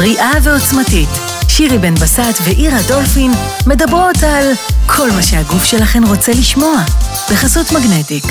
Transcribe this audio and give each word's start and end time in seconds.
בריאה 0.00 0.32
ועוצמתית. 0.42 1.08
שירי 1.48 1.78
בן 1.78 1.94
בסט 1.94 2.40
ואירה 2.44 2.78
דולפין 2.88 3.30
מדברות 3.66 4.16
על 4.22 4.44
כל 4.86 5.10
מה 5.16 5.22
שהגוף 5.22 5.64
שלכן 5.64 6.04
רוצה 6.08 6.32
לשמוע, 6.32 6.74
בחסות 7.32 7.66
מגנטיק. 7.72 8.24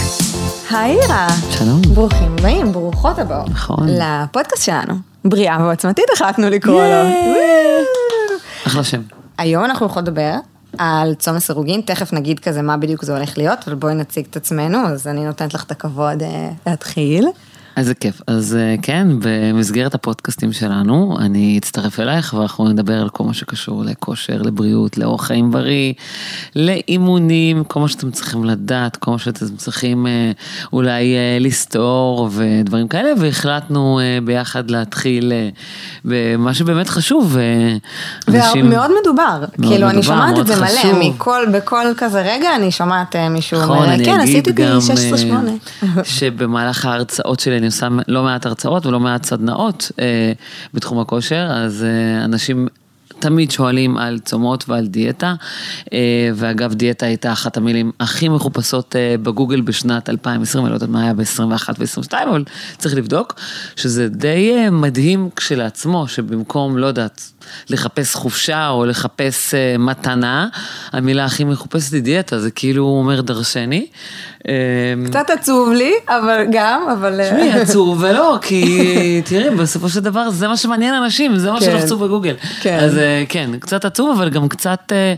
היי 0.72 1.02
אירה. 1.02 1.28
שלום. 1.52 1.82
ברוכים 1.82 2.36
הבאים, 2.40 2.72
ברוכות 2.72 3.20
הבאות. 3.20 3.50
נכון. 3.50 3.88
לפודקאסט 3.90 4.64
שלנו. 4.64 4.94
בריאה 5.26 5.58
ועוצמתית 5.62 6.06
החלטנו 6.14 6.50
לקרוא 6.50 6.84
לו. 6.84 7.10
אחלה 8.68 8.84
שם. 8.84 9.02
היום 9.38 9.66
אנחנו 9.66 9.86
יכולות 9.86 10.08
לדבר 10.08 10.36
על 10.78 11.14
צום 11.14 11.36
לסירוגין, 11.36 11.82
תכף 11.82 12.14
נגיד 12.14 12.40
כזה 12.40 12.62
מה 12.62 12.78
בדיוק 12.78 13.06
זה 13.06 13.18
הולך 13.18 13.38
להיות, 13.38 13.60
אבל 13.68 13.76
בואי 13.76 13.96
נציג 13.96 14.26
את 14.30 14.36
עצמנו, 14.36 14.88
אז 14.88 15.08
אני 15.08 15.26
נותנת 15.26 15.54
לך 15.54 15.64
את 15.64 15.72
הכבוד 15.72 16.24
אה, 16.24 16.50
להתחיל. 16.68 17.28
איזה 17.80 17.94
כיף. 17.94 18.22
אז 18.28 18.56
אה, 18.60 18.76
כן, 18.82 19.08
במסגרת 19.22 19.94
הפודקאסטים 19.96 20.52
שלנו, 20.54 21.18
אני 21.20 21.58
אצטרף 21.58 22.00
אלייך 22.00 22.34
ואנחנו 22.34 22.68
נדבר 22.70 23.02
על 23.02 23.10
כל 23.10 23.24
מה 23.24 23.34
שקשור 23.34 23.84
לכושר, 23.86 24.42
לבריאות, 24.42 24.98
לאורח 24.98 25.26
חיים 25.26 25.52
בריא, 25.52 25.94
לאימונים, 26.56 27.64
כל 27.64 27.80
מה 27.80 27.88
שאתם 27.88 28.12
צריכים 28.12 28.44
לדעת, 28.46 28.96
כל 28.98 29.12
מה 29.12 29.20
שאתם 29.20 29.46
צריכים 29.58 30.08
אה, 30.08 30.32
אולי 30.74 31.16
אה, 31.16 31.38
לסתור 31.40 32.30
ודברים 32.32 32.88
כאלה, 32.88 33.10
והחלטנו 33.18 34.00
ביחד 34.24 34.72
להתחיל 34.72 35.32
במה 36.06 36.54
שבאמת 36.54 36.90
חשוב. 36.90 37.38
אנשים- 38.28 38.66
ומאוד 38.66 38.92
מדובר, 39.02 39.40
מאוד 39.40 39.70
כאילו 39.72 39.90
אני 39.90 39.98
מדובר, 39.98 40.16
שומעת 40.16 40.40
את 40.40 40.48
זה 40.48 40.56
מלא, 40.56 40.68
חשוב. 40.68 41.00
מכל, 41.00 41.46
בכל 41.54 41.86
כזה 41.98 42.22
רגע 42.22 42.56
אני 42.56 42.72
שומעת 42.72 43.16
מישהו 43.16 43.62
נכון, 43.62 43.78
אומר, 43.78 43.94
אני 43.94 44.06
כן, 44.06 44.20
עשיתי 44.20 44.52
גם 44.52 44.80
בי 44.80 45.12
16-8. 45.22 45.34
אה, 45.84 46.04
שבמהלך 46.04 46.86
ההרצאות 46.86 47.40
שלי 47.40 47.58
אני 47.58 47.68
עושה 47.70 47.88
לא 48.08 48.24
מעט 48.24 48.46
הרצאות 48.46 48.86
ולא 48.86 49.00
מעט 49.00 49.26
סדנאות 49.26 49.92
אה, 50.00 50.32
בתחום 50.74 51.00
הכושר, 51.00 51.48
אז 51.52 51.84
אה, 51.84 52.26
אנשים... 52.26 52.68
תמיד 53.20 53.52
שואלים 53.52 53.98
על 53.98 54.20
צומות 54.20 54.70
ועל 54.70 54.88
דיאטה, 54.88 55.36
אה, 55.94 56.30
ואגב 56.36 56.74
דיאטה 56.74 57.06
הייתה 57.06 57.32
אחת 57.32 57.58
המילים 57.58 57.92
הכי 58.00 58.30
מחופשות 58.30 58.96
אה, 58.96 59.16
בגוגל 59.24 59.62
בשנת 59.62 60.10
2020, 60.10 60.66
אני 60.66 60.70
לא 60.70 60.76
יודעת 60.76 60.90
מה 60.90 61.04
היה 61.04 61.14
ב-21 61.14 61.70
ו-22, 61.80 62.14
אבל 62.30 62.44
צריך 62.78 62.96
לבדוק, 62.96 63.36
שזה 63.76 64.10
די 64.10 64.54
אה, 64.56 64.70
מדהים 64.70 65.30
כשלעצמו, 65.36 66.08
שבמקום, 66.08 66.78
לא 66.78 66.88
יודעת, 66.88 67.32
לחפש 67.70 68.16
חופשה 68.16 68.70
או 68.70 68.86
לחפש 68.86 69.54
אה, 69.54 69.76
מתנה, 69.80 70.48
המילה 70.92 71.26
הכי 71.26 71.44
מחופשת 71.44 71.94
היא 71.94 72.02
דיאטה, 72.02 72.40
זה 72.40 72.52
כאילו 72.52 72.86
אומר 72.86 73.22
דרשני. 73.22 73.88
אה, 74.48 74.54
קצת 75.06 75.30
עצוב 75.30 75.72
לי, 75.74 75.94
אבל 76.08 76.46
גם, 76.52 76.82
אבל... 76.94 77.22
אה, 77.22 77.26
תשמעי, 77.26 77.52
עצוב 77.62 78.04
ולא, 78.04 78.38
כי 78.42 79.22
תראי, 79.26 79.50
בסופו 79.50 79.90
של 79.90 80.00
דבר 80.00 80.30
זה 80.30 80.48
מה 80.48 80.58
שמעניין 80.58 80.94
אנשים, 80.94 81.38
זה 81.38 81.52
מה 81.52 81.60
כן. 81.60 81.66
שלחצו 81.66 81.98
בגוגל. 81.98 82.36
כן. 82.62 82.80
אז 82.80 82.98
אה, 82.98 83.24
כן, 83.30 83.50
קצת 83.60 83.86
עצוב, 83.86 84.18
אבל 84.18 84.30
גם 84.30 84.50
קצת... 84.50 84.92
אה, 84.92 85.14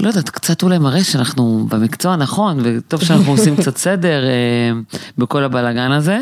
לא 0.00 0.08
יודעת, 0.08 0.30
קצת 0.30 0.62
אולי 0.62 0.78
מראה 0.78 1.04
שאנחנו 1.04 1.66
במקצוע 1.70 2.12
הנכון, 2.12 2.58
וטוב 2.62 3.04
שאנחנו 3.04 3.32
עושים 3.32 3.56
קצת 3.56 3.76
סדר 3.76 4.24
אה, 4.24 4.80
בכל 5.18 5.44
הבלאגן 5.44 5.92
הזה. 5.92 6.18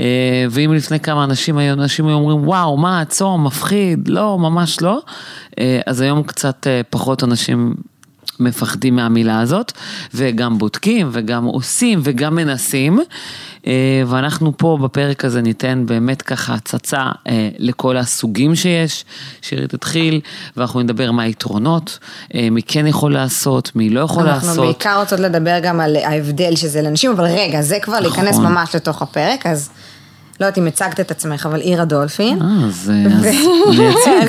אה, 0.00 0.44
ואם 0.50 0.72
לפני 0.74 1.00
כמה 1.00 1.24
אנשים 1.24 1.58
היו, 1.58 1.72
אנשים 1.72 2.06
היו 2.06 2.16
אומרים, 2.16 2.48
וואו, 2.48 2.76
מה, 2.76 3.04
צום, 3.08 3.46
מפחיד, 3.46 4.08
לא, 4.08 4.38
ממש 4.38 4.80
לא. 4.82 5.00
אה, 5.58 5.80
אז 5.86 6.00
היום 6.00 6.22
קצת 6.22 6.66
אה, 6.66 6.80
פחות 6.90 7.24
אנשים 7.24 7.74
מפחדים 8.40 8.96
מהמילה 8.96 9.40
הזאת, 9.40 9.72
וגם 10.14 10.58
בודקים, 10.58 11.08
וגם 11.12 11.44
עושים, 11.44 12.00
וגם 12.02 12.34
מנסים. 12.34 13.00
אה, 13.66 14.02
ואנחנו 14.06 14.52
פה 14.56 14.78
בפרק 14.82 15.24
הזה 15.24 15.42
ניתן 15.42 15.82
באמת 15.86 16.22
ככה 16.22 16.54
הצצה 16.54 17.02
אה, 17.28 17.48
לכל 17.58 17.96
הסוגים 17.96 18.54
שיש. 18.54 19.04
שירי 19.42 19.66
תתחיל, 19.68 20.20
ואנחנו 20.56 20.82
נדבר 20.82 21.10
מה 21.10 21.22
היתרונות, 21.22 21.98
אה, 22.34 22.48
מי 22.50 22.62
כן 22.62 22.86
יכול 22.86 23.12
לעשות, 23.12 23.76
מי 23.76 23.90
לא 23.90 24.00
יכול 24.00 24.28
אנחנו 24.28 24.48
לעשות. 24.48 24.64
בעיקר 24.64 25.00
רוצות 25.00 25.20
לדבר 25.20 25.58
גם 25.62 25.80
על 25.80 25.96
ההבדל 25.96 26.56
שזה 26.56 26.82
לנשים, 26.82 27.10
אבל 27.10 27.24
רגע, 27.24 27.62
זה 27.62 27.78
כבר 27.82 28.00
להיכנס 28.00 28.34
נכון. 28.34 28.46
ממש 28.46 28.74
לתוך 28.74 29.02
הפרק, 29.02 29.46
אז 29.46 29.70
לא 30.40 30.46
יודעת 30.46 30.58
אם 30.58 30.66
הצגת 30.66 31.00
את 31.00 31.10
עצמך, 31.10 31.46
אבל 31.46 31.60
אירה 31.60 31.84
דולפין. 31.84 32.42
אה, 32.42 32.66
אז, 32.66 32.92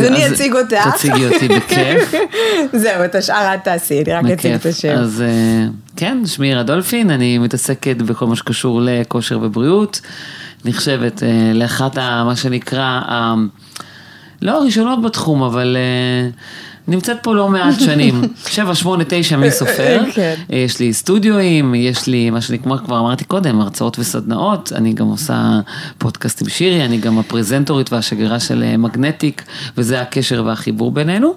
אני 0.07 0.27
אציג. 0.27 0.53
אותך. 0.59 0.95
תציגי 0.95 1.25
אותי 1.25 1.47
בכיף. 1.47 2.13
זהו, 2.81 3.05
את 3.05 3.15
השאר 3.15 3.53
את 3.53 3.63
תעשי, 3.63 4.01
אני 4.01 4.13
רק 4.13 4.25
אציג 4.25 4.53
את. 4.53 4.65
השם. 4.65 4.95
אז 4.97 5.21
אה, 5.21 5.67
כן, 5.95 6.25
שמי 6.25 6.49
אירה 6.49 6.63
דולפין, 6.63 7.11
אני 7.11 7.37
מתעסקת 7.37 7.97
בכל 7.97 8.27
מה 8.27 8.35
שקשור 8.35 8.81
לכושר 8.83 9.39
ובריאות. 9.41 10.01
נחשבת 10.65 11.23
אה, 11.23 11.51
לאחת, 11.53 11.97
מה 11.97 12.35
שנקרא, 12.35 13.01
לא 14.41 14.57
הראשונות 14.57 15.01
בתחום, 15.01 15.43
אבל 15.43 15.77
אה, 15.77 16.29
נמצאת 16.87 17.17
פה 17.21 17.35
לא 17.35 17.49
מעט 17.49 17.79
שנים. 17.79 18.21
שבע, 18.47 18.75
שמונה, 18.75 19.03
תשע, 19.07 19.37
מי 19.37 19.51
סופר. 19.51 20.01
כן. 20.13 20.35
יש 20.49 20.79
לי 20.79 20.93
סטודיואים, 20.93 21.75
יש 21.75 22.07
לי, 22.07 22.29
מה 22.29 22.41
שנקרא, 22.41 22.77
כבר 22.77 22.99
אמרתי 22.99 23.25
קודם, 23.25 23.61
הרצאות 23.61 23.99
וסדנאות, 23.99 24.73
אני 24.75 24.93
גם 24.93 25.07
עושה 25.07 25.59
פודקאסט 25.97 26.41
עם 26.41 26.49
שירי, 26.49 26.85
אני 26.85 26.97
גם 26.97 27.19
הפרזנטורית 27.19 27.93
והשגרירה 27.93 28.39
של 28.39 28.63
אה, 28.63 28.77
מגנטיק, 28.77 29.43
וזה 29.77 30.01
הקשר 30.01 30.43
והחיבור 30.45 30.91
בינינו. 30.91 31.33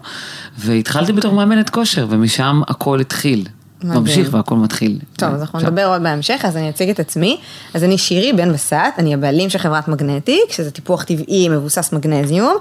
והתחלתי 0.58 1.12
בתור 1.12 1.34
מאמנת 1.34 1.70
כושר, 1.70 2.06
ומשם 2.10 2.62
הכל 2.68 3.00
התחיל. 3.00 3.44
מדהים. 3.84 4.00
ממשיך 4.00 4.34
והכל 4.34 4.54
מתחיל. 4.54 4.98
טוב, 5.16 5.34
אז 5.34 5.40
אנחנו 5.40 5.58
נדבר 5.58 5.86
עוד 5.86 6.02
בהמשך, 6.02 6.40
אז 6.44 6.56
אני 6.56 6.70
אציג 6.70 6.90
את 6.90 7.00
עצמי. 7.00 7.36
אז 7.74 7.84
אני 7.84 7.98
שירי 7.98 8.32
בן 8.32 8.52
בסט, 8.52 8.74
אני 8.98 9.14
הבעלים 9.14 9.50
של 9.50 9.58
חברת 9.58 9.88
מגנטיק, 9.88 10.52
שזה 10.52 10.70
טיפוח 10.70 11.02
טבעי 11.02 11.48
מבוסס 11.48 11.92
מגנזיום. 11.92 12.56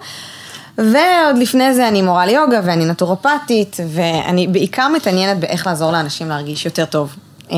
ועוד 0.79 1.37
לפני 1.37 1.73
זה 1.73 1.87
אני 1.87 2.01
מורה 2.01 2.25
ליוגה 2.25 2.61
ואני 2.63 2.85
נטורופטית, 2.85 3.77
ואני 3.87 4.47
בעיקר 4.47 4.87
מתעניינת 4.87 5.39
באיך 5.39 5.67
לעזור 5.67 5.91
לאנשים 5.91 6.29
להרגיש 6.29 6.65
יותר 6.65 6.85
טוב 6.85 7.15
אה, 7.51 7.57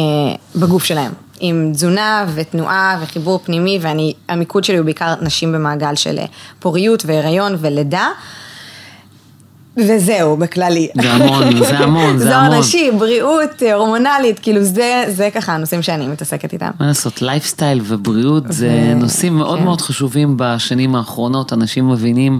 בגוף 0.55 0.83
שלהם. 0.83 1.11
עם 1.39 1.69
תזונה 1.73 2.25
ותנועה 2.33 2.99
וחיבור 3.01 3.39
פנימי, 3.43 3.79
ואני, 3.81 4.13
המיקוד 4.29 4.63
שלי 4.63 4.77
הוא 4.77 4.85
בעיקר 4.85 5.13
נשים 5.21 5.51
במעגל 5.51 5.95
של 5.95 6.19
אה, 6.19 6.25
פוריות 6.59 7.03
והיריון 7.05 7.55
ולידה. 7.59 8.07
וזהו, 9.77 10.37
בכללי. 10.37 10.87
זה 11.01 11.11
המון, 11.11 11.57
זה 11.69 11.77
המון, 11.79 12.17
זה 12.17 12.37
המון. 12.37 12.57
אנשים, 12.57 12.99
בריאות, 12.99 13.49
הורמונלית, 13.73 14.39
כאילו 14.39 14.63
זה, 14.63 15.03
זה 15.07 15.29
ככה 15.33 15.53
הנושאים 15.53 15.81
שאני 15.81 16.07
מתעסקת 16.07 16.53
איתם. 16.53 16.71
מה 16.79 16.87
לעשות, 16.87 17.21
לייפסטייל 17.21 17.81
ובריאות 17.83 18.43
זה 18.49 18.93
נושאים 18.95 19.37
מאוד 19.37 19.59
כן. 19.59 19.65
מאוד 19.65 19.81
חשובים 19.81 20.33
בשנים 20.37 20.95
האחרונות. 20.95 21.53
אנשים 21.53 21.89
מבינים 21.89 22.39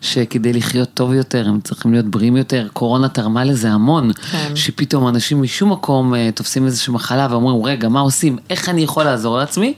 שכדי 0.00 0.52
לחיות 0.52 0.88
טוב 0.94 1.12
יותר, 1.12 1.48
הם 1.48 1.60
צריכים 1.60 1.92
להיות 1.92 2.06
בריאים 2.06 2.36
יותר. 2.36 2.68
קורונה 2.72 3.08
תרמה 3.08 3.44
לזה 3.44 3.70
המון. 3.70 4.12
כן. 4.12 4.56
שפתאום 4.56 5.08
אנשים 5.08 5.42
משום 5.42 5.72
מקום 5.72 6.14
אה, 6.14 6.30
תופסים 6.34 6.66
איזושהי 6.66 6.92
מחלה 6.92 7.26
ואומרים, 7.30 7.64
רגע, 7.64 7.88
מה 7.88 8.00
עושים? 8.00 8.38
איך 8.50 8.68
אני 8.68 8.82
יכול 8.82 9.04
לעזור 9.04 9.38
לעצמי? 9.38 9.74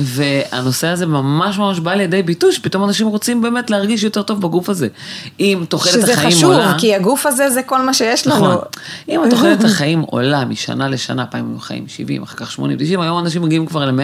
והנושא 0.00 0.86
הזה 0.86 1.06
ממש 1.06 1.58
ממש 1.58 1.80
בא 1.80 1.94
לידי 1.94 2.22
ביטוי, 2.22 2.52
שפתאום 2.52 2.84
אנשים 2.84 3.06
רוצים 3.06 3.42
באמת 3.42 3.70
להרגיש 3.70 4.02
יותר 4.02 4.22
טוב 4.22 4.40
בגוף 4.40 4.68
הזה. 4.68 4.88
אם 5.40 5.64
תוחלת 5.68 5.92
שזה 5.92 6.12
החיים 6.12 6.36
חשוב, 6.36 6.52
עולה... 6.52 6.74
כי 6.78 6.94
הגוף 6.94 7.26
הזה 7.26 7.50
זה 7.50 7.62
כל 7.62 7.82
מה 7.82 7.94
שיש 7.94 8.26
לנו. 8.26 8.36
נכון. 8.36 8.58
אם 9.08 9.22
התוחלת 9.22 9.64
החיים 9.64 10.00
עולה 10.00 10.44
משנה 10.44 10.88
לשנה, 10.88 11.26
פעם 11.26 11.50
היו 11.50 11.58
חיים 11.60 11.88
70, 11.88 12.22
אחר 12.22 12.36
כך 12.36 12.50
80, 12.50 12.78
90, 12.78 13.00
היום 13.00 13.18
אנשים 13.18 13.42
מגיעים 13.42 13.66
כבר 13.66 13.84
ל-100, 13.84 14.02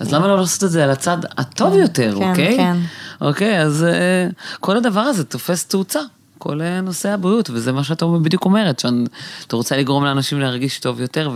אז 0.00 0.14
למה 0.14 0.28
לא 0.28 0.36
לעשות 0.36 0.64
את 0.64 0.70
זה 0.70 0.84
על 0.84 0.90
הצד 0.90 1.18
הטוב 1.38 1.74
יותר, 1.74 2.16
כן, 2.18 2.30
אוקיי? 2.30 2.56
כן. 2.56 2.76
אוקיי, 3.20 3.62
אז 3.62 3.84
אה, 3.84 4.28
כל 4.60 4.76
הדבר 4.76 5.00
הזה 5.00 5.24
תופס 5.24 5.64
תאוצה. 5.64 6.00
כל 6.38 6.60
אה, 6.62 6.80
נושא 6.80 7.08
הבריאות, 7.08 7.50
וזה 7.50 7.72
מה 7.72 7.84
שאתה 7.84 8.06
בדיוק 8.22 8.44
אומרת, 8.44 8.78
שאתה 8.78 9.56
רוצה 9.56 9.76
לגרום 9.76 10.04
לאנשים 10.04 10.40
להרגיש 10.40 10.78
טוב 10.78 11.00
יותר, 11.00 11.30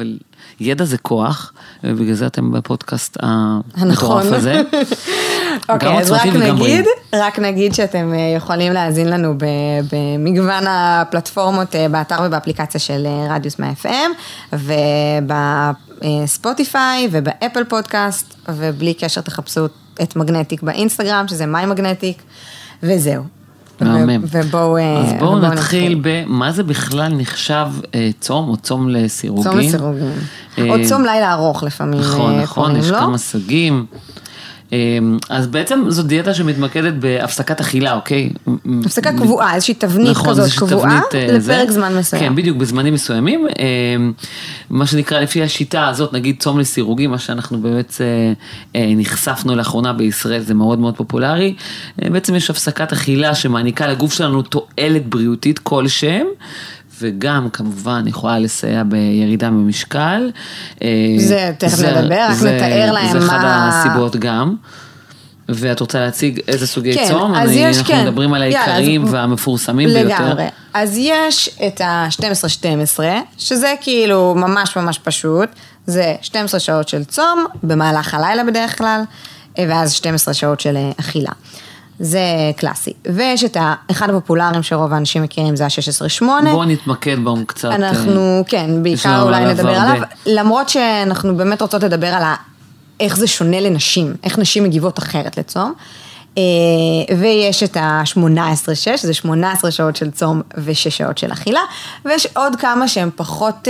וידע 0.60 0.84
זה 0.84 0.98
כוח, 0.98 1.52
ובגלל 1.84 2.14
זה 2.14 2.26
אתם 2.26 2.52
בפודקאסט 2.52 3.16
המטורף 3.20 3.72
הנכון. 3.76 4.34
הזה. 4.34 4.62
אוקיי, 5.68 5.98
אז 5.98 6.10
רק. 6.10 6.26
נגיד, 6.26 6.84
רק 7.14 7.38
נגיד 7.38 7.74
שאתם 7.74 8.12
אה, 8.14 8.18
יכולים 8.36 8.72
להאזין 8.72 9.10
לנו 9.10 9.34
במגוון 9.92 10.64
הפלטפורמות 10.66 11.74
אה, 11.74 11.88
באתר 11.88 12.16
ובאפליקציה 12.26 12.80
של 12.80 13.06
אה, 13.06 13.34
רדיוס 13.34 13.58
מה-FM, 13.58 14.56
ובספוטיפיי 16.12 17.08
ובאפל 17.10 17.64
פודקאסט, 17.64 18.34
ובלי 18.48 18.94
קשר 18.94 19.20
תחפשו 19.20 19.66
את 20.02 20.16
מגנטיק 20.16 20.62
באינסטגרם, 20.62 21.28
שזה 21.28 21.46
מיי 21.46 21.66
מגנטיק, 21.66 22.22
וזהו. 22.82 23.44
מהמם. 23.81 24.25
ובואו 24.31 24.76
אה, 24.76 24.99
אז 24.99 25.12
בואו 25.19 25.38
נתחיל 25.38 26.00
במה 26.03 26.53
זה 26.53 26.62
בכלל 26.62 27.12
נחשב 27.15 27.67
אה, 27.94 28.11
צום 28.21 28.49
או 28.49 28.56
צום 28.56 28.88
לסירוגין. 28.88 29.44
צום 29.44 29.59
לסירוגין. 29.59 30.12
אה, 30.59 30.71
או 30.71 30.76
צום 30.88 31.05
לילה 31.05 31.32
ארוך 31.32 31.62
לפעמים 31.62 32.00
נכון, 32.00 32.41
נכון, 32.41 32.76
יש 32.76 32.91
לו. 32.91 32.99
כמה 32.99 33.19
סוגים. 33.19 33.87
אז 35.29 35.47
בעצם 35.47 35.85
זו 35.88 36.03
דיאטה 36.03 36.35
שמתמקדת 36.35 36.94
בהפסקת 36.94 37.61
אכילה, 37.61 37.94
אוקיי? 37.94 38.31
הפסקה 38.85 39.12
קבועה, 39.12 39.55
איזושהי 39.55 39.75
תבנית 39.75 40.11
נכון, 40.11 40.31
כזאת 40.31 40.50
קבועה, 40.59 41.00
תבנית, 41.11 41.31
אה, 41.31 41.37
לפרק 41.37 41.69
זה. 41.69 41.75
זמן 41.75 41.97
מסוים. 41.97 42.23
כן, 42.23 42.35
בדיוק, 42.35 42.56
בזמנים 42.56 42.94
מסוימים. 42.94 43.47
אה, 43.59 43.65
מה 44.71 44.87
שנקרא, 44.87 45.21
לפי 45.21 45.43
השיטה 45.43 45.88
הזאת, 45.88 46.12
נגיד 46.12 46.37
צום 46.38 46.59
לסירוגין, 46.59 47.11
מה 47.11 47.19
שאנחנו 47.19 47.59
באמת 47.59 47.94
אה, 48.00 48.32
אה, 48.81 48.93
נחשפנו 48.97 49.56
לאחרונה 49.56 49.93
בישראל, 49.93 50.41
זה 50.41 50.55
מאוד 50.55 50.79
מאוד 50.79 50.97
פופולרי. 50.97 51.55
בעצם 51.99 52.35
יש 52.35 52.50
הפסקת 52.50 52.93
אכילה 52.93 53.35
שמעניקה 53.35 53.87
לגוף 53.87 54.12
שלנו 54.12 54.43
תועלת 54.43 55.06
בריאותית 55.06 55.59
כלשהם. 55.59 56.26
וגם 57.00 57.49
כמובן 57.52 58.05
יכולה 58.06 58.38
לסייע 58.38 58.82
בירידה 58.82 59.49
במשקל. 59.50 60.31
אה, 60.82 60.88
זה 61.19 61.52
תכף 61.58 61.79
נדבר, 61.79 62.26
רק 62.31 62.37
נתאר 62.43 62.93
להם 62.93 63.20
זה 63.20 63.26
מה- 63.26 63.69
הסיבות 63.69 64.17
גם. 64.17 64.55
ואת 65.49 65.81
רוצה 65.81 66.00
להציג 66.00 66.41
איזה 66.49 66.67
סוגי 66.67 66.94
כן, 66.94 67.05
צום? 67.08 67.35
אז 67.35 67.50
אני, 67.50 67.56
יש, 67.58 67.79
אנחנו 67.79 67.94
כן. 67.94 68.06
מדברים 68.06 68.35
על 68.35 68.43
יאללה, 68.43 68.61
אז- 68.62 68.69
העיקריים 68.69 69.05
והמפורסמים 69.11 69.88
ביותר. 69.88 70.25
לגמרי. 70.25 70.44
אז 70.75 70.94
יש 70.99 71.50
את 71.67 71.81
ה-12-12, 71.81 73.00
שזה 73.38 73.75
כאילו 73.81 74.35
ממש 74.37 74.76
ממש 74.76 74.99
פשוט, 74.99 75.49
זה 75.87 76.14
12 76.23 76.61
שעות 76.61 76.88
של 76.88 77.05
צום, 77.05 77.44
במהלך 77.62 78.14
הלילה 78.14 78.44
בדרך 78.44 78.79
כלל, 78.79 79.02
ואז 79.58 79.93
12 79.93 80.35
שעות 80.35 80.61
של 80.61 80.76
אה, 80.76 80.90
אכילה. 81.00 81.31
זה 81.99 82.20
קלאסי. 82.56 82.93
ויש 83.14 83.44
את 83.44 83.56
אחד 83.91 84.11
הפופולריים 84.11 84.62
שרוב 84.62 84.93
האנשים 84.93 85.23
מכירים, 85.23 85.56
זה 85.56 85.64
ה-16-8. 85.64 86.25
בואו 86.50 86.64
נתמקד 86.64 87.17
בו 87.25 87.37
קצת. 87.46 87.70
אה, 87.70 87.75
אנחנו, 87.75 88.44
כן, 88.46 88.70
יש 88.70 88.79
בעיקר 88.82 89.23
אולי 89.23 89.44
נדבר 89.44 89.69
הרבה. 89.69 89.93
עליו, 89.93 90.02
למרות 90.26 90.69
שאנחנו 90.69 91.37
באמת 91.37 91.62
רוצות 91.62 91.82
לדבר 91.82 92.06
על 92.06 92.23
ה... 92.23 92.35
איך 93.00 93.17
זה 93.17 93.26
שונה 93.26 93.61
לנשים, 93.61 94.14
איך 94.25 94.38
נשים 94.38 94.64
מגיבות 94.64 94.99
אחרת 94.99 95.38
לצום. 95.38 95.73
אה, 96.38 96.43
ויש 97.19 97.62
את 97.62 97.76
ה-18-6, 97.76 98.97
זה 98.97 99.14
18 99.14 99.70
שעות 99.70 99.97
של 99.97 100.11
צום 100.11 100.43
ו-6 100.56 100.90
שעות 100.90 101.19
של 101.19 101.32
אכילה, 101.32 101.61
ויש 102.05 102.26
עוד 102.37 102.56
כמה 102.56 102.88
שהם 102.88 103.11
פחות... 103.17 103.69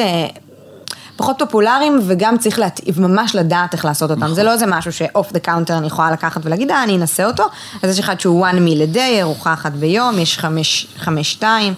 פחות 1.16 1.36
פופולריים 1.38 2.00
וגם 2.06 2.38
צריך 2.38 2.58
להת... 2.58 2.80
ממש 2.96 3.34
לדעת 3.34 3.72
איך 3.72 3.84
לעשות 3.84 4.10
אותם. 4.10 4.22
נכון. 4.22 4.34
זה 4.34 4.42
לא 4.42 4.52
איזה 4.52 4.66
משהו 4.66 4.92
ש 4.92 5.08
off 5.08 5.32
the 5.32 5.38
counter 5.38 5.78
אני 5.78 5.86
יכולה 5.86 6.10
לקחת 6.10 6.40
ולהגיד, 6.44 6.70
אה, 6.70 6.82
אני 6.82 6.96
אנסה 6.96 7.26
אותו. 7.26 7.44
אז 7.82 7.90
יש 7.90 7.98
אחד 7.98 8.20
שהוא 8.20 8.46
one 8.46 8.54
meal 8.54 8.92
a 8.92 8.96
day, 8.96 9.20
ארוחה 9.20 9.52
אחת 9.52 9.72
ביום, 9.72 10.18
יש 10.18 10.38
חמש, 10.38 10.86
חמש 10.96 11.32
שתיים, 11.32 11.74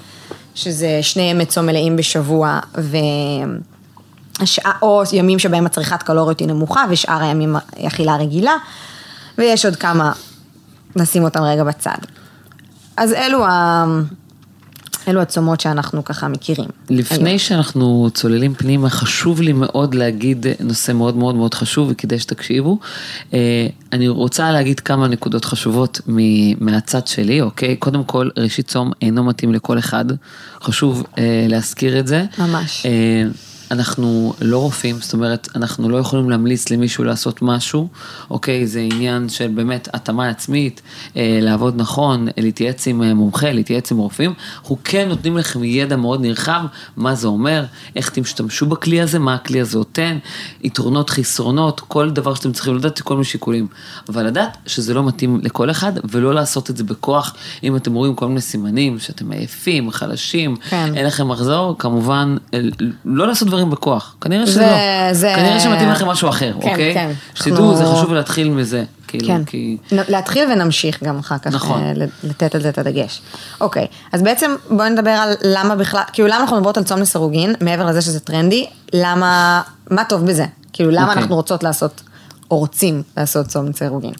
שזה 0.54 0.98
שני 1.02 1.22
ימי 1.22 1.46
צום 1.46 1.66
מלאים 1.66 1.96
בשבוע, 1.96 2.58
ו... 2.78 2.96
השעה, 4.40 4.72
או 4.82 5.02
ימים 5.12 5.38
שבהם 5.38 5.66
הצריכת 5.66 6.02
קלוריות 6.02 6.40
היא 6.40 6.48
נמוכה, 6.48 6.84
ושאר 6.90 7.22
הימים 7.22 7.56
אכילה 7.86 8.16
רגילה, 8.16 8.54
ויש 9.38 9.64
עוד 9.64 9.76
כמה, 9.76 10.12
נשים 10.96 11.24
אותם 11.24 11.42
רגע 11.42 11.64
בצד. 11.64 11.98
אז 12.96 13.12
אלו, 13.12 13.46
ה... 13.46 13.84
אלו 15.08 15.20
הצומות 15.20 15.60
שאנחנו 15.60 16.04
ככה 16.04 16.28
מכירים. 16.28 16.68
לפני 16.90 17.30
היום. 17.30 17.38
שאנחנו 17.38 18.08
צוללים 18.14 18.54
פנימה, 18.54 18.90
חשוב 18.90 19.40
לי 19.40 19.52
מאוד 19.52 19.94
להגיד 19.94 20.46
נושא 20.60 20.92
מאוד 20.92 21.16
מאוד 21.16 21.34
מאוד 21.34 21.54
חשוב 21.54 21.88
וכדאי 21.90 22.18
שתקשיבו. 22.18 22.78
אה, 23.34 23.66
אני 23.92 24.08
רוצה 24.08 24.52
להגיד 24.52 24.80
כמה 24.80 25.08
נקודות 25.08 25.44
חשובות 25.44 26.00
מהצד 26.60 27.06
שלי, 27.06 27.40
אוקיי? 27.40 27.76
קודם 27.76 28.04
כל, 28.04 28.28
ראשית 28.36 28.66
צום 28.68 28.92
אינו 29.02 29.24
מתאים 29.24 29.52
לכל 29.52 29.78
אחד, 29.78 30.04
חשוב 30.62 31.04
אה, 31.18 31.46
להזכיר 31.48 31.98
את 31.98 32.06
זה. 32.06 32.24
ממש. 32.38 32.86
אה, 33.70 33.76
אנחנו 33.76 34.32
לא 34.40 34.58
רופאים, 34.58 34.96
זאת 35.00 35.12
אומרת, 35.12 35.48
אנחנו 35.54 35.88
לא 35.88 35.96
יכולים 35.96 36.30
להמליץ 36.30 36.70
למישהו 36.70 37.04
לעשות 37.04 37.42
משהו, 37.42 37.88
אוקיי? 38.30 38.66
זה 38.66 38.80
עניין 38.80 39.28
של 39.28 39.48
באמת 39.48 39.88
התאמה 39.92 40.28
עצמית, 40.28 40.82
אה, 41.16 41.38
לעבוד 41.42 41.74
נכון, 41.76 42.28
להתייעץ 42.36 42.86
עם 42.88 43.02
אה, 43.02 43.14
מומחה, 43.14 43.52
להתייעץ 43.52 43.92
עם 43.92 43.98
רופאים. 43.98 44.34
אנחנו 44.60 44.76
כן 44.84 45.08
נותנים 45.08 45.36
לכם 45.36 45.64
ידע 45.64 45.96
מאוד 45.96 46.20
נרחב, 46.20 46.60
מה 46.96 47.14
זה 47.14 47.26
אומר, 47.28 47.64
איך 47.96 48.10
תשתמשו 48.10 48.66
בכלי 48.66 49.00
הזה, 49.00 49.18
מה 49.18 49.34
הכלי 49.34 49.60
הזה 49.60 49.78
נותן, 49.78 50.18
יתרונות, 50.62 51.10
חסרונות, 51.10 51.80
כל 51.80 52.10
דבר 52.10 52.34
שאתם 52.34 52.52
צריכים 52.52 52.76
לדעת, 52.76 53.00
כל 53.00 53.14
מיני 53.14 53.24
שיקולים. 53.24 53.66
אבל 54.08 54.26
לדעת 54.26 54.56
שזה 54.66 54.94
לא 54.94 55.04
מתאים 55.04 55.40
לכל 55.42 55.70
אחד, 55.70 55.92
ולא 56.04 56.34
לעשות 56.34 56.70
את 56.70 56.76
זה 56.76 56.84
בכוח, 56.84 57.34
אם 57.62 57.76
אתם 57.76 57.94
רואים 57.94 58.14
כל 58.14 58.28
מיני 58.28 58.40
סימנים, 58.40 58.98
שאתם 58.98 59.32
עייפים, 59.32 59.90
חלשים, 59.90 60.56
כן. 60.56 60.92
אין 60.96 61.06
לכם 61.06 61.28
מחזור, 61.28 61.76
כמובן, 61.78 62.36
אל- 62.54 62.70
לא 63.04 63.26
לעשות 63.26 63.48
דברים 63.56 63.70
בכוח. 63.70 64.14
כנראה 64.20 64.46
שלא. 64.46 64.64
זה- 65.12 65.32
כנראה 65.36 65.60
שמתאים 65.60 65.88
לכם 65.88 66.06
משהו 66.08 66.28
אחר, 66.28 66.52
כן, 66.60 66.70
אוקיי? 66.70 66.94
כן. 66.94 67.12
שתדעו, 67.34 67.76
זה 67.76 67.84
חשוב 67.84 68.12
להתחיל 68.12 68.50
מזה. 68.50 68.84
כאילו, 69.08 69.26
כן, 69.26 69.44
כי... 69.44 69.76
להתחיל 69.92 70.44
ונמשיך 70.52 71.02
גם 71.02 71.18
אחר 71.18 71.38
כך, 71.38 71.46
נכון. 71.54 71.82
אה, 71.82 71.92
לתת 72.24 72.54
על 72.54 72.62
זה 72.62 72.68
את 72.68 72.78
הדגש. 72.78 73.22
אוקיי, 73.60 73.86
אז 74.12 74.22
בעצם 74.22 74.54
בואי 74.70 74.90
נדבר 74.90 75.10
על 75.10 75.34
למה 75.42 75.76
בכלל, 75.76 76.02
כאילו 76.12 76.28
למה 76.28 76.40
אנחנו 76.40 76.56
מדברות 76.56 76.76
על 76.76 76.84
צום 76.84 77.00
לסירוגין, 77.00 77.54
מעבר 77.60 77.86
לזה 77.86 78.02
שזה 78.02 78.20
טרנדי, 78.20 78.66
למה, 78.92 79.62
מה 79.90 80.04
טוב 80.04 80.26
בזה? 80.26 80.44
כאילו 80.72 80.90
למה 80.90 81.02
אוקיי. 81.08 81.22
אנחנו 81.22 81.34
רוצות 81.36 81.62
לעשות, 81.62 82.02
או 82.50 82.58
רוצים 82.58 83.02
לעשות 83.16 83.46
צום 83.46 83.66
לסירוגין. 83.68 84.12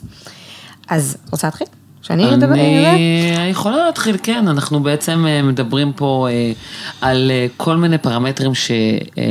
אז 0.89 1.17
רוצה 1.33 1.47
להתחיל? 1.47 1.67
שאני 2.07 2.35
אדבר 2.35 2.53
על? 2.53 2.95
אני 3.37 3.51
יכולה 3.51 3.77
להתחיל, 3.87 4.17
כן, 4.23 4.49
אנחנו 4.49 4.81
בעצם 4.81 5.27
אה, 5.29 5.43
מדברים 5.43 5.93
פה 5.93 6.29
אה, 6.31 6.53
על 7.01 7.31
אה, 7.31 7.47
כל 7.57 7.77
מיני 7.77 7.99
פרמטרים 7.99 8.55
ש- 8.55 8.71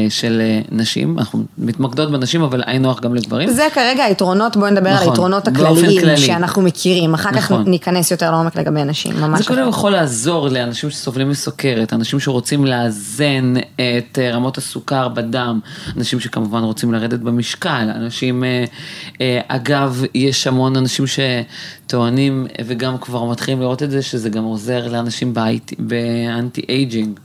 של 0.10 0.42
נשים, 0.72 1.19
אנחנו 1.19 1.44
מתמקדות 1.57 2.12
בנשים, 2.12 2.42
אבל 2.42 2.63
היינו 2.66 2.92
הך 2.92 3.01
גם 3.01 3.16
לגברים. 3.16 3.50
זה 3.50 3.68
כרגע 3.74 4.04
היתרונות, 4.04 4.57
בואי 4.57 4.72
נדבר 4.72 4.89
על 4.89 4.95
נכון, 4.95 5.10
היתרונות 5.10 5.48
באופן 5.48 5.83
הכלליים 5.83 6.01
כללי. 6.01 6.18
שאנחנו 6.18 6.62
מכירים, 6.62 7.13
אחר 7.13 7.31
כך 7.31 7.38
נכון. 7.51 7.63
ניכנס 7.68 8.12
יותר 8.12 8.31
לעומק 8.31 8.56
לגבי 8.56 8.83
נשים, 8.83 9.22
ממש. 9.22 9.39
זה 9.39 9.45
קודם 9.45 9.69
יכול 9.69 9.92
לעזור 9.92 10.50
לאנשים 10.50 10.89
שסובלים 10.89 11.30
מסוכרת, 11.30 11.94
אנשים 11.94 12.19
שרוצים 12.19 12.66
לאזן 12.66 13.54
את 13.75 14.19
רמות 14.33 14.57
הסוכר 14.57 15.07
בדם, 15.07 15.60
אנשים 15.98 16.19
שכמובן 16.19 16.63
רוצים 16.63 16.94
לרדת 16.94 17.19
במשקל, 17.19 17.89
אנשים, 17.95 18.44
אגב, 19.48 20.04
יש 20.13 20.48
המון 20.48 20.75
אנשים 20.75 21.06
שטוענים, 21.07 22.48
וגם 22.67 22.97
כבר 22.97 23.23
מתחילים 23.23 23.62
לראות 23.62 23.83
את 23.83 23.91
זה, 23.91 24.01
שזה 24.01 24.29
גם 24.29 24.44
עוזר 24.44 24.88
לאנשים 24.88 25.33
ב 25.79 26.62
anti-aging, 26.69 27.19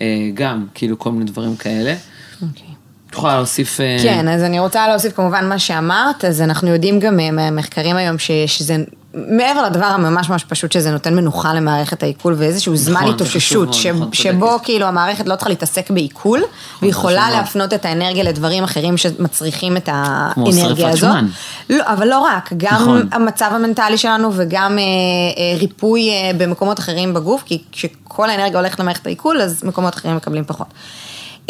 אה, 0.00 0.30
גם, 0.34 0.66
כאילו 0.74 0.98
כל 0.98 1.12
מיני 1.12 1.24
דברים 1.24 1.56
כאלה. 1.56 1.94
אוקיי. 2.42 2.66
את 3.08 3.14
יכולה 3.14 3.36
להוסיף... 3.36 3.80
אה, 3.80 3.96
כן, 4.02 4.28
אז 4.28 4.42
אני 4.42 4.58
רוצה 4.58 4.88
להוסיף 4.88 5.12
כמובן 5.12 5.48
מה 5.48 5.58
שאמרת, 5.58 6.24
אז 6.24 6.42
אנחנו 6.42 6.68
יודעים 6.68 7.00
גם 7.00 7.20
אה, 7.20 7.30
מהמחקרים 7.30 7.96
היום 7.96 8.18
ש- 8.18 8.30
שזה, 8.46 8.76
מעבר 9.14 9.62
לדבר 9.62 9.84
הממש 9.84 10.28
ממש 10.30 10.44
פשוט 10.44 10.72
שזה 10.72 10.90
נותן 10.90 11.14
מנוחה 11.14 11.54
למערכת 11.54 12.02
העיכול 12.02 12.34
ואיזשהו 12.38 12.76
זמן 12.76 12.94
נכון, 12.94 13.08
זה 13.08 13.14
התאוששות, 13.14 13.74
ש- 13.74 13.86
נכון, 13.86 14.12
שבו 14.12 14.46
צודקת. 14.48 14.64
כאילו 14.64 14.86
המערכת 14.86 15.26
לא 15.28 15.34
צריכה 15.36 15.50
להתעסק 15.50 15.90
בעיכול, 15.90 16.38
והיא 16.38 16.46
חשוב 16.78 16.88
יכולה 16.90 17.26
מאוד. 17.26 17.38
להפנות 17.38 17.72
את 17.74 17.84
האנרגיה 17.84 18.24
לדברים 18.24 18.64
אחרים 18.64 18.96
שמצריכים 18.96 19.76
את 19.76 19.84
כמו 19.84 20.46
האנרגיה 20.46 20.64
שריפת 20.64 20.92
הזו. 20.92 21.06
שומן. 21.06 21.26
לא, 21.70 21.84
אבל 21.86 22.08
לא 22.08 22.18
רק, 22.18 22.50
גם 22.56 22.74
נכון. 22.74 23.08
המצב 23.12 23.50
המנטלי 23.54 23.98
שלנו 23.98 24.30
וגם 24.36 24.78
אה, 24.78 24.82
אה, 24.82 25.58
ריפוי 25.58 26.10
אה, 26.10 26.30
במקומות 26.38 26.78
אחרים 26.78 27.14
בגוף, 27.14 27.42
כי 27.46 27.62
כשכל 27.72 28.30
האנרגיה 28.30 28.58
הולכת 28.58 28.80
למערכת 28.80 29.06
העיכול, 29.06 29.40
אז 29.40 29.64
מקומות 29.64 29.94
אחרים 29.94 30.16
מקבלים 30.16 30.44
פחות. 30.44 30.66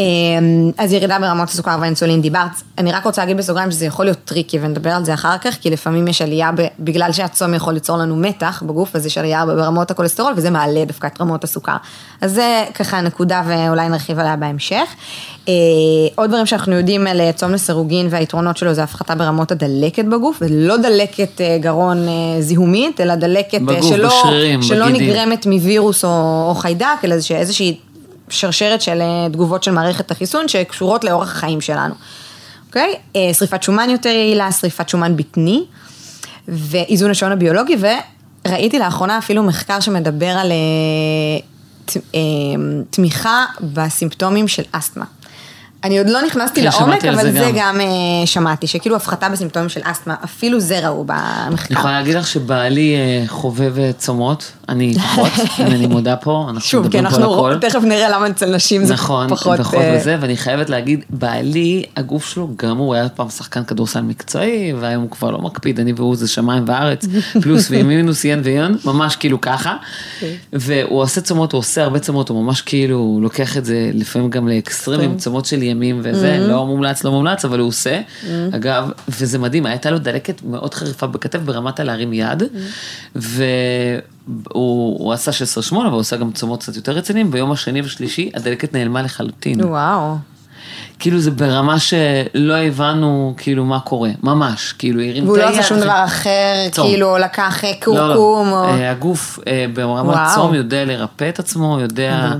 אה, 0.00 0.04
אז 0.78 0.92
ירידה 0.92 1.18
ברמות 1.18 1.48
הסוכר 1.48 1.76
והאינסולין 1.80 2.22
דיברת, 2.22 2.50
אני 2.78 2.92
רק 2.92 3.04
רוצה 3.04 3.22
להגיד 3.22 3.36
בסוגריים 3.36 3.70
שזה 3.70 3.86
יכול 3.86 4.04
להיות 4.04 4.18
טריקי 4.24 4.58
ונדבר 4.62 4.90
על 4.90 5.04
זה 5.04 5.14
אחר 5.14 5.38
כך, 5.38 5.54
כי 5.60 5.70
לפעמים 5.70 6.08
יש 6.08 6.22
עלייה, 6.22 6.50
בגלל 6.80 7.12
שהצום 7.12 7.54
יכול 7.54 7.74
ליצור 7.74 7.96
לנו 7.96 8.16
מתח 8.16 8.62
בגוף, 8.66 8.96
אז 8.96 9.06
יש 9.06 9.18
עלייה 9.18 9.46
ברמות 9.46 9.90
הקורטיזול 9.90 10.32
וזה 10.36 10.50
מעלה 10.50 10.84
דווקא 10.84 11.06
את 11.06 11.20
רמות 11.20 11.44
הסוכר. 11.44 11.76
אז 12.20 12.32
זה 12.32 12.64
ככה 12.74 13.00
נקודה 13.00 13.42
ואולי 13.46 13.88
נרחיב 13.88 14.18
עליה 14.18 14.36
בהמשך. 14.36 14.94
אה, 15.48 15.54
עוד 16.14 16.30
דברים 16.30 16.46
שאנחנו 16.46 16.76
יודעים 16.76 17.06
על 17.06 17.20
אה, 17.20 17.32
צום 17.32 17.52
לסירוגין 17.52 18.06
והיתרונות 18.10 18.56
שלו 18.56 18.74
זה 18.74 18.82
הפחתה 18.82 19.14
ברמות 19.14 19.52
הדלקת 19.52 20.04
בגוף, 20.04 20.38
ולא 20.40 20.76
דלקת 20.76 21.40
אה, 21.40 21.58
גרון 21.60 22.06
זיהומית, 22.40 23.00
אלא 23.00 23.14
דלקת 23.14 23.60
בגוף, 23.60 23.88
שלא, 23.88 24.08
בשרירים, 24.08 24.62
שלא 24.62 24.86
בגידים. 24.86 25.10
נגרמת 25.10 25.46
מווירוס 25.46 26.04
או, 26.04 26.44
או 26.48 26.54
חיידק, 26.54 26.86
אלא 27.04 27.14
איזושהי 27.30 27.76
שרשרת 28.32 28.82
של 28.82 29.00
אה, 29.00 29.28
תגובות 29.32 29.62
של 29.62 29.70
מערכת 29.70 30.10
החיסון 30.10 30.48
שקשורות 30.48 31.04
לאורח 31.04 31.30
החיים 31.30 31.60
שלנו. 31.60 31.94
אוקיי? 32.66 32.94
אה, 33.16 33.34
שריפת 33.34 33.62
שומן 33.62 33.90
יותר 33.90 34.08
יעילה, 34.08 34.52
שריפת 34.52 34.88
שומן 34.88 35.16
בטני, 35.16 35.64
ואיזון 36.48 37.10
השעון 37.10 37.32
הביולוגי, 37.32 37.76
וראיתי 38.46 38.78
לאחרונה 38.78 39.18
אפילו 39.18 39.42
מחקר 39.42 39.80
שמדבר 39.80 40.26
על 40.26 40.52
אה, 40.52 42.20
תמיכה 42.90 43.44
בסימפטומים 43.60 44.48
של 44.48 44.62
אסתמה. 44.72 45.04
אני 45.84 45.98
עוד 45.98 46.08
לא 46.08 46.22
נכנסתי 46.22 46.62
כן, 46.62 46.68
לעומק, 46.80 47.04
על 47.04 47.14
אבל 47.14 47.22
זה 47.22 47.32
זה 47.32 47.50
גם. 47.50 47.56
גם 47.56 47.80
אה, 47.80 47.86
שמעתי, 48.26 48.66
שכאילו 48.66 48.96
הפחתה 48.96 49.28
בסימפטומים 49.28 49.68
של 49.68 49.80
אסתמה, 49.84 50.14
אפילו 50.24 50.60
זה 50.60 50.88
ראו 50.88 51.04
אני 51.08 51.14
במחקר. 51.50 51.74
יכולה 51.74 51.92
להגיד 51.92 52.14
לך 52.14 52.26
שבעלי 52.26 52.94
אה, 52.94 53.24
חובב 53.28 53.78
אה, 53.78 53.90
צומות, 53.92 54.52
אני 54.68 54.94
פחות, 54.94 55.30
הנה 55.58 55.74
אני 55.74 55.86
מודה 55.86 56.16
פה, 56.16 56.44
אנחנו 56.48 56.60
שוב, 56.60 56.86
מדברים 56.86 57.04
פה 57.04 57.08
על 57.08 57.14
אנחנו 57.22 57.34
הכל. 57.34 57.58
תכף 57.68 57.82
נראה 57.82 58.08
למה 58.08 58.26
אצל 58.26 58.54
נשים 58.54 58.84
זה 58.84 58.94
נכון, 58.94 59.28
פחות... 59.28 59.60
פחות 59.60 59.80
אה, 59.80 59.96
וזה, 60.00 60.16
ואני 60.20 60.36
חייבת 60.36 60.70
להגיד, 60.70 61.04
בעלי, 61.10 61.84
הגוף 61.96 62.26
שלו, 62.26 62.48
גם 62.56 62.76
הוא 62.76 62.94
היה 62.94 63.08
פעם 63.08 63.28
שחקן 63.28 63.64
כדורסל 63.64 64.00
מקצועי, 64.00 64.72
והיום 64.80 65.02
הוא 65.02 65.10
כבר 65.10 65.30
לא 65.30 65.38
מקפיד, 65.38 65.80
אני 65.80 65.92
והוא 65.96 66.16
זה 66.16 66.28
שמיים 66.28 66.64
וארץ, 66.66 67.04
פלוס 67.42 67.66
ומינוס 67.70 68.24
ין 68.24 68.40
ויון, 68.44 68.76
ממש 68.84 69.16
כאילו 69.16 69.40
ככה. 69.40 69.76
והוא 70.52 71.02
עושה 71.02 71.20
צומות, 71.20 71.52
הוא 71.52 71.58
עושה 71.58 71.82
הרבה 71.82 71.98
צומות, 71.98 72.28
הוא 72.28 72.44
ממש 72.44 72.60
כאילו 72.60 73.18
לוקח 73.22 73.56
את 73.56 73.64
זה 73.64 73.90
לפעמים 73.94 74.30
גם 74.30 74.48
לאקסטרימים, 74.48 75.16
צומות 75.16 75.44
של 75.46 75.62
ימים 75.72 76.00
וזה, 76.02 76.46
לא 76.48 76.66
מומלץ, 76.66 77.04
לא 77.04 77.10
מומלץ, 77.10 77.44
אבל 77.44 77.58
הוא 77.58 77.68
עושה. 77.68 78.00
אגב, 78.52 78.90
וזה 79.08 79.38
מדהים, 79.38 79.66
הייתה 79.66 79.90
לו 79.90 79.98
דלקת 79.98 80.42
מאוד 80.42 80.74
חריפה 80.74 81.06
בכתף 81.06 81.38
ברמת 81.38 81.80
הלהרים 81.80 82.12
יד, 82.12 82.42
והוא 83.14 83.72
הוא 84.98 85.12
עשה 85.12 85.30
16-8, 85.70 85.74
והוא 85.74 85.98
עושה 85.98 86.16
גם 86.16 86.32
צומות 86.32 86.62
קצת 86.62 86.76
יותר 86.76 86.92
רציניים, 86.92 87.30
ביום 87.30 87.52
השני 87.52 87.80
ושלישי 87.80 88.30
הדלקת 88.34 88.72
נעלמה 88.72 89.02
לחלוטין. 89.02 89.64
וואו. 89.64 90.16
כאילו 91.02 91.20
זה 91.20 91.30
ברמה 91.30 91.78
שלא 91.78 92.54
הבנו 92.54 93.34
כאילו 93.36 93.64
מה 93.64 93.80
קורה, 93.80 94.10
ממש, 94.22 94.72
כאילו 94.72 95.00
הרים 95.00 95.22
את 95.22 95.28
והוא 95.28 95.38
לא 95.38 95.42
היד 95.42 95.58
עשה 95.58 95.68
שום 95.68 95.80
דבר 95.80 96.04
אחר, 96.04 96.68
צום. 96.72 96.86
כאילו 96.86 97.18
לקח 97.18 97.64
אה, 97.64 97.72
לא, 97.86 98.08
לא. 98.08 98.14
קורקום, 98.14 98.52
או... 98.52 98.64
אה, 98.64 98.90
הגוף 98.90 99.38
אה, 99.46 99.66
ברמת 99.74 100.14
וואו. 100.14 100.34
צום 100.34 100.54
יודע 100.54 100.84
לרפא 100.84 101.28
את 101.28 101.38
עצמו, 101.38 101.78
יודע 101.80 102.32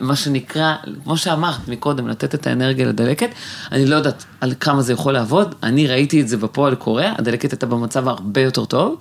מה 0.00 0.16
שנקרא, 0.16 0.74
כמו 1.04 1.16
שאמרת 1.16 1.68
מקודם, 1.68 2.08
לתת 2.08 2.34
את 2.34 2.46
האנרגיה 2.46 2.86
לדלקת. 2.86 3.28
אני 3.72 3.86
לא 3.86 3.96
יודעת 3.96 4.24
על 4.40 4.54
כמה 4.60 4.82
זה 4.82 4.92
יכול 4.92 5.12
לעבוד, 5.12 5.54
אני 5.62 5.86
ראיתי 5.86 6.20
את 6.20 6.28
זה 6.28 6.36
בפועל 6.36 6.74
קורה, 6.74 7.12
הדלקת 7.18 7.50
הייתה 7.50 7.66
במצב 7.66 8.08
הרבה 8.08 8.40
יותר 8.40 8.64
טוב. 8.64 8.96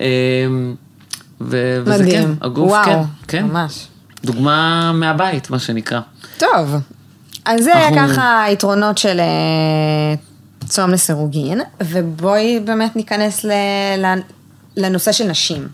אה, 0.00 0.06
ו- 1.40 1.82
וזה 1.84 2.04
כן. 2.10 2.30
הגוף 2.40 2.70
וואו, 2.70 2.84
כן, 2.84 3.00
כן. 3.28 3.44
ממש. 3.44 3.86
דוגמה 4.24 4.92
מהבית, 4.92 5.50
מה 5.50 5.58
שנקרא. 5.58 6.00
טוב, 6.38 6.76
אז 7.46 7.64
זה 7.64 7.72
אנחנו- 7.88 8.12
ככה 8.14 8.42
היתרונות 8.42 8.98
של 8.98 9.20
אה, 9.20 10.14
צום 10.68 10.90
לסירוגין, 10.90 11.60
ובואי 11.82 12.60
באמת 12.64 12.96
ניכנס 12.96 13.44
ל, 13.44 13.50
לנושא 14.76 15.12
של 15.12 15.24
נשים. 15.26 15.68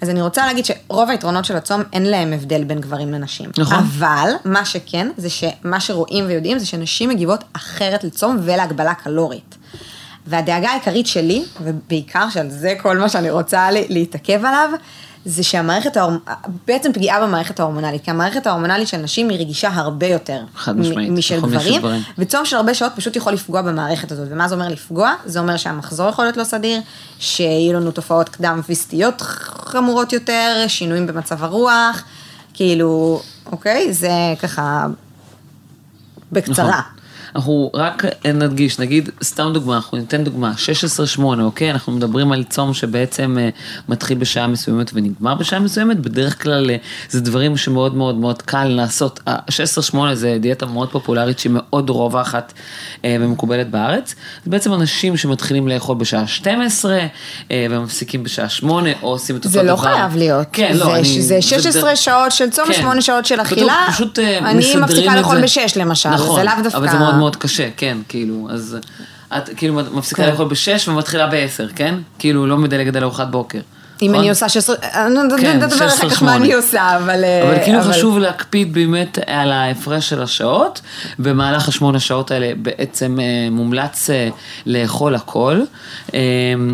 אז 0.00 0.10
אני 0.10 0.22
רוצה 0.22 0.46
להגיד 0.46 0.64
שרוב 0.64 1.10
היתרונות 1.10 1.44
של 1.44 1.56
הצום 1.56 1.82
אין 1.92 2.02
להם 2.02 2.32
הבדל 2.32 2.64
בין 2.64 2.80
גברים 2.80 3.12
לנשים. 3.12 3.50
נכון. 3.58 3.76
אבל 3.78 4.30
מה 4.44 4.64
שכן, 4.64 5.08
זה 5.16 5.28
שמה 5.30 5.80
שרואים 5.80 6.24
ויודעים 6.26 6.58
זה 6.58 6.66
שנשים 6.66 7.08
מגיבות 7.08 7.44
אחרת 7.52 8.04
לצום 8.04 8.38
ולהגבלה 8.42 8.94
קלורית. 8.94 9.56
והדאגה 10.26 10.68
העיקרית 10.70 11.06
שלי, 11.06 11.44
ובעיקר 11.62 12.30
שעל 12.30 12.50
זה 12.50 12.74
כל 12.82 12.98
מה 12.98 13.08
שאני 13.08 13.30
רוצה 13.30 13.68
להתעכב 13.70 14.44
עליו, 14.44 14.70
זה 15.28 15.42
שהמערכת, 15.42 15.96
ההורמ... 15.96 16.18
בעצם 16.66 16.92
פגיעה 16.92 17.26
במערכת 17.26 17.60
ההורמונלית, 17.60 18.04
כי 18.04 18.10
המערכת 18.10 18.46
ההורמונלית 18.46 18.88
של 18.88 18.96
נשים 18.96 19.28
היא 19.28 19.38
רגישה 19.38 19.68
הרבה 19.68 20.06
יותר 20.06 20.40
חד 20.56 20.78
משמעית, 20.78 21.10
משל 21.10 21.40
גברים. 21.40 21.82
וצום 22.18 22.44
של 22.44 22.56
הרבה 22.56 22.74
שעות 22.74 22.92
פשוט 22.96 23.16
יכול 23.16 23.32
לפגוע 23.32 23.62
במערכת 23.62 24.12
הזאת, 24.12 24.28
ומה 24.30 24.48
זה 24.48 24.54
אומר 24.54 24.68
לפגוע? 24.68 25.14
זה 25.24 25.40
אומר 25.40 25.56
שהמחזור 25.56 26.08
יכול 26.08 26.24
להיות 26.24 26.36
לא 26.36 26.44
סדיר, 26.44 26.80
שיהיו 27.18 27.72
לנו 27.72 27.90
תופעות 27.90 28.28
קדם 28.28 28.60
ויסטיות 28.68 29.22
חמורות 29.66 30.12
יותר, 30.12 30.64
שינויים 30.68 31.06
במצב 31.06 31.44
הרוח, 31.44 32.02
כאילו, 32.54 33.20
אוקיי? 33.46 33.92
זה 33.92 34.10
ככה, 34.42 34.86
בקצרה. 36.32 36.68
נכון. 36.68 36.82
אנחנו 37.36 37.70
רק 37.74 38.04
נדגיש, 38.34 38.78
נגיד, 38.78 39.08
סתם 39.22 39.50
דוגמה, 39.54 39.76
אנחנו 39.76 39.98
ניתן 39.98 40.24
דוגמה, 40.24 40.52
16-8, 41.18 41.22
אוקיי? 41.40 41.70
אנחנו 41.70 41.92
מדברים 41.92 42.32
על 42.32 42.44
צום 42.44 42.74
שבעצם 42.74 43.36
אה, 43.40 43.48
מתחיל 43.88 44.18
בשעה 44.18 44.46
מסוימת 44.46 44.90
ונגמר 44.94 45.34
בשעה 45.34 45.60
מסוימת, 45.60 46.00
בדרך 46.00 46.42
כלל 46.42 46.70
אה, 46.70 46.76
זה 47.10 47.20
דברים 47.20 47.56
שמאוד 47.56 47.94
מאוד 47.94 48.14
מאוד 48.14 48.42
קל 48.42 48.64
לעשות. 48.64 49.20
ה-16-8 49.26 49.96
זה 50.12 50.36
דיאטה 50.40 50.66
מאוד 50.66 50.88
פופולרית 50.90 51.38
שהיא 51.38 51.52
מאוד 51.54 51.90
רווחת 51.90 52.52
אה, 53.04 53.16
ומקובלת 53.20 53.70
בארץ. 53.70 54.14
זה 54.44 54.50
בעצם 54.50 54.72
אנשים 54.74 55.16
שמתחילים 55.16 55.68
לאכול 55.68 55.96
בשעה 55.96 56.26
12 56.26 56.98
אה, 57.50 57.66
ומפסיקים 57.70 58.22
בשעה 58.22 58.48
8, 58.48 58.90
או 59.02 59.08
עושים 59.08 59.36
את 59.36 59.40
אותו 59.44 59.52
זה 59.52 59.62
דבר. 59.62 59.70
לא 59.72 59.76
חייב 59.76 60.16
להיות. 60.16 60.46
כן, 60.52 60.70
זה, 60.72 60.84
לא, 60.84 60.96
אני... 60.96 61.22
זה 61.22 61.42
16 61.42 61.82
בדרך- 61.82 61.96
שעות 61.96 62.32
של 62.32 62.50
צום, 62.50 62.66
כן. 62.66 62.72
8 62.80 63.00
שעות 63.00 63.24
של 63.26 63.36
פשוט- 63.44 63.52
אכילה. 63.58 63.86
פשוט 63.92 64.18
אה, 64.18 64.38
אני 64.38 64.58
מסדרים 64.58 64.82
מפסיקה 64.84 65.12
את 65.12 65.16
לאכול 65.16 65.36
זה. 65.36 65.42
בשש 65.42 65.76
למשל, 65.76 66.08
נכון, 66.10 66.36
זה 66.40 66.44
לאו 66.44 66.52
דווקא... 66.62 66.78
מאוד 67.18 67.36
קשה, 67.36 67.68
כן, 67.76 67.98
כאילו, 68.08 68.48
אז 68.50 68.78
את 69.36 69.50
כאילו 69.56 69.74
מפסיקה 69.74 70.22
כן. 70.22 70.30
לאכול 70.30 70.48
בשש 70.48 70.88
ומתחילה 70.88 71.26
בעשר, 71.26 71.68
כן? 71.68 71.94
כאילו 72.18 72.46
לא 72.46 72.56
מדלגת 72.56 72.96
על 72.96 73.02
ארוחת 73.02 73.28
בוקר. 73.28 73.60
אם 74.02 74.08
נכון? 74.08 74.20
אני 74.20 74.30
עושה 74.30 74.48
16, 74.48 74.76
אני 74.94 75.14
כן, 75.40 75.56
נדבר 75.56 75.86
אחר 75.86 76.08
כך 76.10 76.22
16-8. 76.22 76.24
מה 76.24 76.36
אני 76.36 76.54
עושה, 76.54 76.96
אבל... 76.96 77.02
אבל 77.02 77.24
אה, 77.24 77.64
כאילו 77.64 77.82
חשוב 77.82 78.18
להקפיד 78.18 78.72
באמת 78.74 79.18
על 79.26 79.52
ההפרש 79.52 80.08
של 80.08 80.22
השעות, 80.22 80.80
במהלך 81.18 81.68
השמונה 81.68 82.00
שעות 82.00 82.30
האלה 82.30 82.50
בעצם 82.56 83.18
אה, 83.20 83.24
מומלץ 83.50 84.10
אה, 84.10 84.28
לאכול 84.66 85.14
הכל. 85.14 85.60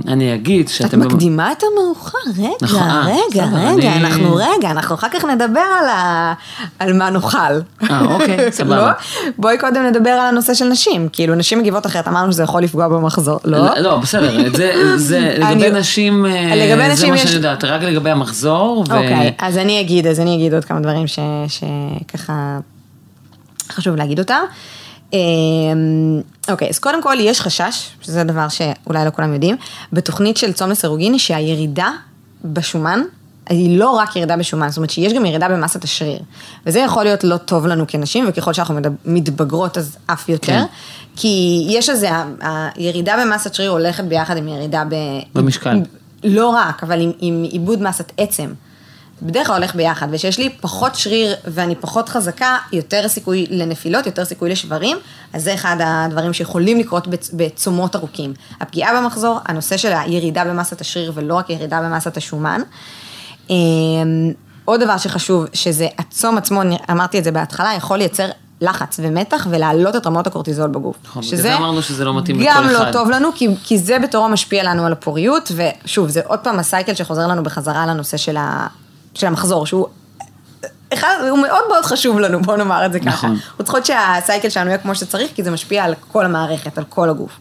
אני 0.09 0.35
אגיד 0.35 0.61
את 0.65 0.69
שאתם... 0.69 1.01
במ- 1.01 1.07
מקדימה 1.07 1.53
את 1.53 1.63
המאוחר, 1.73 2.19
רגע, 2.39 2.49
נכון, 2.63 2.83
רגע, 3.07 3.45
רגע, 3.55 3.97
אנחנו 3.97 4.35
רגע, 4.37 4.71
אנחנו 4.71 4.95
אחר 4.95 5.09
כך 5.09 5.25
נדבר 5.25 5.61
על, 6.79 6.93
מה 6.93 7.11
נאכל. 7.11 7.39
אה, 7.91 8.01
אוקיי, 8.05 8.53
סבבה. 8.59 8.77
לא? 8.77 8.89
בואי 9.39 9.59
קודם 9.59 9.83
נדבר 9.83 10.11
על 10.11 10.27
הנושא 10.27 10.55
של 10.55 10.65
נשים, 10.65 11.09
כאילו 11.13 11.35
נשים 11.35 11.59
מגיבות 11.59 11.87
אחרת, 11.87 12.09
אמרנו 12.09 12.33
שזה 12.33 12.43
יכול 12.43 12.63
לפגוע 12.63 12.89
במחזור, 12.89 13.41
לא? 13.45 13.79
לא, 13.81 13.97
בסדר, 13.99 14.47
את 14.47 14.53
זה, 14.97 15.35
לגבי 15.39 15.71
נשים, 15.71 16.27
לגבי 16.57 16.89
נשים 16.89 17.14
מה 17.15 17.19
שאני 17.19 17.35
יודעת, 17.35 17.65
רק 17.65 17.83
לגבי 17.83 18.11
המחזור. 18.11 18.85
אוקיי, 18.91 19.35
אז 19.39 19.59
אני 19.59 19.81
אגיד, 19.81 20.07
אז 20.07 20.21
אני 20.21 20.35
אגיד 20.35 20.55
עוד 20.55 20.65
כמה 20.65 20.81
דברים 20.81 21.07
שככה 21.49 22.59
חשוב 23.73 23.97
להגיד 23.97 24.19
אותם. 24.19 24.43
אמ, 25.13 25.19
אוקיי, 26.49 26.69
אז 26.69 26.79
קודם 26.79 27.03
כל 27.03 27.17
יש 27.21 27.41
חשש, 27.41 27.91
שזה 28.03 28.25
דבר 28.25 28.47
שאולי 28.49 29.05
לא 29.05 29.11
כולם 29.11 29.33
יודעים, 29.35 29.57
בתוכנית 29.93 30.37
של 30.37 30.53
צום 30.53 30.71
לסירוגין, 30.71 31.19
שהירידה 31.19 31.91
בשומן, 32.45 33.03
היא 33.49 33.79
לא 33.79 33.91
רק 33.91 34.17
ירידה 34.17 34.37
בשומן, 34.37 34.69
זאת 34.69 34.77
אומרת 34.77 34.91
שיש 34.91 35.13
גם 35.13 35.27
ירידה 35.27 35.49
במסת 35.49 35.85
השריר. 35.85 36.19
וזה 36.67 36.79
יכול 36.79 37.05
להיות 37.05 37.25
לא 37.25 37.37
טוב 37.37 37.67
לנו 37.67 37.85
כנשים, 37.89 38.25
וככל 38.29 38.53
שאנחנו 38.53 38.81
מתבגרות 39.05 39.79
אז 39.79 39.97
אף 40.07 40.29
יותר. 40.29 40.47
כן. 40.47 40.65
כי 41.17 41.65
יש 41.69 41.91
איזה, 41.91 42.11
הירידה 42.41 43.15
במסת 43.23 43.55
שריר 43.55 43.71
הולכת 43.71 44.05
ביחד 44.05 44.37
עם 44.37 44.49
ירידה 44.49 44.85
ב... 44.89 44.95
במשקל. 45.35 45.79
לא 46.25 46.49
רק, 46.49 46.83
אבל 46.83 47.01
עם, 47.01 47.13
עם 47.19 47.43
עיבוד 47.51 47.83
מסת 47.83 48.13
עצם. 48.17 48.53
בדרך 49.23 49.47
כלל 49.47 49.57
הולך 49.57 49.75
ביחד, 49.75 50.09
וכשיש 50.11 50.39
לי 50.39 50.51
פחות 50.61 50.95
שריר 50.95 51.35
ואני 51.45 51.75
פחות 51.75 52.09
חזקה, 52.09 52.57
יותר 52.73 53.09
סיכוי 53.09 53.47
לנפילות, 53.51 54.07
יותר 54.07 54.25
סיכוי 54.25 54.51
לשברים, 54.51 54.97
אז 55.33 55.43
זה 55.43 55.55
אחד 55.55 55.77
הדברים 55.81 56.33
שיכולים 56.33 56.79
לקרות 56.79 57.07
בצ- 57.07 57.31
בצומות 57.33 57.97
ארוכים. 57.97 58.35
הפגיעה 58.61 59.01
במחזור, 59.01 59.39
הנושא 59.47 59.77
של 59.77 59.93
הירידה 59.93 60.45
במסת 60.45 60.81
השריר 60.81 61.13
ולא 61.15 61.35
רק 61.35 61.51
ירידה 61.51 61.83
במסת 61.83 62.17
השומן. 62.17 62.61
אמ, 63.51 64.33
עוד 64.65 64.81
דבר 64.81 64.97
שחשוב, 64.99 65.45
שזה 65.53 65.89
הצום 65.99 66.39
עצמו, 66.39 66.61
אמרתי 66.91 67.19
את 67.19 67.25
זה 67.25 67.31
בהתחלה, 67.33 67.75
יכול 67.77 67.99
לייצר 67.99 68.29
לחץ 68.65 69.01
ומתח 69.03 69.47
ולהעלות 69.51 69.97
את 69.97 70.07
רמות 70.07 70.27
הקורטיזול 70.27 70.69
בגוף. 70.71 70.97
נכון, 71.05 71.23
בגלל 71.27 71.37
זה 71.41 71.57
אמרנו 71.57 71.83
שזה 71.83 72.05
לא 72.05 72.19
מתאים 72.19 72.41
לכל 72.41 72.51
גם 72.55 72.69
לא 72.69 72.83
אחד. 72.83 72.93
טוב 72.93 73.11
לנו, 73.11 73.29
כי, 73.35 73.49
כי 73.65 73.79
זה 73.79 73.99
בתורו 73.99 74.29
משפיע 74.29 74.65
לנו 74.65 74.87
על 74.87 74.93
הפוריות, 74.93 75.53
ושוב, 75.85 76.09
זה 76.09 76.21
עוד 76.27 76.39
פעם 76.39 76.59
הסייקל 76.59 76.95
שחוזר 76.95 77.27
לנו 77.27 77.43
בחזרה 77.43 77.87
לנושא 77.87 78.17
של, 78.17 78.37
ה, 78.37 78.67
של 79.15 79.27
המחזור, 79.27 79.67
שהוא 79.67 79.87
אחד, 80.95 81.15
הוא 81.31 81.39
מאוד 81.39 81.63
מאוד 81.69 81.85
חשוב 81.85 82.19
לנו, 82.19 82.43
בוא 82.43 82.57
נאמר 82.57 82.87
את 82.87 82.93
זה 82.93 83.01
ככה. 83.01 83.09
נכון. 83.11 83.31
אנחנו 83.31 83.65
צריכות 83.65 83.87
שהסייקל 83.87 84.49
שלנו 84.49 84.69
יהיה 84.69 84.79
כמו 84.79 84.95
שצריך, 84.95 85.31
כי 85.35 85.43
זה 85.43 85.51
משפיע 85.51 85.85
על 85.85 85.95
כל 86.13 86.25
המערכת, 86.25 86.79
על 86.79 86.85
כל 86.89 87.11
הגוף. 87.11 87.39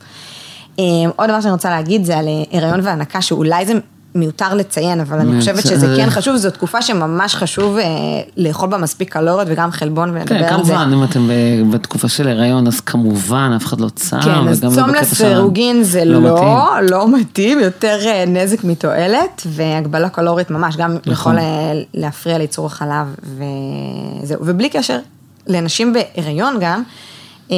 אה, 0.80 0.84
עוד 1.16 1.30
דבר 1.30 1.42
שאני 1.42 1.52
רוצה 1.52 1.70
להגיד 1.70 2.06
זה 2.06 2.18
על 2.18 2.28
אה, 2.28 2.58
הריון 2.58 2.80
והנקה, 2.84 3.22
שאולי 3.22 3.66
זה 3.66 3.74
מיותר 4.16 4.54
לציין, 4.54 5.00
אבל 5.00 5.20
אני 5.20 5.40
חושבת 5.40 5.56
מיותר. 5.56 5.70
שזה 5.70 5.94
כן 5.98 6.10
חשוב, 6.10 6.36
זו 6.36 6.52
תקופה 6.52 6.82
שממש 6.82 7.36
חשוב 7.36 7.78
אה, 7.78 7.86
לאכול 8.38 8.70
בה 8.70 8.78
מספיק 8.78 9.14
קלוריות 9.14 9.48
וגם 9.52 9.72
חלבון 9.72 10.10
ולדבר 10.10 10.26
כן, 10.26 10.36
על 10.36 10.64
זה. 10.64 10.74
כמובן, 10.74 10.92
אם 10.94 11.04
אתם 11.04 11.30
בתקופה 11.72 12.08
של 12.08 12.28
הריון, 12.28 12.68
אז 12.68 12.80
כמובן, 12.80 13.52
אף 13.56 13.66
אחד 13.66 13.82
לא 13.82 13.90
צם. 13.90 14.22
כן, 14.22 14.48
אז 14.48 14.60
וגם 14.60 14.74
צום 14.74 14.90
לסירוגין 14.90 15.84
זה 15.84 16.06
לא 16.06 16.22
לא, 16.82 17.08
מתאים. 17.18 17.60
לא 17.60 17.66
יותר 17.66 17.98
אה, 18.06 18.26
נזק 18.28 18.64
מתועלת, 18.64 19.42
והגבלה 19.46 20.10
קלורית 20.10 20.52
ממש, 20.52 20.76
גם 20.76 20.92
נכון. 21.06 21.12
יכול 21.12 21.40
אה, 21.40 21.82
להפריע 21.94 22.38
לייצור 22.38 22.66
החלב, 22.66 23.16
וזהו. 23.24 24.40
ובלי 24.46 24.70
קשר, 24.70 24.98
לנשים 25.48 25.94
בהיריון 25.94 26.58
גם, 26.60 26.84
אה, 27.52 27.58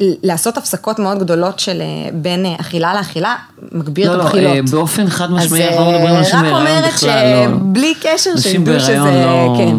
לעשות 0.00 0.58
הפסקות 0.58 0.98
מאוד 0.98 1.18
גדולות 1.18 1.58
של 1.58 1.80
אה, 1.80 2.10
בין 2.14 2.46
אה, 2.46 2.54
אכילה 2.60 2.94
לאכילה, 2.94 3.36
מגביר 3.72 4.08
לא, 4.10 4.14
את 4.14 4.18
לא, 4.18 4.24
הבחילות. 4.24 4.56
אה, 4.56 4.62
באופן 4.70 5.10
חד 5.10 5.30
משמעי, 5.30 5.68
אנחנו 5.68 5.84
לא 5.84 5.90
מדברים 5.92 6.14
על 6.14 6.20
נשים 6.20 6.38
רק 6.38 6.42
בהיריון 6.42 6.60
אומרת 6.60 6.92
בכלל, 6.92 7.34
לא. 7.34 7.58
שבלי 7.58 7.94
קשר, 8.02 8.30
שידעו 8.36 8.80
שזה, 8.80 8.96
לא... 9.26 9.54
כן. 9.58 9.76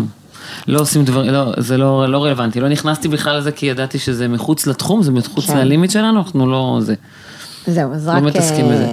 לא 0.68 0.80
עושים 0.80 1.06
דברים, 1.06 1.32
לא, 1.32 1.54
זה 1.58 1.78
לא, 1.78 2.12
לא 2.12 2.24
רלוונטי, 2.24 2.60
לא 2.60 2.70
נכנסתי 2.70 3.08
בכלל 3.08 3.38
לזה 3.38 3.52
כי 3.52 3.66
ידעתי 3.66 4.00
שזה 4.00 4.28
מחוץ 4.28 4.68
לתחום, 4.68 5.04
זה 5.04 5.12
מחוץ 5.12 5.46
כן. 5.46 5.58
ללימיט 5.58 5.92
שלנו, 5.92 6.20
אנחנו 6.20 6.52
לא 6.52 6.78
זה. 6.82 6.94
זהו, 7.68 7.94
אז 7.94 8.08
לא 8.08 8.14
רק... 8.14 8.24
מתעסקים 8.24 8.66
אה, 8.66 8.72
בזה. 8.72 8.88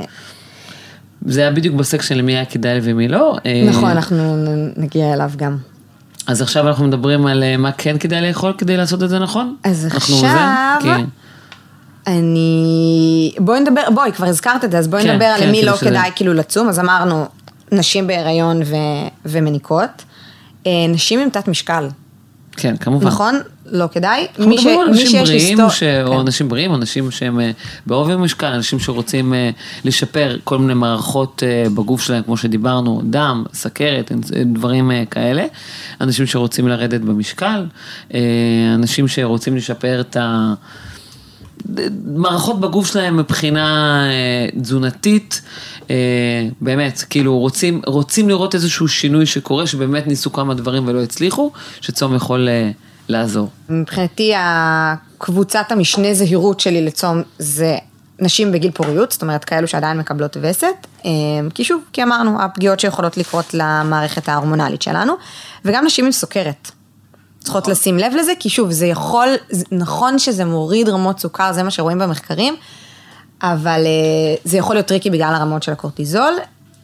זה 1.27 1.41
היה 1.41 1.51
בדיוק 1.51 1.75
בסקשן 1.75 2.19
למי 2.19 2.33
היה 2.33 2.45
כדאי 2.45 2.81
ומי 2.83 3.09
לא. 3.09 3.37
נכון, 3.69 3.91
אנחנו 3.91 4.47
נגיע 4.77 5.13
אליו 5.13 5.31
גם. 5.37 5.57
אז 6.31 6.43
עכשיו 6.43 6.69
אנחנו 6.69 6.85
מדברים 6.87 7.27
על 7.27 7.43
אה, 7.43 7.57
מה 7.57 7.73
כן 7.73 7.99
כדאי 7.99 8.21
לאכול 8.29 8.53
כדי 8.59 8.77
לעשות 8.77 9.03
את 9.03 9.09
זה 9.09 9.19
נכון? 9.19 9.57
אז 9.65 9.89
עכשיו-? 9.97 10.77
כי- 10.81 10.89
אני... 12.07 13.33
בואי 13.39 13.61
נדבר, 13.61 13.81
בואי, 13.95 14.13
כבר 14.13 14.27
הזכרת 14.27 14.65
את 14.65 14.71
זה, 14.71 14.79
אז 14.79 14.89
בואי 14.89 15.03
כן, 15.03 15.11
נדבר 15.13 15.25
על 15.25 15.41
כן, 15.41 15.47
למי 15.49 15.57
כאילו 15.59 15.71
לא 15.73 15.77
שזה- 15.77 15.87
כדאי 15.91 16.11
כאילו 16.17 16.35
לצום, 16.35 16.69
אז 16.69 16.79
אמרנו, 16.79 17.27
נשים 17.73 18.07
בהיריון 18.07 18.63
ו... 18.63 18.75
ומניקות. 19.27 20.05
אה, 20.67 20.71
נשים 20.89 21.21
עם 21.21 21.31
תת 21.31 21.49
משקל, 21.49 21.89
כן, 22.57 22.77
כמובן. 22.77 23.07
נכון? 23.07 23.41
לא 23.71 23.87
כדאי. 23.93 24.27
אנחנו 24.31 24.47
מי 24.49 24.59
ש- 24.59 24.61
מדברים 24.61 24.81
על 24.81 24.87
מי 24.87 24.93
אנשים 24.93 25.07
שיש 25.11 25.29
בריאים, 25.31 25.59
היסטור- 25.59 25.71
ש... 25.71 25.83
או 25.83 26.13
כן. 26.13 26.19
אנשים 26.19 26.49
בריאים, 26.49 26.75
אנשים 26.75 27.11
שהם 27.11 27.41
אה, 27.41 27.51
בעובי 27.87 28.17
משקל, 28.17 28.47
אנשים 28.47 28.79
שרוצים 28.81 29.35
אה, 29.35 29.51
לשפר 29.85 30.37
כל 30.45 30.59
מיני 30.59 30.75
מערכות 30.75 31.43
אה, 31.47 31.71
בגוף 31.71 32.03
שלהם, 32.03 32.23
כמו 32.23 32.37
שדיברנו, 32.37 33.03
דם, 33.05 33.45
סכרת, 33.55 34.13
דברים 34.53 34.91
כאלה. 35.11 35.45
אנשים 36.01 36.27
שרוצים 36.27 36.69
לרדת 36.69 37.01
במשקל, 37.01 37.67
אנשים 38.75 39.09
שרוצים 39.09 39.57
לשפר 39.57 40.01
את 40.01 40.17
ה... 40.17 40.55
מערכות 42.15 42.61
בגוף 42.61 42.87
שלהם 42.93 43.17
מבחינה 43.17 44.01
אה, 44.11 44.61
תזונתית, 44.61 45.43
אה, 45.91 45.97
באמת, 46.61 47.05
כאילו 47.11 47.39
רוצים, 47.39 47.81
רוצים 47.87 48.29
לראות 48.29 48.55
איזשהו 48.55 48.89
שינוי 48.89 49.27
שקורה, 49.27 49.67
שבאמת 49.67 50.07
ניסו 50.07 50.33
כמה 50.33 50.55
דברים 50.55 50.89
ולא 50.89 51.03
הצליחו, 51.03 51.51
שצום 51.81 52.15
יכול 52.15 52.49
אה, 52.49 52.71
לעזור. 53.11 53.49
מבחינתי 53.69 54.33
הקבוצת 54.37 55.73
המשנה 55.73 56.15
זהירות 56.15 56.61
שלי 56.61 56.85
לצום 56.85 57.23
זה 57.39 57.79
נשים 58.21 58.53
בגיל 58.53 58.71
פוריות, 58.71 59.13
זאת 59.13 59.23
אומרת 59.23 59.45
כאלו 59.45 59.69
שעדיין 59.69 59.99
מקבלות 59.99 60.37
וסת, 60.41 60.87
אה, 61.05 61.11
כי 61.55 61.65
שוב, 61.65 61.83
כי 61.93 62.03
אמרנו, 62.03 62.43
הפגיעות 62.43 62.81
שיכולות 62.81 63.17
לקרות 63.17 63.55
למערכת 63.55 64.29
ההורמונלית 64.29 64.83
שלנו, 64.83 65.13
וגם 65.65 65.85
נשים 65.85 66.05
עם 66.05 66.13
סוכרת. 66.13 66.71
צריכות 67.41 67.69
לשים 67.69 67.99
לב 67.99 68.13
לזה, 68.19 68.33
כי 68.39 68.49
שוב, 68.49 68.71
זה 68.71 68.87
יכול, 68.87 69.29
נכון 69.73 70.19
שזה 70.19 70.45
מוריד 70.45 70.89
רמות 70.89 71.19
סוכר, 71.19 71.53
זה 71.53 71.63
מה 71.63 71.71
שרואים 71.71 71.99
במחקרים, 71.99 72.57
אבל 73.43 73.81
אה, 73.87 74.35
זה 74.45 74.57
יכול 74.57 74.77
להיות 74.77 74.87
טריקי 74.87 75.11
בגלל 75.11 75.35
הרמות 75.35 75.63
של 75.63 75.73
הקורטיזול, 75.73 76.35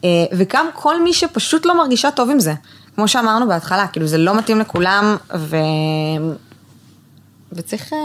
אה, 0.03 0.09
וגם 0.31 0.67
כל 0.73 1.03
מי 1.03 1.13
שפשוט 1.13 1.65
לא 1.65 1.77
מרגישה 1.77 2.11
טוב 2.11 2.29
עם 2.29 2.39
זה. 2.39 2.53
כמו 2.97 3.07
שאמרנו 3.07 3.47
בהתחלה, 3.47 3.87
כאילו 3.87 4.07
זה 4.07 4.17
לא 4.17 4.37
מתאים 4.37 4.59
לכולם, 4.59 5.15
ו... 5.35 5.57
וצריך 7.51 7.93
אה, 7.93 7.97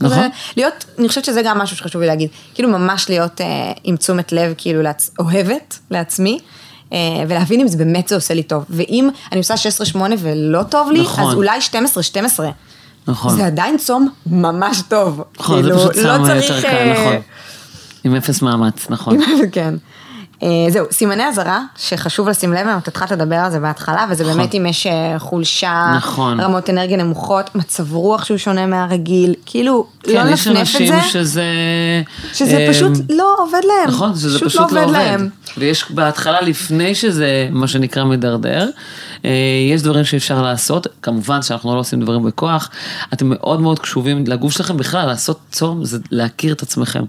נכון. 0.00 0.16
כזה 0.16 0.28
להיות, 0.56 0.84
אני 0.98 1.08
חושבת 1.08 1.24
שזה 1.24 1.42
גם 1.42 1.58
משהו 1.58 1.76
שחשוב 1.76 2.00
לי 2.00 2.06
להגיד, 2.06 2.28
כאילו 2.54 2.68
ממש 2.68 3.08
להיות 3.08 3.40
אה, 3.40 3.46
עם 3.84 3.96
תשומת 3.96 4.32
לב, 4.32 4.54
כאילו 4.56 4.82
לעצ... 4.82 5.10
אוהבת 5.18 5.78
לעצמי, 5.90 6.38
אה, 6.92 6.98
ולהבין 7.28 7.60
אם 7.60 7.68
זה 7.68 7.78
באמת 7.78 8.08
זה 8.08 8.14
עושה 8.14 8.34
לי 8.34 8.42
טוב. 8.42 8.64
ואם 8.70 9.08
אני 9.32 9.38
עושה 9.38 9.54
16-8 9.94 9.98
ולא 10.18 10.62
טוב 10.62 10.90
לי, 10.92 11.00
נכון. 11.00 11.28
אז 11.28 11.34
אולי 11.34 11.58
12-12. 12.38 12.40
נכון. 13.06 13.36
זה 13.36 13.46
עדיין 13.46 13.78
צום 13.78 14.08
ממש 14.26 14.82
טוב. 14.88 15.22
נכון, 15.38 15.62
זה 15.62 15.68
כאילו, 15.68 15.78
פשוט 15.78 15.96
לא 15.96 16.02
שם 16.02 16.20
יותר 16.20 16.46
צריך, 16.48 16.64
קל, 16.64 16.68
אה, 16.68 16.92
נכון. 16.92 17.16
עם 18.04 18.14
אפס 18.14 18.42
מאמץ, 18.42 18.86
נכון. 18.90 19.18
כן. 19.52 19.74
אה, 20.42 20.48
זהו, 20.68 20.86
סימני 20.90 21.28
אזהרה 21.28 21.60
שחשוב 21.76 22.28
לשים 22.28 22.52
לב 22.52 22.66
להם, 22.66 22.78
את 22.78 22.88
התחלת 22.88 23.10
לדבר 23.10 23.36
על 23.36 23.50
זה 23.50 23.60
בהתחלה, 23.60 24.06
וזה 24.10 24.24
נכון. 24.24 24.36
באמת 24.36 24.54
אם 24.54 24.66
יש 24.66 24.86
אה, 24.86 25.18
חולשה, 25.18 25.92
נכון. 25.96 26.40
רמות 26.40 26.70
אנרגיה 26.70 26.96
נמוכות, 26.96 27.54
מצב 27.54 27.92
רוח 27.94 28.24
שהוא 28.24 28.38
שונה 28.38 28.66
מהרגיל, 28.66 29.34
כאילו, 29.46 29.86
לא 30.06 30.12
כן, 30.12 30.28
יש 30.32 30.46
נפנף 30.46 30.56
את 30.56 30.60
אנשים 30.60 30.86
זה, 30.86 31.02
שזה... 31.02 31.44
שזה 32.32 32.58
אה, 32.58 32.68
פשוט 32.70 32.92
לא 33.10 33.34
עובד 33.38 33.60
להם. 33.64 33.88
נכון, 33.88 34.14
שזה 34.16 34.40
פשוט 34.40 34.72
לא 34.72 34.84
עובד. 34.84 34.92
להם. 34.92 35.28
ויש 35.58 35.90
בהתחלה, 35.90 36.40
לפני 36.40 36.94
שזה 36.94 37.48
מה 37.50 37.68
שנקרא 37.68 38.04
מדרדר, 38.04 38.70
אה, 39.24 39.30
יש 39.70 39.82
דברים 39.82 40.04
שאפשר 40.04 40.42
לעשות, 40.42 40.86
כמובן 41.02 41.42
שאנחנו 41.42 41.74
לא 41.74 41.80
עושים 41.80 42.00
דברים 42.00 42.22
בכוח, 42.22 42.70
אתם 43.12 43.26
מאוד 43.28 43.60
מאוד 43.60 43.78
קשובים 43.78 44.24
לגוף 44.26 44.52
שלכם, 44.52 44.76
בכלל 44.76 45.06
לעשות 45.06 45.40
צום 45.50 45.84
זה 45.84 45.98
להכיר 46.10 46.52
את 46.52 46.62
עצמכם. 46.62 47.04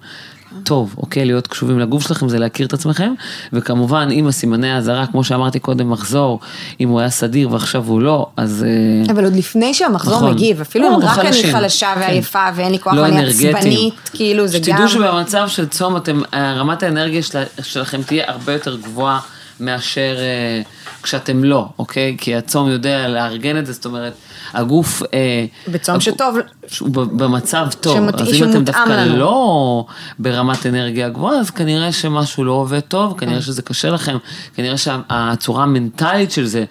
טוב, 0.66 0.96
אוקיי, 0.98 1.26
להיות 1.26 1.48
קשובים 1.48 1.80
לגוף 1.80 2.08
שלכם 2.08 2.30
זה 2.30 2.40
להכיר 2.40 2.68
את 2.68 2.74
עצמכם, 2.74 3.14
וכמובן 3.54 4.08
עם 4.12 4.28
הסימני 4.28 4.72
האזהרה, 4.72 5.08
כמו 5.08 5.24
שאמרתי 5.24 5.60
קודם, 5.60 5.90
מחזור, 5.90 6.40
אם 6.80 6.90
הוא 6.90 7.00
היה 7.00 7.10
סדיר 7.10 7.52
ועכשיו 7.52 7.84
הוא 7.88 8.02
לא, 8.02 8.28
אז... 8.38 8.66
אה, 8.68 9.14
אבל 9.14 9.24
עוד 9.24 9.36
לפני 9.36 9.74
שהמחזור 9.74 10.16
נכון. 10.16 10.32
מגיב, 10.32 10.62
אפילו 10.62 10.90
לא, 10.90 10.96
אם 10.96 11.02
רק 11.02 11.20
אני. 11.20 11.52
חלשה 11.52 11.92
כן. 11.96 12.02
ועייפה 12.02 12.46
ואין 12.56 12.72
לי 12.72 12.80
כוח 12.80 12.94
לא 12.94 13.06
אנרגטיים. 13.06 13.56
עצבנית, 13.56 13.94
כאילו 14.14 14.48
זה 14.48 14.58
גם... 14.58 14.64
שתדעו 14.64 14.88
שבמצב 14.88 15.48
של 15.48 15.68
צום, 15.68 15.98
אתם, 15.98 16.22
אה, 16.34 16.54
רמת 16.54 16.84
האנרגיה 16.84 17.24
של, 17.24 17.44
שלכם 17.62 18.02
תהיה 18.02 18.24
הרבה 18.28 18.54
יותר 18.54 18.76
גבוהה 18.76 19.20
מאשר 19.60 20.16
אה, 20.20 20.62
כשאתם 21.04 21.44
לא, 21.44 21.68
אוקיי? 21.80 22.16
כי 22.20 22.36
הצום 22.36 22.70
יודע 22.70 23.08
לארגן 23.08 23.58
את 23.58 23.66
זה, 23.66 23.74
זאת 23.74 23.86
אומרת, 23.86 24.14
הגוף... 24.54 25.02
אה, 25.14 25.46
בצום 25.68 25.96
הגוף- 25.96 26.04
שטוב. 26.04 26.36
שהוא 26.68 26.90
במצב 26.90 27.68
טוב, 27.80 27.98
שמת- 27.98 28.22
אז 28.22 28.34
אם 28.34 28.50
אתם 28.50 28.64
דווקא 28.64 28.90
לנו. 28.90 29.18
לא 29.18 29.86
ברמת 30.20 30.66
אנרגיה 30.66 31.10
גבוהה, 31.10 31.40
אז 31.40 31.50
כנראה 31.50 31.92
שמשהו 31.92 32.44
לא 32.44 32.52
עובד 32.52 32.80
טוב, 32.80 33.20
כנראה 33.20 33.42
שזה 33.42 33.62
קשה 33.62 33.90
לכם, 33.90 34.18
כנראה 34.56 34.78
שהצורה 34.78 35.64
המנטלית 35.64 36.32
של 36.32 36.46
זה 36.46 36.66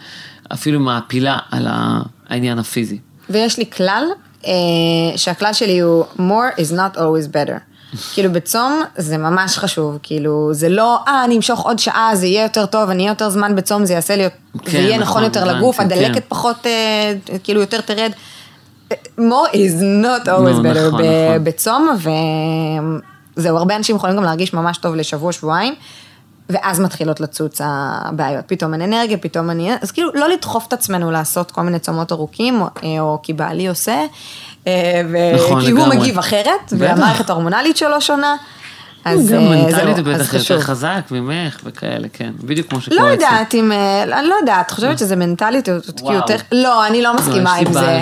אפילו 0.53 0.81
מעפילה 0.81 1.38
על 1.51 1.66
העניין 2.29 2.59
הפיזי. 2.59 2.99
ויש 3.31 3.59
לי 3.59 3.70
כלל, 3.70 4.05
אה, 4.47 4.53
שהכלל 5.16 5.53
שלי 5.53 5.79
הוא 5.79 6.05
more 6.18 6.59
is 6.61 6.73
not 6.73 6.97
always 6.97 7.29
better. 7.33 7.73
כאילו 8.14 8.33
בצום 8.33 8.83
זה 8.96 9.18
ממש 9.18 9.59
חשוב, 9.59 9.98
כאילו 10.02 10.54
זה 10.54 10.68
לא, 10.68 10.98
אה, 11.09 11.24
אני 11.24 11.37
אמשוך 11.37 11.61
עוד 11.61 11.78
שעה, 11.78 12.11
זה 12.14 12.26
יהיה 12.26 12.42
יותר 12.42 12.66
טוב, 12.66 12.90
אני 12.90 13.02
אהיה 13.02 13.11
יותר 13.11 13.30
זמן 13.30 13.57
בצום, 13.57 13.85
זה 13.85 13.92
יעשה 13.92 14.16
לי, 14.16 14.24
זה 14.24 14.30
כן, 14.64 14.78
יהיה 14.78 14.98
נכון, 14.98 15.02
נכון 15.02 15.22
יותר 15.22 15.42
הבנתי, 15.42 15.59
לגוף, 15.59 15.76
כן. 15.76 15.85
הדלקת 15.85 16.24
פחות, 16.28 16.66
אה, 16.66 17.12
כאילו 17.44 17.61
יותר 17.61 17.80
תרד. 17.80 18.12
more 19.18 19.50
is 19.52 19.80
not 19.80 20.26
always 20.26 20.30
נו, 20.30 20.62
better 20.62 20.87
נכון, 20.87 21.00
נכון. 21.00 21.44
בצום, 21.44 21.88
וזהו, 23.37 23.57
הרבה 23.57 23.76
אנשים 23.76 23.96
יכולים 23.96 24.16
גם 24.16 24.24
להרגיש 24.24 24.54
ממש 24.54 24.78
טוב 24.78 24.94
לשבוע, 24.94 25.33
שבועיים. 25.33 25.74
ואז 26.48 26.80
מתחילות 26.80 27.20
לצוץ 27.20 27.61
הבעיות, 27.64 28.44
פתאום 28.46 28.74
אין 28.74 28.83
אנרגיה, 28.83 29.18
פתאום 29.18 29.50
אני... 29.50 29.70
אז 29.83 29.90
כאילו, 29.90 30.11
לא 30.14 30.28
לדחוף 30.28 30.66
את 30.68 30.72
עצמנו 30.72 31.11
לעשות 31.11 31.50
כל 31.50 31.62
מיני 31.62 31.78
צומות 31.78 32.12
ארוכים, 32.12 32.61
או, 32.61 32.68
או 33.00 33.18
כי 33.22 33.33
בעלי 33.33 33.68
עושה, 33.68 33.92
אה, 33.92 34.07
נכון, 35.35 35.61
כי 35.64 35.70
הוא. 35.70 35.87
מגיב 35.87 36.18
אחרת. 36.18 36.72
והמערכת 36.79 37.31
ההורמונלית 37.31 37.77
שלו 37.77 38.00
שונה. 38.00 38.37
אז 39.05 39.31
גם 39.31 39.38
אה, 39.40 39.48
מנטלית 39.48 39.98
בטח 39.98 40.35
יותר. 40.35 40.61
חזק 40.61 41.00
ממך 41.11 41.61
וכאלה, 41.64 42.09
כן, 42.12 42.31
בדיוק 42.44 42.70
כמו 42.70 42.81
שקורה 42.81 43.00
לא 43.00 43.14
אצלי. 43.14 43.24
יודעת 43.24 43.55
אם, 43.55 43.72
אה, 43.72 44.03
אני 44.03 44.27
לא 44.29 44.35
יודעת, 44.40 44.70
חושבת 44.70 44.98
שזה 44.98 45.16
מנטלית, 45.16 45.68
או 45.68 45.74
וואו. 46.00 46.14
יותר, 46.14 46.37
לא, 46.53 46.87
אני 46.87 47.03
לא 47.03 47.14
מסכימה 47.16 47.55
יש 47.57 47.61
לי 47.61 47.66
עם 47.66 47.72
זה. 47.72 47.81
בעל. 47.81 48.00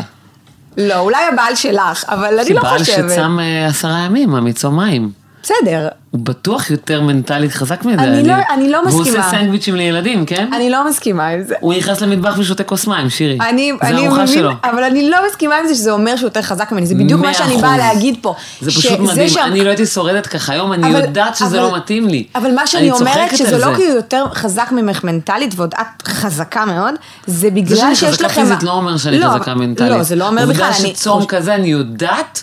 לא, 0.89 0.99
אולי 0.99 1.19
הבעל 1.33 1.55
שלך, 1.55 2.05
אבל 2.09 2.35
יש 2.35 2.41
אני 2.41 2.49
לי 2.49 2.55
לא 2.55 2.63
בעל 2.63 2.79
חושבת. 2.79 3.11
שצם 3.11 3.39
אה, 3.41 3.67
עשרה 3.67 3.99
ימים, 3.99 4.31
מצום 4.45 4.77
מים. 4.77 5.22
בסדר, 5.43 5.89
הוא 6.11 6.21
בטוח 6.25 6.71
יותר 6.71 7.01
מנטלית 7.01 7.53
חזק 7.53 7.85
מזה. 7.85 8.03
אני 8.03 8.29
לא- 8.29 8.35
אני 8.55 8.71
לא 8.71 8.79
והוא 8.79 9.01
מסכימה. 9.03 9.27
עושה 9.27 9.39
סנדוויצ'ים 9.39 9.75
לילדים, 9.77 10.27
כן? 10.27 10.49
אני 10.53 10.71
לא 10.71 10.89
מסכימה 10.89 11.29
עם 11.29 11.43
זה. 11.43 11.55
הוא 11.61 11.75
נכנס 11.75 12.01
למטבח 12.01 12.35
ושותה 12.39 12.65
כוס 12.65 12.87
מים, 12.87 13.11
שירי. 13.11 13.39
אני, 13.41 13.73
זה 13.83 13.89
אני 13.89 14.09
מבין, 14.09 14.27
שלו. 14.27 14.51
אבל 14.65 14.85
אני 14.85 15.11
לא 15.11 15.19
מסכימה 15.29 15.57
עם 15.57 15.67
זה 15.67 15.75
שזה 15.75 15.91
אומר 15.91 16.17
שהוא 16.17 16.27
יותר 16.27 16.43
חזק 16.43 16.73
ממני, 16.73 16.87
זה 16.87 16.95
בדיוק 16.95 17.21
מה 17.21 17.35
שאני. 17.35 17.57
באה 17.57 17.79
להגיד 17.79 18.17
פה. 18.23 18.35
זה 18.61 18.71
פשוט 18.71 18.99
מדהים, 19.01 19.29
שה- 19.29 19.45
אני 19.45 19.65
לא 19.65 19.69
הייתי 19.69 19.87
שורדת 19.87 20.27
ככה 20.27 20.53
היום, 20.53 20.73
אני 20.73 20.91
אבל- 20.91 21.01
יודעת 21.01 21.37
שזה 21.37 21.47
אבל- 21.47 21.57
לא 21.71 21.77
מתאים 21.77 22.09
לי. 22.09 22.25
אבל 22.35 22.51
מה 22.55 22.67
שאני 22.67 22.83
אני 22.83 22.91
אומרת, 23.01 23.37
שזה 23.37 23.59
לא 23.59 23.71
זה. 23.71 23.77
כי 23.77 23.87
הוא 23.87 23.95
יותר 23.97 24.25
חזק 24.35 24.69
ממך 24.73 25.05
מנטלית, 25.05 25.53
ועוד 25.57 25.75
את 25.81 26.09
חזקה 26.09 26.65
מאוד, 26.65 26.95
זה 27.27 27.51
בגלל 27.51 27.75
זה 27.77 27.81
שאני 27.81 27.97
שיש 27.97 28.09
חזקה 28.09 28.27
לכם... 28.27 28.43
פיזית 28.43 28.63
לא 28.63 28.73
אומר 28.73 28.97
שאני 28.97 29.19
לא, 29.19 29.27
חזקה 29.29 29.55
מנטלית. 29.55 29.91
לא, 29.91 30.03
זה 30.03 30.17
לא 30.17 30.29
אומר 30.29 30.43
בכלל, 30.47 30.65
עובדה 30.67 30.79
אני... 30.87 30.95
שצום 30.95 31.21
חוש- 31.21 31.29
כזה, 31.29 31.55
אני 31.55 31.69
יודעת 31.69 32.43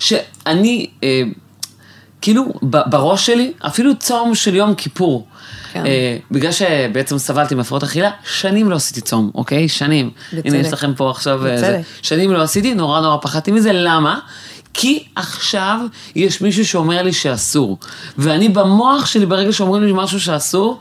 שאני, 0.00 0.86
אה, 1.04 1.22
כאילו, 2.20 2.52
בראש 2.62 3.26
שלי, 3.26 3.52
אפילו 3.66 3.96
צום 3.98 4.34
של 4.34 4.54
יום 4.54 4.74
כיפור. 4.74 5.26
כן. 5.72 5.86
אה, 5.86 6.16
בגלל 6.30 6.52
שבעצם 6.52 7.18
סבלתי 7.18 7.54
מהפרעות 7.54 7.82
אכילה, 7.82 8.10
שנים 8.24 8.70
לא 8.70 8.76
עשיתי 8.76 9.00
צום, 9.00 9.30
אוקיי? 9.34 9.68
שנים. 9.68 10.10
בצדק. 10.32 10.46
הנה, 10.46 10.58
יש 10.58 10.72
לכם 10.72 10.94
פה 10.94 11.10
עכשיו... 11.10 11.46
אה, 11.46 11.52
בצדק. 11.54 11.66
זה. 11.66 11.80
שנים 12.02 12.32
לא 12.32 12.42
עשיתי, 12.42 12.74
נורא 12.74 13.00
נורא 13.00 13.16
פחדתי 13.22 13.50
מזה, 13.50 13.72
למה? 13.72 14.18
כי 14.74 15.04
עכשיו 15.16 15.80
יש 16.16 16.40
מישהו 16.40 16.66
שאומר 16.66 17.02
לי 17.02 17.12
שאסור. 17.12 17.78
ואני 18.18 18.48
במוח 18.48 19.06
שלי, 19.06 19.26
ברגע 19.26 19.52
שאומרים 19.52 19.82
לי 19.82 19.92
משהו 19.94 20.20
שאסור, 20.20 20.78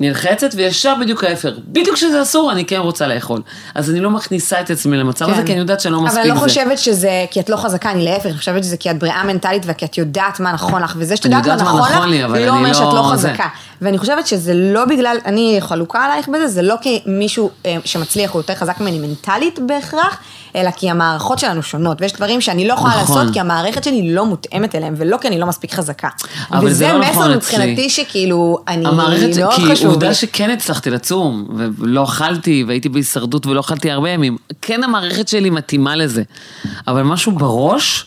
נלחצת, 0.00 0.50
וישר 0.54 0.94
בדיוק 1.00 1.24
ההפך. 1.24 1.50
בדיוק 1.68 1.96
כשזה 1.96 2.22
אסור, 2.22 2.52
אני 2.52 2.64
כן 2.64 2.76
רוצה 2.76 3.06
לאכול. 3.06 3.40
אז 3.74 3.90
אני 3.90 4.00
לא 4.00 4.10
מכניסה 4.10 4.60
את 4.60 4.70
עצמי 4.70 4.96
למצב 4.96 5.30
הזה, 5.30 5.42
כי 5.42 5.52
אני 5.52 5.60
יודעת 5.60 5.80
שאני 5.80 5.92
לא 5.92 6.00
מספיק 6.00 6.14
כן. 6.14 6.20
אבל 6.20 6.26
זה. 6.26 6.32
אני 6.32 6.40
לא 6.40 6.48
חושבת 6.48 6.78
שזה 6.78 7.26
כי 7.30 7.40
את 7.40 7.50
לא 7.50 7.56
חזקה, 7.56 7.90
אני 7.90 8.04
להפך, 8.04 8.26
אני 8.26 8.38
חושבת 8.38 8.64
שזה 8.64 8.76
כי 8.76 8.90
את 8.90 8.98
בריאה 8.98 9.24
מנטלית 9.24 9.62
וכי 9.66 9.84
את 9.84 9.98
יודעת 9.98 10.40
מה 10.40 10.52
נכון 10.52 10.82
לך, 10.82 10.94
וזה 10.98 11.16
שאת 11.16 11.24
יודעת 11.24 11.46
מה 11.46 11.54
נכון 11.54 11.80
נכון 11.80 12.08
לי, 12.08 12.18
לך, 12.18 12.24
אבל 12.24 12.46
לא 12.46 12.50
אומר 12.50 12.72
שאת 12.72 12.82
לא 12.82 12.94
לא 12.94 13.16
זה. 13.16 13.28
חזקה. 13.28 13.46
ואני 13.82 13.98
חושבת 13.98 14.26
שזה 14.26 14.54
לא 14.54 14.84
בגלל, 14.84 15.16
אני 15.24 15.56
חלוקה 15.60 16.04
עלייך 16.04 16.28
בזה, 16.28 16.48
זה 16.48 16.62
לא 16.62 16.74
כי 16.80 17.02
מישהו 17.06 17.50
אה, 17.66 17.76
שמצליח 17.84 18.30
הוא 18.30 18.40
יותר 18.40 18.54
חזק 18.54 18.80
ממני 18.80 18.98
מנטלית 18.98 19.58
בהכרח, 19.66 20.18
אלא 20.56 20.70
כי 20.70 20.90
המערכות 20.90 21.38
שלנו 21.38 21.62
שונות, 21.62 22.00
ויש 22.00 22.12
דברים 22.12 22.40
שאני 22.40 22.68
לא 22.68 22.72
יכולה 22.72 23.02
נכון. 23.02 23.18
לעשות 23.18 23.34
כי 23.34 23.40
המערכת 23.40 23.84
שלי 23.84 24.14
לא 24.14 24.26
מותאמת 24.26 24.74
אליהם, 24.74 24.94
ולא 24.96 25.16
כי 25.20 25.28
אני 25.28 25.38
לא 25.38 25.46
מספיק 25.46 25.74
חזקה. 25.74 26.08
אבל 26.52 26.72
זה 26.72 26.92
לא 26.92 26.98
נכון 26.98 27.08
וזה 27.08 27.10
מסר 27.10 27.24
אצלי. 27.26 27.36
מבחינתי 27.36 27.90
שכאילו, 27.90 28.58
אני, 28.68 28.88
המערכת, 28.88 29.38
מאוד 29.38 29.52
כי 29.52 29.64
חשוב 29.72 29.90
עובדה 29.90 30.08
לי. 30.08 30.14
שכן 30.14 30.50
הצלחתי 30.50 30.90
לצום, 30.90 31.46
ולא 31.78 32.04
אכלתי, 32.04 32.64
והייתי 32.68 32.88
בהישרדות 32.88 33.46
ולא 33.46 33.60
אכלתי 33.60 33.90
הרבה 33.90 34.10
ימים. 34.10 34.36
כן 34.62 34.84
המערכת 34.84 35.28
שלי 35.28 35.50
מתאימה 35.50 35.96
לזה. 35.96 36.22
אבל 36.86 37.02
משהו 37.02 37.32
בראש 37.32 38.06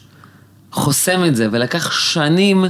חוסם 0.71 1.25
את 1.25 1.35
זה, 1.35 1.47
ולקח 1.51 1.91
שנים 1.91 2.65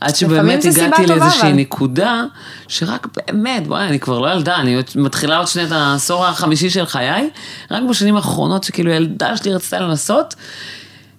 עד 0.00 0.16
שבאמת 0.16 0.64
הגעתי 0.64 1.06
לאיזושהי 1.06 1.40
אבל. 1.40 1.52
נקודה, 1.52 2.24
שרק 2.68 3.06
באמת, 3.16 3.66
בואי, 3.66 3.86
אני 3.86 4.00
כבר 4.00 4.18
לא 4.18 4.32
ילדה, 4.32 4.56
אני 4.56 4.76
מתחילה 4.96 5.36
עוד 5.36 5.46
שנייה 5.46 5.68
את 5.68 5.72
העשור 5.72 6.26
החמישי 6.26 6.70
של 6.70 6.86
חיי, 6.86 7.30
רק 7.70 7.82
בשנים 7.90 8.16
האחרונות 8.16 8.64
שכאילו 8.64 8.90
ילדה 8.90 9.36
שלי 9.36 9.54
רצתה 9.54 9.80
לנסות. 9.80 10.34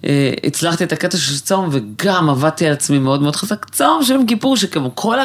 אה, 0.06 0.34
הצלחתי 0.44 0.84
את 0.84 0.92
הקטע 0.92 1.18
של 1.18 1.40
צום 1.40 1.70
וגם 1.72 2.30
עבדתי 2.30 2.68
על 2.68 2.74
עצמי 2.74 3.00
מאוד 3.00 3.22
מאוד 3.22 3.36
חזק. 3.36 3.66
צום 3.70 4.04
של 4.04 4.14
יום 4.14 4.26
כיפור 4.26 4.58
שכמו 4.58 4.92
כל 4.96 5.18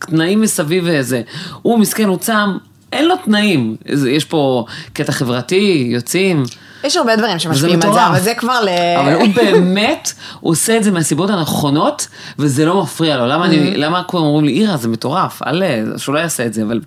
התנאים 0.00 0.40
מסביב 0.40 0.84
וזה. 0.86 1.22
הוא 1.62 1.78
מסכן, 1.78 2.08
הוא 2.08 2.18
צם, 2.18 2.56
אין 2.92 3.08
לו 3.08 3.14
תנאים. 3.24 3.76
יש 4.08 4.24
פה 4.24 4.64
קטע 4.92 5.12
חברתי, 5.12 5.88
יוצאים. 5.90 6.42
יש 6.84 6.96
הרבה 6.96 7.16
דברים 7.16 7.38
שמשפיעים 7.38 7.80
על 7.82 7.92
זה. 7.92 8.06
אבל 8.06 8.20
זה 8.20 8.34
כבר 8.34 8.60
ל... 8.60 8.68
אבל 9.00 9.14
הוא 9.14 9.26
באמת, 9.34 10.12
הוא 10.40 10.50
עושה 10.52 10.76
את 10.76 10.84
זה 10.84 10.90
מהסיבות 10.90 11.30
הנכונות, 11.30 12.06
וזה 12.38 12.64
לא 12.66 12.82
מפריע 12.82 13.16
לו. 13.16 13.26
למה. 13.26 13.44
אני, 13.44 13.76
למה 13.76 14.02
כולם 14.02 14.24
אומרים 14.24 14.44
לי, 14.44 14.52
אירה, 14.52 14.76
זה 14.76 14.88
מטורף, 14.88 15.42
אל, 15.46 15.62
שהוא 15.96 16.14
לא 16.14 16.20
יעשה 16.20 16.46
את 16.46 16.54
זה, 16.54 16.62
אבל 16.62 16.80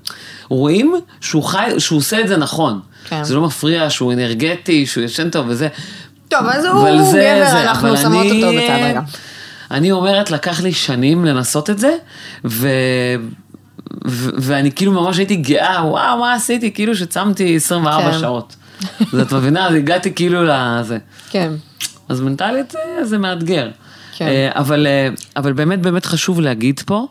רואים 0.50 0.94
שהוא 1.22 1.44
חי, 1.44 1.66
שהוא 1.78 1.98
עושה 2.00 2.22
את 2.22 2.28
זה 2.28 2.38
נכון. 2.38 2.80
כן. 3.10 3.24
זה 3.24 3.36
לא 3.36 3.42
מפריע, 3.42 3.90
שהוא 3.90 4.14
אנרגטי, 4.14 4.86
שהוא 4.86 5.04
ישן 5.04 5.30
טוב 5.30 5.46
וזה. 5.50 5.68
טוב, 6.30 6.46
אז 6.46 6.66
הוא 6.66 6.84
גבר, 6.90 7.04
זה, 7.12 7.62
אנחנו 7.64 7.98
שמות 7.98 8.26
אני- 8.26 8.44
אותו 8.44 8.58
בצד 8.58 8.80
רגע. 8.84 9.02
אני 9.72 9.92
אומרת, 9.92 10.32
לקח 10.32 10.62
לי 10.62 10.74
שנים 10.74 11.26
לנסות 11.26 11.70
את 11.70 11.80
זה, 11.80 11.96
ו... 12.46 12.68
ו- 14.08 14.30
ואני 14.38 14.72
כאילו 14.72 14.92
ממש 14.92 15.18
הייתי 15.18 15.36
גאה, 15.36 15.86
וואו, 15.86 16.18
מה 16.20 16.34
עשיתי? 16.34 16.72
כאילו 16.74 16.96
שצמתי 16.96 17.56
24 17.56 18.12
כן. 18.12 18.20
שעות. 18.20 18.56
אז 19.14 19.20
את 19.20 19.34
מבינה? 19.34 19.68
אז 19.68 19.76
הגעתי 19.76 20.14
כאילו 20.14 20.44
לזה. 20.44 20.98
כן. 21.30 21.52
אז 22.10 22.22
מנטלית 22.22 22.76
אה, 22.76 23.06
זה 23.06 23.18
מאתגר. 23.18 23.70
כן. 24.22 24.28
אה, 24.28 24.50
אבל, 24.60 24.88
אה, 24.88 25.10
אבל 25.36 25.54
באמת 25.54 25.82
באמת 25.82 26.06
חשוב 26.06 26.42
להגיד 26.42 26.80
פה, 26.80 27.08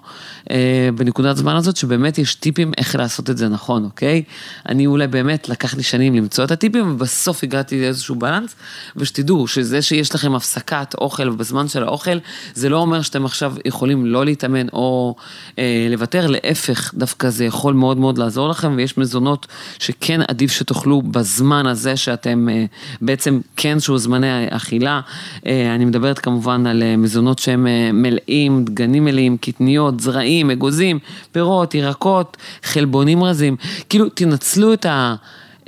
אה, 0.50 0.88
בנקודת 0.94 1.36
זמן 1.36 1.56
הזאת, 1.56 1.76
שבאמת 1.76 2.18
יש 2.18 2.34
טיפים 2.34 2.72
איך 2.78 2.96
לעשות 2.96 3.30
את 3.30 3.38
זה 3.38 3.48
נכון, 3.48 3.84
אוקיי? 3.84 4.22
אני 4.68 4.86
אולי 4.86 5.06
באמת, 5.06 5.48
לקח 5.48 5.74
לי 5.74 5.82
שנים 5.82 6.14
למצוא 6.14 6.44
את 6.44 6.50
הטיפים, 6.50 6.92
ובסוף 6.92 7.44
הגעתי 7.44 7.80
לאיזשהו 7.80 8.14
בלנס, 8.14 8.56
ושתדעו 8.96 9.46
שזה 9.46 9.82
שיש 9.82 10.14
לכם 10.14 10.34
הפסקת 10.34 10.94
אוכל 10.94 11.28
ובזמן 11.28 11.68
של 11.68 11.82
האוכל, 11.82 12.18
זה 12.54 12.68
לא 12.68 12.76
אומר 12.76 13.02
שאתם 13.02 13.24
עכשיו 13.24 13.54
יכולים 13.64 14.06
לא 14.06 14.24
להתאמן 14.24 14.68
או 14.72 15.14
אה, 15.58 15.86
לוותר, 15.90 16.26
להפך, 16.26 16.94
דווקא 16.94 17.30
זה 17.30 17.44
יכול 17.44 17.74
מאוד 17.74 17.96
מאוד 17.96 18.18
לעזור 18.18 18.48
לכם, 18.48 18.74
ויש 18.76 18.98
מזונות 18.98 19.46
שכן 19.78 20.20
עדיף 20.28 20.52
שתאכלו 20.52 21.02
בזמן 21.02 21.66
הזה 21.66 21.96
שאתם 21.96 22.48
אה, 22.48 22.64
בעצם 23.00 23.40
כן 23.56 23.80
שהוא 23.80 23.98
זמני 23.98 24.46
אכילה. 24.50 25.00
אה, 25.46 25.74
אני 25.74 25.84
מדברת 25.84 26.18
כמובן 26.18 26.66
על 26.66 26.82
מזונות 27.02 27.38
שהם 27.38 27.66
אה, 27.66 27.92
מלאים, 27.92 28.64
דגנים 28.64 29.04
מלאים, 29.04 29.36
קטניות, 29.36 30.00
זרעים, 30.00 30.50
אגוזים, 30.50 30.98
פירות, 31.32 31.74
ירקות, 31.74 32.36
חלבונים 32.62 33.24
רזים. 33.24 33.56
כאילו, 33.88 34.08
תנצלו 34.08 34.72
את 34.72 34.86
ה... 34.86 35.14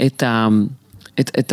את 0.06 0.22
ה 0.22 0.48
את, 1.20 1.30
את 1.38 1.52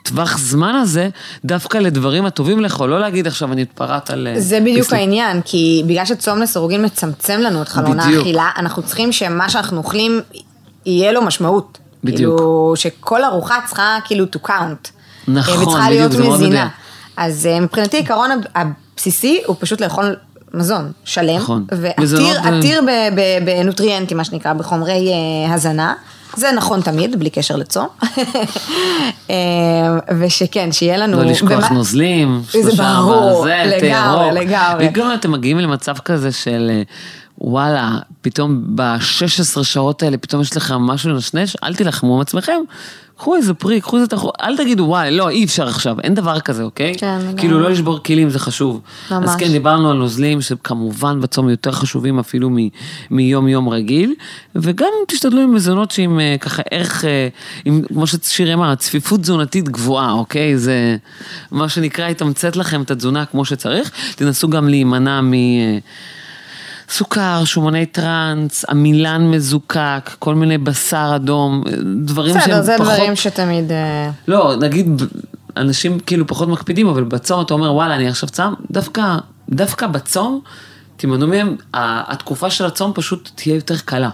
הטווח 0.00 0.38
זמן 0.38 0.74
הזה 0.74 1.08
דווקא 1.44 1.78
לדברים 1.78 2.26
הטובים 2.26 2.60
לך, 2.60 2.80
לא 2.80 3.00
להגיד 3.00 3.26
עכשיו 3.26 3.52
אני 3.52 3.62
מתפרעת 3.62 4.10
על... 4.10 4.26
אה, 4.26 4.40
זה 4.40 4.60
בדיוק 4.60 4.76
פיסטוק. 4.76 4.94
העניין, 4.98 5.40
כי 5.44 5.82
בגלל 5.86 6.04
שצום 6.04 6.38
לסירוגין 6.38 6.84
מצמצם 6.84 7.40
לנו 7.40 7.62
את 7.62 7.68
חלון 7.68 7.98
בדיוק. 8.00 8.18
האכילה, 8.18 8.50
אנחנו 8.56 8.82
צריכים 8.82 9.12
שמה 9.12 9.48
שאנחנו 9.48 9.78
אוכלים 9.78 10.20
יהיה 10.86 11.12
לו 11.12 11.22
משמעות. 11.22 11.78
בדיוק. 12.04 12.38
כאילו, 12.38 12.72
שכל 12.76 13.24
ארוחה 13.24 13.58
צריכה 13.66 13.98
כאילו 14.04 14.24
to 14.24 14.48
count. 14.48 14.90
נכון, 15.28 15.54
וצריכה 15.54 15.86
בדיוק, 15.86 15.90
להיות 15.90 16.12
זה 16.12 16.22
מאוד 16.22 16.34
מזינה. 16.34 16.48
מדויק. 16.48 16.72
אז 17.16 17.46
אה, 17.46 17.60
מבחינתי 17.60 17.96
העיקרון 17.96 18.30
הבסיסי 19.00 19.40
הוא 19.46 19.56
פשוט 19.60 19.80
לאכול 19.80 20.16
מזון 20.54 20.92
שלם, 21.04 21.36
נכון. 21.36 21.64
ועתיר 21.72 22.40
עתיר 22.44 22.82
ב- 22.82 23.14
ב- 23.20 23.44
בנוטריאנטים, 23.44 24.16
מה 24.16 24.24
שנקרא, 24.24 24.52
בחומרי 24.52 25.08
אה, 25.12 25.54
הזנה. 25.54 25.94
זה 26.36 26.52
נכון 26.56 26.80
תמיד, 26.80 27.18
בלי 27.18 27.30
קשר 27.30 27.56
לצום. 27.56 27.86
אה, 29.30 29.34
ושכן, 30.18 30.72
שיהיה 30.72 30.96
לנו... 30.96 31.16
לא 31.22 31.24
לשכוח 31.30 31.50
ומה- 31.50 31.68
נוזלים, 31.70 32.42
זה 32.44 32.62
שלושה, 32.62 32.94
ברור, 33.06 33.42
זה, 33.44 33.62
לגמרי, 33.66 33.90
טהרוק. 33.90 34.32
לגמרי. 34.32 34.88
וגם 34.88 35.14
אתם 35.14 35.32
מגיעים 35.32 35.58
למצב 35.58 35.98
כזה 35.98 36.32
של 36.32 36.70
אה, 36.70 36.82
וואלה, 37.38 37.98
פתאום 38.20 38.62
ב-16 38.76 39.64
שעות 39.64 40.02
האלה 40.02 40.16
פתאום 40.16 40.42
יש 40.42 40.56
לך 40.56 40.74
משהו 40.80 41.10
לנשנש, 41.10 41.56
אל 41.62 41.74
תילחמו 41.74 42.14
עם 42.14 42.20
עצמכם. 42.20 42.58
קחו 43.18 43.36
איזה 43.36 43.54
פרי, 43.54 43.80
קחו 43.80 43.96
איזה 43.96 44.06
תחו, 44.06 44.30
אל 44.42 44.56
תגידו 44.56 44.84
וואי, 44.84 45.10
לא, 45.10 45.28
אי 45.28 45.44
אפשר 45.44 45.68
עכשיו, 45.68 46.00
אין 46.00 46.14
דבר 46.14 46.40
כזה, 46.40 46.62
אוקיי? 46.62 46.94
כן, 46.98 47.18
לגמרי. 47.20 47.40
כאילו 47.40 47.60
לא 47.60 47.70
לשבור 47.70 47.98
כלים, 47.98 48.30
זה 48.30 48.38
חשוב. 48.38 48.80
ממש. 49.10 49.28
אז 49.28 49.36
כן, 49.36 49.48
דיברנו 49.48 49.90
על 49.90 49.96
נוזלים, 49.96 50.40
שכמובן 50.40 51.20
בצום 51.20 51.48
יותר 51.48 51.72
חשובים 51.72 52.18
אפילו 52.18 52.50
מ- 52.50 52.68
מיום-יום 53.10 53.68
רגיל, 53.68 54.14
וגם 54.56 54.88
תשתדלו 55.08 55.40
עם 55.40 55.54
מזונות 55.54 55.90
שעם 55.90 56.20
אה, 56.20 56.36
ככה 56.40 56.62
ערך, 56.70 57.04
אה, 57.04 57.28
עם, 57.64 57.82
כמו 57.88 58.06
ששיר 58.06 58.54
אמר, 58.54 58.74
צפיפות 58.74 59.20
תזונתית 59.20 59.68
גבוהה, 59.68 60.12
אוקיי? 60.12 60.58
זה 60.58 60.96
מה 61.50 61.68
שנקרא, 61.68 62.08
יתמצת 62.08 62.56
לכם 62.56 62.82
את 62.82 62.90
התזונה 62.90 63.24
כמו 63.24 63.44
שצריך. 63.44 63.90
תנסו 64.16 64.48
גם 64.48 64.68
להימנע 64.68 65.20
מ... 65.20 65.32
אה, 66.88 66.94
סוכר, 66.94 67.44
שומני 67.44 67.86
טראנס, 67.86 68.64
עמילן 68.64 69.30
מזוקק, 69.30 70.10
כל 70.18 70.34
מיני 70.34 70.58
בשר 70.58 71.12
אדום, 71.16 71.62
אה, 71.66 71.72
דברים 72.04 72.34
שהם 72.34 72.42
בסדר, 72.42 72.54
פחות... 72.54 72.64
זה 72.64 72.76
דברים 72.96 73.16
שתמיד... 73.16 73.72
אה, 73.72 74.10
לא, 74.28 74.56
נגיד, 74.56 75.02
אנשים 75.56 75.98
כאילו 75.98 76.26
פחות 76.26 76.48
מקפידים, 76.48 76.88
אבל 76.88 77.04
בצום 77.04 77.40
אתה 77.40 77.54
אומר, 77.54 77.72
וואלה, 77.72 77.94
אני 77.94 78.08
עכשיו 78.08 78.28
צם, 78.28 78.54
דווקא, 78.70 79.16
דווקא 79.50 79.86
בצום, 79.86 80.40
תימנעו 80.96 81.28
מהם, 81.28 81.56
התקופה 81.74 82.50
של 82.50 82.64
הצום 82.64 82.92
פשוט 82.94 83.30
תהיה 83.34 83.54
יותר 83.54 83.76
קלה. 83.84 84.10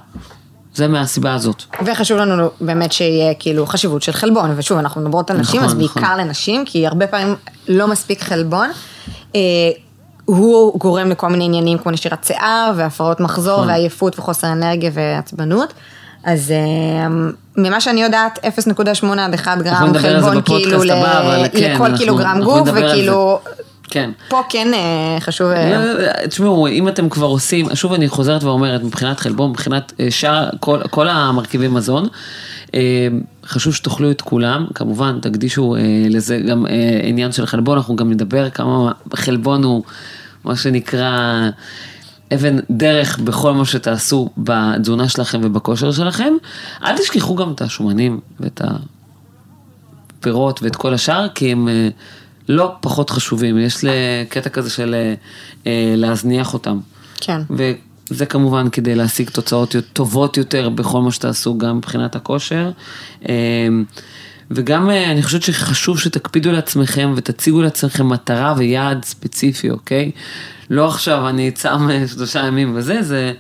זה 0.75 0.89
מהסיבה 0.89 1.35
הזאת. 1.35 1.63
וחשוב 1.87 2.19
לנו 2.19 2.51
באמת 2.61 2.93
שיהיה 2.93 3.35
כאילו 3.35 3.67
חשיבות 3.67 4.03
של 4.03 4.13
חלבון, 4.13 4.55
ושוב, 4.57 4.79
אנחנו 4.79 5.01
מדברות 5.01 5.31
על 5.31 5.37
נשים, 5.37 5.61
נכון, 5.61 5.65
אז 5.65 5.85
נכון. 5.85 6.01
בעיקר 6.01 6.17
לנשים, 6.17 6.65
כי 6.65 6.87
הרבה 6.87 7.07
פעמים 7.07 7.35
לא 7.69 7.89
מספיק 7.89 8.21
חלבון. 8.21 8.71
הוא 10.25 10.79
גורם 10.79 11.11
לכל 11.11 11.29
מיני 11.29 11.45
עניינים 11.45 11.79
כמו 11.79 11.93
נשירת 11.93 12.25
שיער, 12.25 12.73
והפרעות 12.77 13.21
מחזור, 13.21 13.57
נכון. 13.57 13.69
ועייפות, 13.69 14.19
וחוסר 14.19 14.53
אנרגיה 14.53 14.91
ועצבנות. 14.95 15.73
אז 16.25 16.51
אה, 16.51 17.09
ממה 17.57 17.81
שאני 17.81 18.03
יודעת, 18.03 18.39
0.8 18.39 19.07
עד 19.19 19.35
1 19.35 19.49
אנחנו 19.67 19.93
גרם 19.93 20.03
חלבון 20.03 20.43
כאילו 20.43 20.81
כן, 21.53 21.73
לכל 21.75 21.85
אנחנו- 21.87 21.99
קילוגרם 21.99 22.41
גוף. 22.45 22.69
וכאילו, 22.75 23.39
כן. 23.91 24.11
פה 24.29 24.41
כן 24.49 24.69
אה, 24.75 25.21
חשוב... 25.21 25.51
אה, 25.51 25.71
לא, 25.71 25.85
לא, 25.85 26.03
לא, 26.03 26.27
תשמעו, 26.27 26.69
אם 26.69 26.89
אתם 26.89 27.09
כבר 27.09 27.27
עושים, 27.27 27.75
שוב 27.75 27.93
אני 27.93 28.09
חוזרת 28.09 28.45
ואומרת, 28.45 28.83
מבחינת 28.83 29.21
חלבון, 29.21 29.51
מבחינת 29.51 29.93
שאר, 30.11 30.49
כל, 30.61 30.81
כל 30.91 31.09
המרכיבי 31.09 31.69
מזון, 31.69 32.09
חשוב 33.47 33.75
שתאכלו 33.75 34.11
את 34.11 34.21
כולם, 34.21 34.67
כמובן 34.75 35.19
תקדישו 35.23 35.77
אה, 35.77 35.81
לזה 36.11 36.39
גם 36.49 36.67
אה, 36.67 37.01
עניין 37.03 37.33
של 37.33 37.47
חלבון, 37.47 37.77
אנחנו 37.77 37.97
גם 37.97 38.11
נדבר 38.11 38.51
כמה 38.51 38.93
חלבון 39.15 39.65
הוא, 39.65 39.83
מה 40.45 40.57
שנקרא, 40.57 41.41
אבן 42.35 42.57
דרך 42.71 43.19
בכל 43.19 43.53
מה 43.53 43.65
שתעשו 43.65 44.31
בתזונה 44.39 45.09
שלכם 45.09 45.41
ובכושר 45.43 45.93
שלכם. 45.93 46.33
אל 46.85 46.99
תשכחו 46.99 47.37
גם 47.37 47.53
את 47.53 47.63
השומנים 47.63 48.21
ואת 48.41 48.61
ה... 48.61 48.77
פירות 50.23 50.63
ואת 50.63 50.77
כל 50.77 50.95
השאר, 50.95 51.29
כי 51.29 51.53
הם 51.53 51.69
אה, 51.69 51.89
לא 52.49 52.75
פחות 52.81 53.11
חשובים. 53.11 53.59
יש 53.59 53.85
קטע 54.29 54.51
כזה 54.51 54.71
של 54.71 54.95
אה, 54.95 55.15
אה, 55.67 55.95
להזניח 55.97 56.55
אותם. 56.55 56.81
כן. 57.21 57.41
וזה 58.13 58.27
כמובן 58.27 58.71
כדי 58.71 58.95
להשיג 58.95 59.31
תוצאות 59.31 59.75
טובות 59.93 60.37
יותר 60.37 60.69
בכל 60.69 61.03
מה 61.03 61.13
שתעשו, 61.13 61.59
גם 61.59 61.77
מבחינת 61.77 62.17
הכושר. 62.17 62.71
אה, 63.29 63.69
וגם 64.51 64.91
אה, 64.91 65.11
אני 65.11 65.23
חושבת 65.23 65.43
שחשוב 65.43 65.99
שתקפידו 65.99 66.53
לעצמכם 66.53 67.13
ותציגו 67.17 67.63
לעצמכם 67.63 68.09
מטרה 68.09 68.55
ויעד 68.57 69.05
ספציפי, 69.05 69.71
אוקיי? 69.71 70.11
לא 70.71 70.89
עכשיו 70.89 71.29
אני 71.29 71.51
צם 71.51 71.91
אה, 71.91 72.09
שלושה 72.09 72.47
ימים 72.47 72.73
וזה, 72.77 73.03
זה 73.03 73.33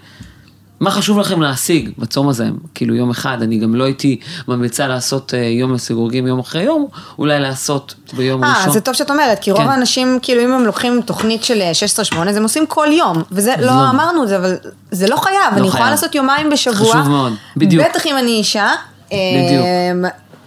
מה 0.82 0.90
חשוב 0.90 1.18
לכם 1.18 1.42
להשיג 1.42 1.90
בצום 1.98 2.28
הזה? 2.28 2.46
כאילו 2.74 2.94
יום 2.94 3.10
אחד, 3.10 3.42
אני 3.42 3.58
גם 3.58 3.74
לא 3.74 3.84
הייתי 3.84 4.20
ממליצה 4.48 4.86
לעשות 4.86 5.34
אה, 5.34 5.38
יום 5.38 5.74
לסירוגין 5.74 6.26
יום 6.26 6.38
אחרי 6.38 6.62
יום, 6.62 6.86
אולי 7.18 7.40
לעשות 7.40 7.94
ביום 8.12 8.44
אה, 8.44 8.54
ראשון. 8.58 8.72
זה 8.72 8.80
טוב 8.80 8.94
שאת 8.94 9.10
אומרת, 9.10 9.38
כי 9.38 9.50
רוב 9.50 9.62
כן. 9.62 9.68
האנשים, 9.68 10.18
כאילו, 10.22 10.44
אם 10.44 10.52
הם 10.52 10.64
לוקחים 10.64 11.00
תוכנית 11.00 11.44
של 11.44 11.60
אה, 11.60 11.72
16-8, 12.14 12.28
אז 12.28 12.36
הם 12.36 12.42
עושים 12.42 12.66
כל 12.66 12.86
יום. 12.92 13.22
וזה, 13.32 13.54
לא. 13.58 13.66
לא 13.66 13.90
אמרנו 13.90 14.22
את 14.22 14.28
זה, 14.28 14.36
אבל 14.36 14.56
זה 14.90 15.08
לא 15.08 15.16
חייב. 15.16 15.36
אני 15.52 15.66
יכולה 15.66 15.82
חייב. 15.82 15.90
לעשות 15.90 16.14
יומיים 16.14 16.50
בשבוע. 16.50 16.90
חשוב 16.92 17.08
מאוד, 17.08 17.32
בדיוק. 17.56 17.84
בטח 17.84 18.06
אם 18.06 18.16
אני 18.18 18.30
אישה. 18.30 18.70
בדיוק. 19.06 19.64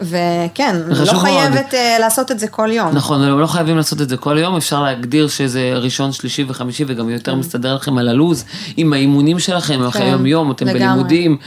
וכן, 0.02 0.76
לא 0.88 1.14
מאוד. 1.14 1.18
חייבת 1.18 1.74
אה, 1.74 1.98
לעשות 2.00 2.32
את 2.32 2.40
זה 2.40 2.48
כל 2.48 2.70
יום. 2.72 2.96
נכון, 2.96 3.22
אבל 3.22 3.42
לא 3.42 3.48
חייבים 3.48 3.78
לעשות 3.78 4.02
את 4.02 4.10
זה 4.10 4.18
כל 4.18 4.38
יום, 4.38 4.56
אפשר 4.56 4.84
להגדיר 4.84 5.28
שזה 5.28 5.74
ראשון, 5.76 6.12
שלישי 6.12 6.46
וחמישי 6.48 6.84
וגם 6.88 7.10
יותר 7.10 7.36
מסתדר 7.36 7.76
לכם 7.76 7.98
על 7.98 8.10
הלו"ז, 8.10 8.46
עם 8.78 8.94
האימונים 8.94 9.40
שלכם, 9.40 9.84
אחרי 9.84 10.02
כן, 10.02 10.08
יום 10.08 10.26
יום, 10.26 10.52
אתם 10.52 10.68
לגמרי. 10.68 10.80
בלימודים, 10.80 11.38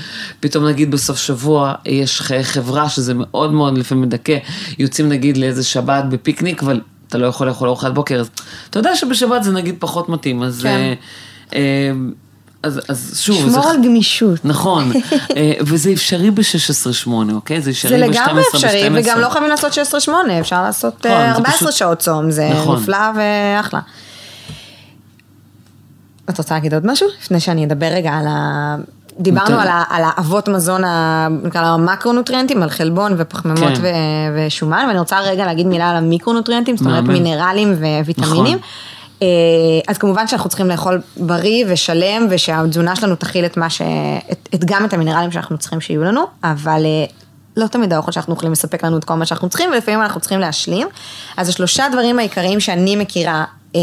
פתאום 0.41 0.67
נגיד 0.67 0.91
בסוף 0.91 1.19
שבוע 1.19 1.75
יש 1.87 2.23
חברה 2.43 2.89
שזה 2.89 3.13
מאוד 3.17 3.53
מאוד 3.53 3.79
לפעמים 3.79 4.05
מדכא, 4.05 4.39
יוצאים 4.79 5.09
נגיד 5.09 5.37
לאיזה 5.37 5.65
שבת 5.65 6.05
בפיקניק, 6.05 6.63
אבל 6.63 6.81
אתה 7.09 7.19
לא 7.19 7.27
יכול 7.27 7.47
לאכול 7.47 7.69
ארוחת 7.69 7.93
בוקר, 7.93 8.21
אז 8.21 8.31
אתה 8.71 8.79
יודע 8.79 8.97
שבשבת 8.97 9.43
זה 9.43 9.53
נגיד 9.53 9.75
פחות 9.79 10.09
מתאים, 10.09 10.43
אז... 10.43 10.61
כן. 10.63 10.69
אה, 10.69 10.95
אה, 11.55 11.93
אז, 12.63 12.81
אז 12.89 13.21
שוב, 13.23 13.37
שמור 13.51 13.63
זה... 13.63 13.71
על 13.71 13.85
גמישות. 13.85 14.45
נכון, 14.45 14.93
אה, 15.37 15.53
וזה 15.61 15.93
אפשרי 15.93 16.31
ב-16-8, 16.31 17.11
אוקיי? 17.33 17.61
זה 17.61 17.71
אפשרי 17.71 17.99
זה 17.99 18.07
ב-12, 18.09 18.11
לגמרי 18.11 18.43
אפשרי, 18.55 18.91
ב-12. 18.91 19.03
וגם 19.05 19.21
לא 19.21 19.29
חייבים 19.29 19.51
לעשות 19.51 19.73
16-8, 19.73 20.11
אפשר 20.41 20.63
לעשות 20.63 21.07
נכון, 21.07 21.11
אה, 21.21 21.27
זה 21.27 21.33
14 21.33 21.55
פשוט- 21.69 21.73
שעות 21.73 21.99
צום, 21.99 22.31
זה 22.31 22.51
נכון. 22.55 22.77
נפלא 22.81 22.97
ואחלה. 23.17 23.81
את 26.31 26.39
רוצה 26.39 26.55
להגיד 26.55 26.75
עוד 26.75 26.87
משהו? 26.87 27.09
לפני 27.23 27.41
שאני 27.41 27.65
אדבר 27.65 27.87
רגע 27.87 28.11
על 28.13 28.27
ה... 28.29 28.77
דיברנו 29.21 29.51
נותן. 29.51 29.63
על, 29.63 29.69
ה, 29.69 29.85
על 29.91 30.03
האבות 30.07 30.49
מזון, 30.49 30.85
ה- 30.85 31.29
נקרא 31.43 31.63
לה 31.63 31.69
המקרונוטריאנטים, 31.69 32.63
על 32.63 32.71
חלבון 32.71 33.15
ופחמימות 33.19 33.73
כן. 33.77 33.83
ו, 33.83 33.87
ושומן, 34.47 34.85
ואני 34.89 34.99
רוצה 34.99 35.21
רגע 35.21 35.47
להגיד 35.47 35.67
מילה 35.67 35.91
על 35.91 35.97
המיקרונוטריאנטים, 35.97 36.77
זאת 36.77 36.87
אומרת. 36.87 37.05
מינרלים 37.05 37.73
וויטמינים. 38.05 38.59
נכון. 38.59 38.59
אה, 39.23 39.27
אז 39.89 39.99
כמובן 39.99 40.27
שאנחנו 40.27 40.49
צריכים 40.49 40.69
לאכול 40.69 41.01
בריא 41.17 41.65
ושלם, 41.69 42.27
ושהתזונה 42.31 42.97
שלנו 42.97 43.17
תכיל 43.17 43.45
את 43.47 43.57
מה 43.57 43.71
ש... 43.71 43.83
את, 44.33 44.49
את 44.55 44.65
גם 44.65 44.85
את 44.85 44.93
המינרלים 44.93 45.33
שאנחנו 45.33 45.59
צריכים 45.59 45.81
שיהיו 45.81 46.05
לנו, 46.05 46.25
אבל 46.45 46.83
אה, 46.85 47.05
לא 47.57 47.67
תמיד 47.67 47.93
האוכל 47.93 48.13
שאנחנו 48.13 48.35
אוכלים 48.35 48.53
מספק 48.53 48.85
לנו 48.85 48.99
את 48.99 49.05
כל 49.05 49.15
מה 49.15 49.27
שאנחנו 49.27 49.49
צריכים, 49.49 49.71
ולפעמים 49.71 50.03
אנחנו 50.03 50.21
צריכים 50.21 50.41
להשלים. 50.41 50.89
אז 51.37 51.49
השלושה 51.49 51.85
דברים 51.93 52.19
העיקריים 52.19 52.61
שאני 52.61 52.97
מכירה, 52.97 53.45
אה, 53.77 53.81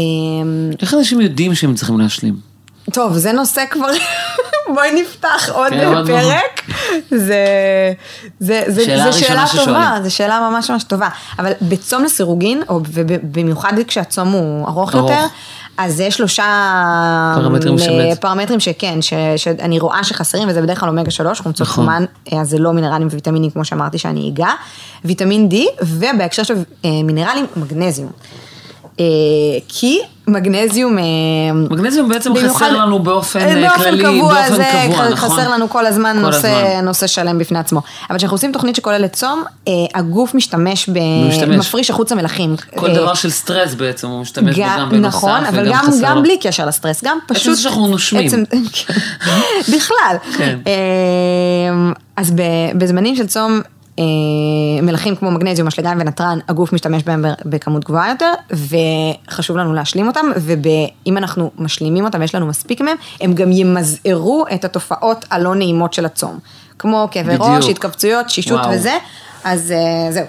איך 0.82 0.94
אנשים 0.94 1.20
יודעים 1.20 1.54
שהם 1.54 1.74
צריכים 1.74 1.98
להשלים? 1.98 2.55
טוב, 2.92 3.16
זה 3.16 3.32
נושא 3.32 3.64
כבר, 3.70 3.88
בואי 4.74 5.02
נפתח 5.02 5.50
עוד 5.52 5.72
כן, 5.72 5.94
עוד 5.94 6.06
פרק. 6.06 6.62
זה, 7.10 7.44
זה, 8.40 8.62
זה, 8.66 8.84
שאלה 8.84 9.12
זה 9.12 9.18
שאלה 9.18 9.46
ששואלים. 9.46 9.74
טובה, 9.74 9.96
זו 10.02 10.14
שאלה 10.14 10.48
ממש 10.50 10.70
ממש 10.70 10.84
טובה. 10.84 11.08
אבל 11.38 11.52
בצום 11.62 12.04
לסירוגין, 12.04 12.62
או 12.68 12.80
ובמיוחד 12.92 13.72
כשהצום 13.86 14.32
הוא 14.32 14.66
ארוך 14.68 14.94
ארוך. 14.94 15.10
יותר, 15.10 15.26
אז 15.78 16.00
יש 16.00 16.14
שלושה 16.14 16.44
פרמטרים 17.36 17.76
אה, 17.78 18.16
פרמטרים 18.16 18.60
שכן, 18.60 19.02
ש, 19.02 19.12
שאני 19.36 19.78
רואה 19.78 20.04
שחסרים, 20.04 20.48
וזה 20.48 20.62
בדרך 20.62 20.80
כלל 20.80 20.88
אומגה 20.88 21.10
3, 21.10 21.40
חומצות 21.40 21.66
נכון. 21.66 21.84
שומן, 21.84 22.04
אה, 22.32 22.40
אז 22.40 22.50
זה 22.50 22.58
לא 22.58 22.72
מינרלים 22.72 23.06
וויטמינים 23.06 23.50
כמו 23.50 23.64
שאמרתי 23.64 23.98
שאני 23.98 24.30
אגע, 24.30 24.48
ויטמין 25.04 25.48
D, 25.52 25.84
ובהקשר 25.84 26.42
של 26.42 26.54
אה, 26.84 26.90
מינרלים, 27.04 27.46
מגנזיום. 27.56 28.10
כי 29.68 30.00
מגנזיום... 30.28 30.98
אה, 30.98 31.04
מגנזיום 31.70 32.08
בעצם 32.08 32.34
במיוחד- 32.34 32.54
חסר 32.66 32.76
לנו 32.76 32.98
באופן 32.98 33.38
אה, 33.40 33.64
אה, 33.64 33.78
כללי, 33.78 34.02
קבוע, 34.04 34.34
באופן 34.34 34.56
זה 34.56 34.64
קבוע, 34.84 35.08
נכון? 35.08 35.16
חסר 35.30 35.50
לנו 35.50 35.68
כל 35.68 35.86
הזמן 35.86 36.16
כל 36.20 36.26
נושא, 36.26 36.48
הזמן. 36.48 36.84
נושא 36.84 37.06
שלם 37.06 37.38
בפני 37.38 37.58
עצמו. 37.58 37.80
אבל 38.10 38.18
כשאנחנו 38.18 38.34
עושים 38.34 38.52
תוכנית 38.52 38.76
שכוללת 38.76 39.12
צום, 39.12 39.42
אה, 39.68 39.72
הגוף 39.94 40.34
משתמש, 40.34 40.88
ב... 40.88 40.98
משתמש. 41.28 41.56
מפריש 41.56 41.90
החוצה 41.90 42.14
מלחים. 42.14 42.56
כל 42.76 42.94
דבר 42.94 43.14
של 43.14 43.30
סטרס 43.30 43.74
בעצם, 43.74 44.08
הוא 44.08 44.20
משתמש 44.20 44.56
בו 44.56 44.62
גם- 44.62 44.78
גם 44.80 44.90
בנוסף, 44.90 45.16
נכון, 45.16 45.44
אבל 45.44 45.72
גם, 45.72 45.84
חסר 45.86 45.98
גם. 46.02 46.22
בלי 46.22 46.38
קשר 46.42 46.66
לסטרס, 46.66 47.04
גם 47.04 47.18
פשוט... 47.28 47.54
זה 47.56 47.62
שאנחנו 47.62 47.86
נושמים. 47.86 48.26
עצם, 48.26 48.42
בכלל. 49.76 50.16
כן. 50.38 50.58
אז 52.16 52.32
בזמנים 52.74 53.16
של 53.16 53.26
צום, 53.26 53.60
מלחים 54.82 55.16
כמו 55.16 55.30
מגנזיום, 55.30 55.68
אשלגיים 55.68 55.98
ונתרן, 56.00 56.38
הגוף 56.48 56.72
משתמש 56.72 57.02
בהם 57.02 57.24
בכמות 57.44 57.84
גבוהה 57.84 58.08
יותר, 58.10 58.32
וחשוב 59.28 59.56
לנו 59.56 59.74
להשלים 59.74 60.06
אותם, 60.06 60.26
ואם 60.36 61.16
אנחנו 61.16 61.50
משלימים 61.58 62.04
אותם 62.04 62.20
ויש 62.20 62.34
לנו 62.34 62.46
מספיק 62.46 62.80
מהם, 62.80 62.96
הם 63.20 63.32
גם 63.34 63.52
ימזערו 63.52 64.44
את 64.54 64.64
התופעות 64.64 65.24
הלא 65.30 65.54
נעימות 65.54 65.92
של 65.92 66.06
הצום. 66.06 66.38
כמו 66.78 67.08
כאבי. 67.10 67.34
ראש, 67.38 67.68
התכווצויות, 67.68 68.30
שישות 68.30 68.60
וואו. 68.60 68.70
וזה, 68.74 68.94
אז 69.44 69.72
אה, 69.72 70.12
זהו. 70.12 70.24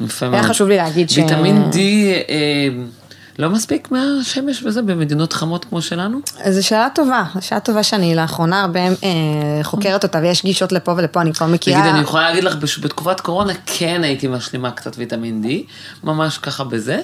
יפה 0.00 0.26
היה 0.26 0.30
מאוד. 0.40 0.44
חשוב 0.50 0.68
לי 0.68 0.76
להגיד 0.76 1.10
ש- 1.10 1.18
ויטמין 1.18 1.70
D 1.72 1.76
אה, 1.76 2.68
לא 3.38 3.50
מספיק 3.50 3.88
מהשמש 3.90 4.62
וזה 4.62 4.82
במדינות 4.82 5.32
חמות 5.32 5.64
כמו 5.64 5.82
שלנו? 5.82 6.18
זו 6.50 6.66
שאלה 6.66 6.88
טובה, 6.94 7.24
שאלה 7.40 7.60
טובה 7.60 7.82
שאני 7.82 8.14
לאחרונה 8.14 8.60
הרבה 8.60 8.80
אה, 8.80 8.88
חוקרת 9.62 10.02
אותה, 10.04 10.18
ויש 10.22 10.42
גישות 10.44 10.72
לפה 10.72 10.94
ולפה, 10.96 11.20
אני 11.20 11.32
כבר 11.32 11.46
מכירה. 11.46 11.80
תגיד, 11.80 11.92
אני 11.92 12.00
יכולה 12.00 12.28
להגיד 12.28 12.44
לך, 12.44 12.56
בש- 12.56 12.78
בתקופת 12.78 13.20
קורונה 13.20 13.52
כן 13.66 14.00
הייתי 14.04 14.28
משלימה 14.28 14.70
קצת 14.70 14.92
ויטמין 14.98 15.44
D, 15.44 15.48
ממש 16.04 16.38
ככה 16.38 16.64
בזה. 16.64 17.00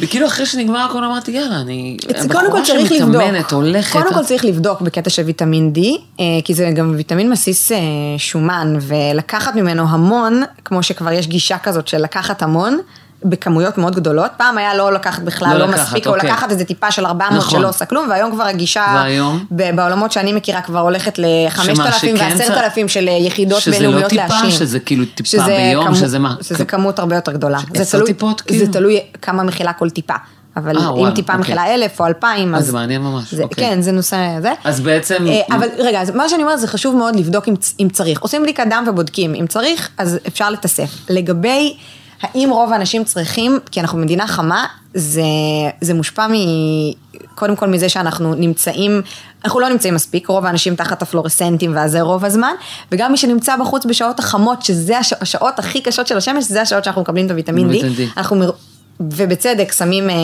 וכאילו 0.00 0.26
אחרי 0.26 0.46
שנגמר 0.46 0.78
הקורונה 0.78 1.06
אמרתי, 1.06 1.30
יאללה, 1.30 1.60
אני 1.60 1.96
קודם 2.32 2.52
כל 2.52 2.62
צריך 2.64 2.92
לבדוק, 2.92 3.12
שמתאמנת, 3.22 3.52
הולכת. 3.52 3.92
קודם 3.92 4.14
כל 4.14 4.24
צריך 4.24 4.44
לבדוק 4.44 4.80
בקטע 4.80 5.10
של 5.10 5.22
ויטמין 5.22 5.72
D, 5.76 5.80
אה, 6.20 6.24
כי 6.44 6.54
זה 6.54 6.70
גם 6.74 6.92
ויטמין 6.96 7.30
מסיס 7.30 7.72
אה, 7.72 7.78
שומן, 8.18 8.76
ולקחת 8.80 9.54
ממנו 9.54 9.88
המון, 9.88 10.42
כמו 10.64 10.82
שכבר 10.82 11.12
יש 11.12 11.26
גישה 11.26 11.58
כזאת 11.58 11.88
של 11.88 11.98
לקחת 11.98 12.42
המון, 12.42 12.78
בכמויות 13.30 13.78
מאוד 13.78 13.94
גדולות, 13.96 14.30
פעם 14.36 14.58
היה 14.58 14.74
לא 14.74 14.92
לקחת 14.92 15.22
בכלל, 15.22 15.48
לא 15.52 15.58
לא, 15.58 15.66
לקחת, 15.66 15.80
מספיק, 15.86 16.06
או 16.06 16.14
אוקיי. 16.14 16.30
לקחת 16.30 16.50
איזה 16.50 16.64
טיפה 16.64 16.90
של 16.90 17.06
400 17.06 17.38
נכון. 17.38 17.58
שלא 17.60 17.68
עושה 17.68 17.84
כלום, 17.84 18.06
והיום 18.10 18.32
כבר 18.32 18.44
הגישה, 18.44 18.86
והיום? 18.94 19.44
ב- 19.50 19.76
בעולמות 19.76 20.12
שאני 20.12 20.32
מכירה 20.32 20.60
כבר 20.62 20.78
הולכת 20.80 21.18
ל-5,000 21.18 21.62
שמה, 21.74 21.92
שכן 21.92 22.14
ו-10,000 22.18 22.88
של 22.88 23.08
יחידות 23.08 23.60
שזה 23.60 23.70
לא 23.70 23.78
בינלאומיות 23.78 24.10
טיפה, 24.10 24.22
להשלים. 24.22 24.50
שזה 24.50 24.78
כאילו 24.80 25.04
טיפה 25.14 25.28
שזה 25.28 25.44
ביום, 25.46 25.84
כמות- 25.84 25.98
שזה 25.98 26.18
מה? 26.18 26.34
שזה 26.42 26.64
כ- 26.64 26.70
כמות 26.70 26.98
הרבה 26.98 27.16
יותר 27.16 27.32
גדולה. 27.32 27.58
זה 27.74 27.84
תלוי- 27.90 28.06
טיפות, 28.06 28.38
זה 28.38 28.44
כאילו? 28.58 28.72
תלוי 28.72 29.00
כמה 29.22 29.42
מכילה 29.42 29.72
כל 29.72 29.90
טיפה. 29.90 30.14
אבל 30.56 30.78
אה, 30.78 30.82
אם 30.88 30.90
וואלה, 30.90 31.14
טיפה 31.14 31.32
אוקיי. 31.32 31.40
מכילה 31.54 31.74
אלף 31.74 32.00
או 32.00 32.06
אלפיים, 32.06 32.54
אז 32.54 32.60
אז... 32.62 32.66
זה 32.66 32.72
מעניין 32.72 33.02
ממש, 33.02 33.34
זה, 33.34 33.42
אוקיי. 33.42 33.64
כן, 33.70 33.82
זה 33.82 33.92
נושא 33.92 34.16
זה. 34.42 34.52
אז 34.64 34.80
בעצם... 34.80 35.26
אה, 35.28 35.56
אבל 35.56 35.66
רגע, 35.78 36.00
אז 36.02 36.10
מה 36.10 36.28
שאני 36.28 36.42
אומרת 36.42 36.60
זה 36.60 36.68
חשוב 36.68 36.96
מאוד 36.96 37.16
לבדוק 37.16 37.48
אם, 37.48 37.54
אם 37.80 37.88
צריך. 37.92 38.20
עושים 38.20 38.42
בדיקת 38.42 38.64
דם 38.70 38.84
ובודקים, 38.88 39.34
אם 39.34 39.46
צריך, 39.46 39.88
אז 39.98 40.18
אפשר 40.28 40.50
לתסף. 40.50 40.90
לגבי 41.10 41.76
האם 42.22 42.48
רוב 42.52 42.72
האנשים 42.72 43.04
צריכים, 43.04 43.58
כי 43.70 43.80
אנחנו 43.80 43.98
במדינה 43.98 44.26
חמה, 44.26 44.66
זה, 44.94 45.22
זה 45.80 45.94
מושפע 45.94 46.26
מ... 46.26 46.32
קודם 47.34 47.56
כל 47.56 47.66
מזה 47.66 47.88
שאנחנו 47.88 48.34
נמצאים, 48.34 49.02
אנחנו 49.44 49.60
לא 49.60 49.68
נמצאים 49.68 49.94
מספיק, 49.94 50.26
רוב 50.26 50.46
האנשים 50.46 50.76
תחת 50.76 51.02
הפלורסנטים 51.02 51.76
וזה 51.76 52.00
רוב 52.00 52.24
הזמן, 52.24 52.52
וגם 52.92 53.12
מי 53.12 53.16
שנמצא 53.16 53.56
בחוץ 53.56 53.86
בשעות 53.86 54.18
החמות, 54.18 54.62
שזה 54.62 54.98
הש, 54.98 55.12
השעות 55.20 55.58
הכי 55.58 55.80
קשות 55.80 56.06
של 56.06 56.16
השמש, 56.16 56.44
זה 56.44 56.62
השעות 56.62 56.84
שאנחנו 56.84 57.02
מקבלים 57.02 57.26
את 57.26 57.30
הוויטמין 57.30 57.70
D. 57.70 57.74
אנחנו 58.16 58.36
מר... 58.36 58.50
ובצדק 59.00 59.72
שמים... 59.72 60.10
אה, 60.10 60.14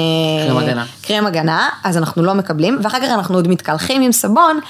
קרם 0.49 0.57
הגנה. 0.57 0.85
קרם 1.03 1.27
הגנה, 1.27 1.69
אז 1.85 1.97
אנחנו 1.97 2.23
לא 2.23 2.35
מקבלים, 2.35 2.79
ואחר 2.83 2.99
כך 2.99 3.09
אנחנו 3.15 3.35
עוד 3.35 3.49
מתקלחים 3.49 4.03
עם 4.03 4.13
סבון, 4.13 4.61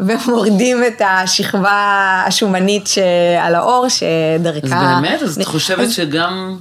ומורידים 0.00 0.84
את 0.86 1.02
השכבה 1.04 2.22
השומנית 2.26 2.86
שעל 2.86 3.54
העור, 3.54 3.86
שדרכה... 3.88 4.96
אז 4.96 5.02
באמת? 5.02 5.22
אז 5.22 5.38
את 5.40 5.46
חושבת 5.46 5.90
שגם... 5.90 6.56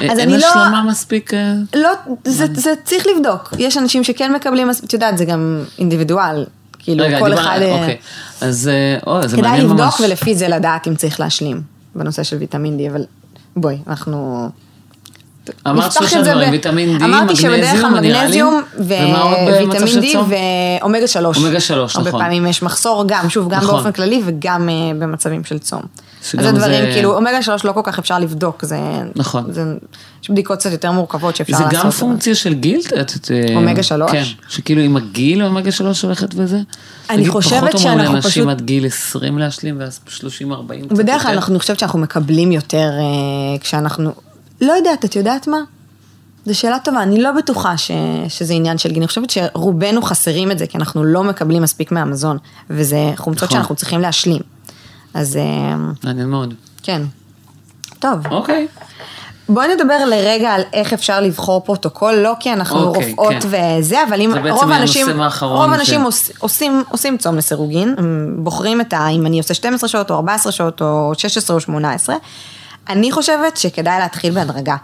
אה, 0.00 0.12
אז 0.12 0.18
אין 0.18 0.28
אני 0.28 0.38
לא- 0.38 0.46
השלמה 0.46 0.82
מספיק... 0.82 1.34
אה, 1.34 1.54
לא, 1.74 1.90
זה, 2.24 2.46
זה 2.54 2.74
צריך 2.84 3.06
לבדוק. 3.16 3.54
יש 3.58 3.76
אנשים 3.76 4.04
שכן 4.04 4.32
מקבלים, 4.32 4.70
את 4.70 4.92
יודעת, 4.92 5.18
זה 5.18 5.24
גם 5.24 5.64
אינדיבידואל. 5.78 6.44
כאילו, 6.78 7.04
רגע, 7.04 7.18
כל 7.18 7.34
אחד... 7.34 7.58
אה, 7.62 7.80
אוקיי. 7.80 7.96
אז 8.40 8.70
אוי, 9.06 9.28
זה 9.28 9.36
כדאי 9.36 9.50
מעניין 9.50 9.66
ממש. 9.66 9.80
לבדוק 9.80 10.00
ולפי 10.00 10.34
זה 10.34 10.48
לדעת 10.48 10.88
אם 10.88 10.94
צריך 10.94 11.20
להשלים 11.20 11.62
בנושא 11.94 12.22
של 12.22 12.36
ויטמין 12.36 12.78
D, 12.78 12.90
אבל 12.90 13.04
בואי, 13.56 13.78
אנחנו... 13.86 14.48
אמרת 15.68 15.92
שלושה 15.92 16.22
זה 16.24 16.30
דברים, 16.30 16.48
ב- 16.48 16.52
ויטמין 16.52 16.96
D, 17.00 17.04
אמרתי 17.04 17.36
שבדרך 17.36 17.80
כלל 17.80 18.00
מגנזיום, 18.00 18.62
במצב 18.78 19.82
וויטמין 19.82 20.02
D? 20.02 20.16
ואומגה 20.82 21.06
3. 21.06 21.36
אומגה 21.38 21.60
שלוש, 21.60 21.96
הרבה 21.96 22.08
נכון. 22.08 22.20
פעמים 22.22 22.46
יש 22.46 22.62
מחסור 22.62 23.04
גם, 23.08 23.30
שוב, 23.30 23.48
גם 23.48 23.60
נכון. 23.60 23.74
באופן 23.74 23.92
כללי 23.92 24.22
וגם 24.26 24.68
אה, 24.68 24.74
במצבים 24.98 25.44
של 25.44 25.58
צום. 25.58 25.80
אז 26.38 26.44
זה 26.44 26.52
דברים, 26.52 26.84
זה- 26.84 26.90
כאילו, 26.94 27.14
אומגה 27.16 27.42
3 27.42 27.64
לא 27.64 27.72
כל 27.72 27.80
כך 27.84 27.98
אפשר 27.98 28.18
לבדוק, 28.18 28.64
זה... 28.64 28.78
נכון. 29.16 29.44
זה- 29.52 29.74
יש 30.22 30.30
בדיקות 30.30 30.58
קצת 30.58 30.72
יותר 30.72 30.92
מורכבות 30.92 31.36
שאפשר 31.36 31.56
זה 31.56 31.64
לעשות. 31.64 31.78
גם 31.78 31.86
אבל- 31.86 31.90
פונקציה 31.96 32.34
של 32.34 32.54
גיל? 32.54 32.80
את 33.00 33.30
אה, 33.30 33.56
אומגה 33.56 33.82
שלוש? 33.82 34.10
כן, 34.10 34.22
שכאילו 34.48 34.82
עם 34.82 34.96
הגיל 34.96 35.42
אומגה 35.42 35.72
שלוש 35.72 36.02
הולכת 36.02 36.28
וזה? 36.34 36.58
אני 37.10 37.28
חושבת 37.28 37.52
פחות 37.60 37.74
אומרים 37.74 37.78
שאנחנו 37.98 38.12
לאנשים 38.14 38.30
פשוט- 38.30 38.48
עד 38.48 38.60
גיל 38.60 38.86
20 38.86 39.38
להשלים, 39.38 39.76
ואז 39.80 40.00
30-40 40.06 40.10
קצת 40.88 40.98
בדרך 40.98 41.22
כלל. 41.22 41.32
אנחנו, 41.32 41.52
אני 41.52 41.60
חושבת 41.60 41.78
שאנחנו 41.78 41.98
מקבלים 41.98 42.52
יותר 42.52 42.90
אה, 42.98 43.58
כשאנחנו... 43.60 44.12
לא 44.60 44.72
יודעת, 44.72 45.04
את 45.04 45.16
יודעת 45.16 45.46
מה? 45.46 45.58
זו 46.46 46.58
שאלה 46.58 46.78
טובה, 46.78 47.02
אני 47.02 47.22
לא 47.22 47.32
בטוחה 47.32 47.76
ש, 47.76 47.90
שזה 48.28 48.54
עניין 48.54 48.78
של 48.78 48.88
גיל, 48.88 48.98
אני 48.98 49.06
חושבת 49.08 49.30
שרובנו 49.30 50.02
חסרים 50.02 50.50
את 50.50 50.58
זה, 50.58 50.66
כי 50.66 50.78
אנחנו 50.78 51.04
לא 51.04 51.24
מקבלים 51.24 51.62
מספיק 51.62 51.92
מהמזון, 51.92 52.38
וזה 52.70 53.12
חומצות 53.16 53.42
נכון. 53.42 53.56
שאנחנו 53.56 53.74
צריכים 53.74 54.00
להשלים. 54.00 54.40
אז 55.14 55.36
אה, 55.36 55.76
מעניין 56.04 56.28
מאוד. 56.28 56.54
כן. 56.82 57.02
טוב, 57.98 58.26
אוקיי. 58.30 58.66
בואי 59.48 59.74
נדבר 59.74 60.04
לרגע 60.04 60.50
על 60.50 60.62
איך 60.72 60.92
אפשר 60.92 61.20
לבחור 61.20 61.60
פרוטוקול, 61.60 62.14
לא 62.14 62.32
כי 62.40 62.52
אנחנו 62.52 62.82
אוקיי, 62.82 63.10
רופאות 63.10 63.34
כן. 63.42 63.78
וזה, 63.78 64.04
אבל 64.08 64.20
אם 64.20 64.32
רוב 64.50 64.70
האנשים, 64.70 65.06
רוב 65.42 65.70
ש- 65.70 65.72
האנשים 65.72 66.02
עוש, 66.02 66.30
עושים, 66.38 66.82
עושים 66.88 67.18
צום 67.18 67.36
לסירוגין, 67.36 67.94
בוחרים 68.38 68.80
את 68.80 68.92
ה... 68.92 69.08
אם 69.08 69.26
אני 69.26 69.38
עושה 69.38 69.54
12 69.54 69.88
שעות 69.88 70.10
או 70.10 70.16
14 70.16 70.52
שעות 70.52 70.82
או 70.82 71.12
16 71.16 71.56
או 71.56 71.60
18, 71.60 72.16
אני 72.88 73.12
חושבת 73.12 73.56
שכדאי 73.56 73.98
להתחיל 73.98 74.34
בהדרגה. 74.34 74.76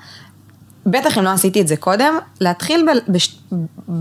בטח 0.86 1.18
אם 1.18 1.24
לא 1.24 1.30
עשיתי 1.30 1.60
את 1.60 1.68
זה 1.68 1.76
קודם, 1.76 2.18
להתחיל 2.40 2.88
ב, 2.88 3.12
בש, 3.12 3.38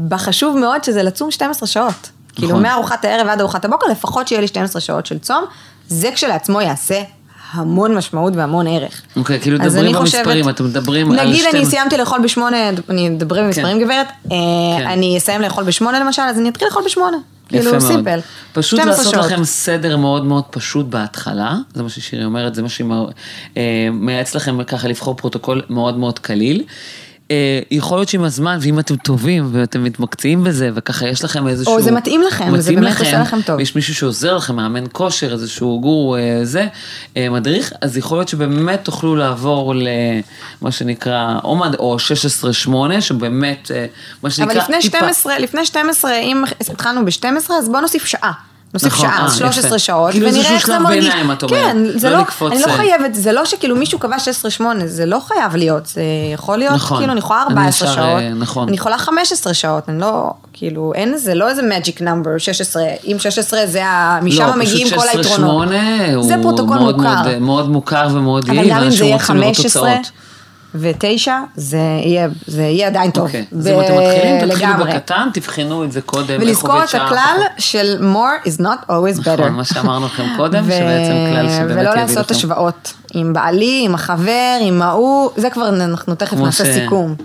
בחשוב 0.07 0.57
מאוד 0.57 0.83
שזה 0.83 1.03
לצום 1.03 1.31
12 1.31 1.67
שעות. 1.67 2.09
כאילו 2.33 2.49
נכון. 2.49 2.63
מארוחת 2.63 3.05
הערב 3.05 3.27
עד 3.27 3.39
ארוחת 3.39 3.65
הבוקר, 3.65 3.87
לפחות 3.87 4.27
שיהיה 4.27 4.41
לי 4.41 4.47
12 4.47 4.81
שעות 4.81 5.05
של 5.05 5.19
צום, 5.19 5.45
זה 5.87 6.09
כשלעצמו 6.15 6.61
יעשה 6.61 7.03
המון 7.51 7.95
משמעות 7.95 8.33
והמון 8.35 8.67
ערך. 8.67 9.01
אוקיי, 9.15 9.39
כאילו 9.39 9.59
מדברים 9.59 9.85
אני 9.85 9.93
חושבת- 9.93 10.19
במספרים, 10.21 10.49
אתם 10.49 10.65
מדברים 10.65 11.11
על 11.11 11.17
נגיד 11.27 11.41
אני 11.45 11.49
12 11.49 11.69
סיימתי 11.69 11.97
לאכול 11.97 12.19
בשמונה, 12.23 12.57
אני 12.89 13.09
מדברים 13.09 13.45
במספרים 13.45 13.79
גברת, 13.83 14.07
אה, 14.07 14.37
כן. 14.77 14.87
אני 14.87 15.17
אסיים 15.17 15.41
לאכול 15.41 15.63
בשמונה 15.63 15.99
למשל, 15.99 16.21
אז 16.21 16.37
אני 16.39 16.49
אתחיל 16.49 16.67
לאכול 16.67 16.83
בשמונה. 16.85 17.17
כאילו. 17.49 17.81
simple. 17.82 18.19
פשוט 18.53 18.79
12 18.79 18.97
לעשות 19.05 19.13
שעות. 19.13 19.25
לכם 19.25 19.43
סדר 19.43 19.97
מאוד 19.97 20.25
מאוד 20.25 20.43
פשוט 20.49 20.85
בהתחלה, 20.85 21.55
זה 21.73 21.83
מה 21.83 21.89
ששירי 21.89 22.25
אומרת, 22.25 22.55
זה 22.55 22.61
מה 22.61 22.69
שהיא 22.69 22.87
אה, 23.57 23.89
מייעץ 23.91 24.35
לכם 24.35 24.63
ככה 24.63 24.87
לבחור 24.87 25.15
פרוטוקול 25.15 25.61
מאוד 25.69 25.97
מאוד 25.97 26.19
קליל. 26.19 26.63
אה, 27.32 27.36
יכול 27.72 27.98
להיות 27.98 28.10
שעם 28.10 28.24
הזמן, 28.24 28.58
ואם 28.62 28.80
אתם 28.80 28.96
טובים 28.96 29.50
ואתם 29.52 29.84
מתמקצעים 29.84 30.44
בזה, 30.44 30.70
וככה 30.74 31.08
יש 31.08 31.24
לכם 31.24 31.48
איזשהו... 31.48 31.74
או 31.74 31.82
זה 31.82 31.91
מתאים 31.91 32.22
לכם, 32.22 32.60
זה 32.60 32.72
באמת 32.76 33.00
עושה 33.00 33.20
לכם 33.22 33.41
טוב. 33.41 33.58
ויש 33.58 33.76
מישהו 33.76 33.96
שעוזר 33.96 34.36
לכם, 34.38 34.56
מאמן 34.56 34.84
כושר, 34.91 35.34
איזשהו 35.34 35.80
גור, 35.82 36.17
אה, 36.17 36.39
זה, 36.44 36.67
אה, 37.17 37.30
מדריך, 37.30 37.74
אז 37.82 37.98
יכול 37.98 38.17
להיות 38.17 38.28
שבאמת 38.28 38.80
תוכלו 38.84 39.15
לעבור 39.15 39.74
למה 40.62 40.72
שנקרא, 40.72 41.39
או, 41.44 41.56
מד- 41.56 41.76
או 41.76 41.98
16-8, 42.00 42.70
שבאמת, 43.02 43.72
אה, 43.76 43.86
מה 44.24 44.30
שנקרא... 44.30 44.52
אבל 44.54 44.62
לפני 44.62 44.78
טיפה- 44.82 44.98
12, 44.98 45.39
לפני 45.39 45.65
12, 45.65 46.12
אם 46.17 46.44
התחלנו 46.74 47.06
ב-12, 47.06 47.26
אז 47.54 47.70
בוא 47.70 47.80
נוסיף 47.82 48.06
שעה. 48.06 48.32
נוסיף 48.73 48.93
נכון, 48.93 49.10
שעה, 49.10 49.25
אז 49.25 49.31
אה, 49.31 49.38
13 49.38 49.67
יפה. 49.67 49.79
שעות, 49.79 50.12
כאילו 50.12 50.27
ונראה 50.27 50.53
איך 50.53 50.67
זה 50.67 50.73
שלב 50.73 50.81
מרגיש. 50.81 51.05
ביניים, 51.05 51.31
את 51.31 51.43
אומרת. 51.43 51.60
כן, 51.60 51.77
זה 51.95 52.10
לא 52.10 52.17
לא, 52.17 52.47
אני 52.47 52.62
לא 52.62 52.65
אה. 52.65 52.77
חייבת, 52.77 53.15
זה 53.15 53.31
לא 53.31 53.45
שכאילו 53.45 53.75
מישהו 53.75 53.99
קבע 53.99 54.15
16-8, 54.60 54.63
זה 54.86 55.05
לא 55.05 55.19
חייב 55.19 55.55
להיות, 55.55 55.86
זה 55.86 56.01
יכול 56.34 56.57
להיות, 56.57 56.73
נכון. 56.75 56.97
כאילו, 56.97 57.12
אני 57.12 57.19
יכולה 57.19 57.43
אני 57.43 57.49
14 57.49 57.88
ישר, 57.88 57.95
שעות, 57.95 58.07
אה, 58.07 58.29
נכון. 58.29 58.67
אני 58.67 58.77
יכולה 58.77 58.97
15 58.97 59.53
שעות, 59.53 59.89
אני 59.89 59.99
לא, 59.99 60.31
כאילו, 60.53 60.91
אין, 60.95 61.17
זה 61.17 61.36
לא 61.36 61.49
איזה 61.49 61.62
magic 61.62 62.01
number, 62.01 62.39
16, 62.39 62.84
אם 63.07 63.19
16 63.19 63.60
זה 63.65 63.86
ה... 63.86 64.19
משם 64.21 64.47
לא, 64.47 64.55
מגיעים 64.55 64.88
פשוט 64.88 64.99
כל 64.99 65.07
היתרונות. 65.17 65.67
16-8 65.67 65.71
זה 66.21 66.36
הוא 66.36 66.41
פרוטוקול 66.41 66.77
מאוד. 66.77 66.97
מאוד, 66.97 67.38
מאוד 67.39 67.69
מוכר 67.69 68.07
ומאוד 68.12 68.45
אבל 68.45 68.55
יעיל, 68.55 68.69
גם 68.69 68.77
אם 68.77 68.84
זה 68.84 68.86
ואנשים 68.86 69.05
יהיה 69.05 69.15
רוצים 69.15 69.36
לראות 69.36 69.55
15 69.55 69.95
תוצאות. 69.95 70.12
ו-9, 70.75 71.27
זה 71.55 71.77
יהיה, 71.77 72.27
זה 72.47 72.62
יהיה 72.62 72.88
עדיין 72.88 73.12
טוב. 73.12 73.25
אוקיי, 73.25 73.45
אז 73.60 73.67
אם 73.67 73.79
אתם 73.81 73.93
מתחילים, 73.97 74.47
תתחילו 74.47 74.55
לגמרי. 74.71 74.93
בקטן, 74.93 75.29
תבחנו 75.34 75.84
את 75.84 75.91
זה 75.91 76.01
קודם, 76.01 76.38
ולזכור 76.41 76.84
את 76.84 76.95
הכלל. 76.95 77.38
של 77.57 78.13
more 78.13 78.47
is 78.47 78.62
not 78.62 78.89
always 78.89 79.19
better. 79.23 79.29
נכון, 79.41 79.53
מה 79.53 79.63
שאמרנו 79.63 80.05
לכם 80.05 80.23
קודם, 80.38 80.63
ו- 80.67 80.71
שבעצם 80.71 81.34
כלל 81.34 81.49
שבאמת 81.49 81.71
ולא 81.71 81.89
יביא 81.89 82.01
לעשות 82.01 82.17
לכם. 82.31 82.36
השוואות 82.36 82.93
עם 83.13 83.34
בעלי, 83.34 83.81
עם 83.86 83.95
החבר, 83.95 84.57
עם 84.62 84.81
ההוא, 84.81 85.29
זה 85.36 85.49
כבר 85.49 85.69
אנחנו 85.69 86.15
תכף 86.15 86.38
נעשה 86.38 86.65
ש- 86.65 86.67
סיכום. 86.67 87.15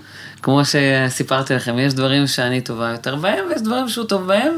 כמו 0.43 0.61
שסיפרתי 0.65 1.55
לכם, 1.55 1.79
יש 1.79 1.95
דברים 1.95 2.27
שאני 2.27 2.61
טובה 2.61 2.91
יותר 2.91 3.17
בהם, 3.17 3.45
ויש 3.51 3.63
דברים 3.63 3.89
שהוא 3.89 4.05
טוב 4.07 4.27
בהם, 4.27 4.53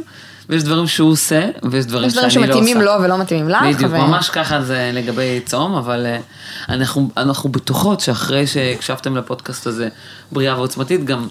ויש 0.48 0.62
דברים 0.62 0.86
שהוא 0.86 1.10
עושה, 1.10 1.48
ויש 1.70 1.86
דברים 1.86 2.08
יש 2.08 2.14
דברים 2.14 2.30
שאני 2.30 2.46
לא 2.46 2.54
עושה. 2.54 2.60
שמתאימים 2.60 2.80
לו 2.80 2.92
ולא 3.02 3.18
מתאימים 3.18 3.48
לך. 3.48 3.62
בדיוק, 3.62 3.92
ו- 3.92 4.06
ממש 4.06 4.30
ככה 4.30 4.62
זה 4.62 4.90
לגבי 4.94 5.40
צום, 5.44 5.74
אבל 5.74 6.06
אה, 6.06 6.18
אנחנו, 6.68 7.10
אנחנו 7.16 7.48
בטוחות 7.48 8.00
שאחרי 8.00 8.46
שהקשבתם 8.46 9.16
לפודקאסט 9.16 9.66
הזה 9.66 9.88
בריאה 10.32 10.56
ועוצמתית, 10.56 11.04
גם 11.04 11.26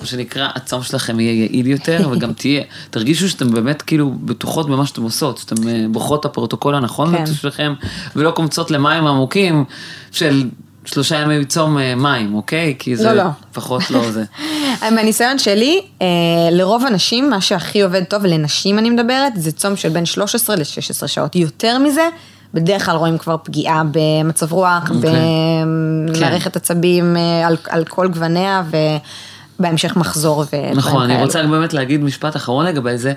מה 0.00 0.06
שנקרא, 0.06 0.48
הצום 0.54 0.82
שלכם 0.82 1.20
יהיה 1.20 1.32
יעיל 1.32 1.66
יותר, 1.66 2.08
וגם 2.12 2.32
תהיה, 2.32 2.62
תרגישו 2.90 3.28
שאתם 3.28 3.52
באמת 3.52 3.82
כאילו 3.82 4.10
בטוחות 4.10 4.66
במה 4.66 4.86
שאתם 4.86 5.02
עושות, 5.02 5.38
שאתם 5.38 5.68
אה, 5.68 5.84
בוחרות 5.90 6.20
את 6.20 6.24
הפרוטוקול 6.24 6.74
הנכון 6.74 7.16
כן. 7.16 7.26
שלכם, 7.26 7.74
ולא 8.16 8.30
קומצות 8.30 8.70
למים 8.70 9.06
עמוקים 9.06 9.64
של 10.12 10.48
שלושה 10.84 11.16
ימי 11.20 11.44
צום 11.44 11.78
אה, 11.78 11.94
מים, 11.94 12.34
אוקיי? 12.34 12.74
כי 12.78 12.96
זה 12.96 13.04
לא, 13.04 13.12
לא. 13.12 13.28
פחות 13.52 13.90
לא 13.90 14.10
זה. 14.10 14.24
מהניסיון 14.94 15.38
שלי, 15.38 15.82
אה, 16.02 16.06
לרוב 16.50 16.86
הנשים, 16.86 17.30
מה 17.30 17.40
שהכי 17.40 17.82
עובד 17.82 18.04
טוב, 18.04 18.26
לנשים 18.26 18.78
אני 18.78 18.90
מדברת, 18.90 19.32
זה 19.36 19.52
צום 19.52 19.76
של 19.76 19.88
בין 19.88 20.06
13 20.06 20.56
ל-16 20.56 21.06
שעות. 21.06 21.36
יותר 21.36 21.78
מזה, 21.78 22.08
בדרך 22.54 22.84
כלל 22.84 22.96
רואים 22.96 23.18
כבר 23.18 23.36
פגיעה 23.42 23.82
במצב 23.92 24.52
רוח, 24.52 24.90
אוקיי. 24.90 25.10
במערכת 26.12 26.56
עצבים 26.56 27.16
אה, 27.16 27.46
על, 27.46 27.56
על 27.68 27.84
כל 27.84 28.08
גווניה, 28.08 28.62
ובהמשך 29.58 29.96
מחזור 29.96 30.40
ודברים 30.40 30.76
נכון, 30.76 31.02
אני 31.02 31.12
כאלו. 31.12 31.24
רוצה 31.24 31.42
באמת 31.42 31.72
להגיד 31.72 32.00
משפט 32.00 32.36
אחרון 32.36 32.66
לגבי 32.66 32.98
זה. 32.98 33.12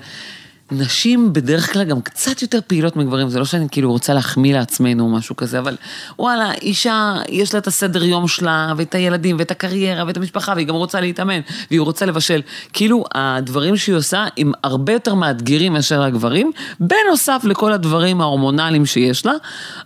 נשים 0.70 1.32
בדרך 1.32 1.72
כלל 1.72 1.84
גם 1.84 2.00
קצת 2.00 2.42
יותר 2.42 2.58
פעילות 2.66 2.96
מגברים, 2.96 3.28
זה 3.28 3.38
לא 3.38 3.44
שאני 3.44 3.66
כאילו 3.70 3.92
רוצה 3.92 4.14
להחמיא 4.14 4.54
לעצמנו 4.54 5.04
או 5.04 5.08
משהו 5.08 5.36
כזה, 5.36 5.58
אבל 5.58 5.76
וואלה, 6.18 6.52
אישה, 6.54 7.14
יש 7.28 7.54
לה 7.54 7.60
את 7.60 7.66
הסדר 7.66 8.04
יום 8.04 8.28
שלה, 8.28 8.72
ואת 8.76 8.94
הילדים, 8.94 9.36
ואת 9.38 9.50
הקריירה, 9.50 10.04
ואת 10.06 10.16
המשפחה, 10.16 10.52
והיא 10.54 10.66
גם 10.66 10.74
רוצה 10.74 11.00
להתאמן, 11.00 11.40
והיא 11.70 11.80
רוצה 11.80 12.06
לבשל. 12.06 12.40
כאילו, 12.72 13.04
הדברים 13.14 13.76
שהיא 13.76 13.96
עושה 13.96 14.26
הם 14.38 14.52
הרבה 14.64 14.92
יותר 14.92 15.14
מאתגרים 15.14 15.72
מאשר 15.72 16.02
הגברים, 16.02 16.52
בנוסף 16.80 17.42
לכל 17.44 17.72
הדברים 17.72 18.20
ההורמונליים 18.20 18.86
שיש 18.86 19.26
לה, 19.26 19.32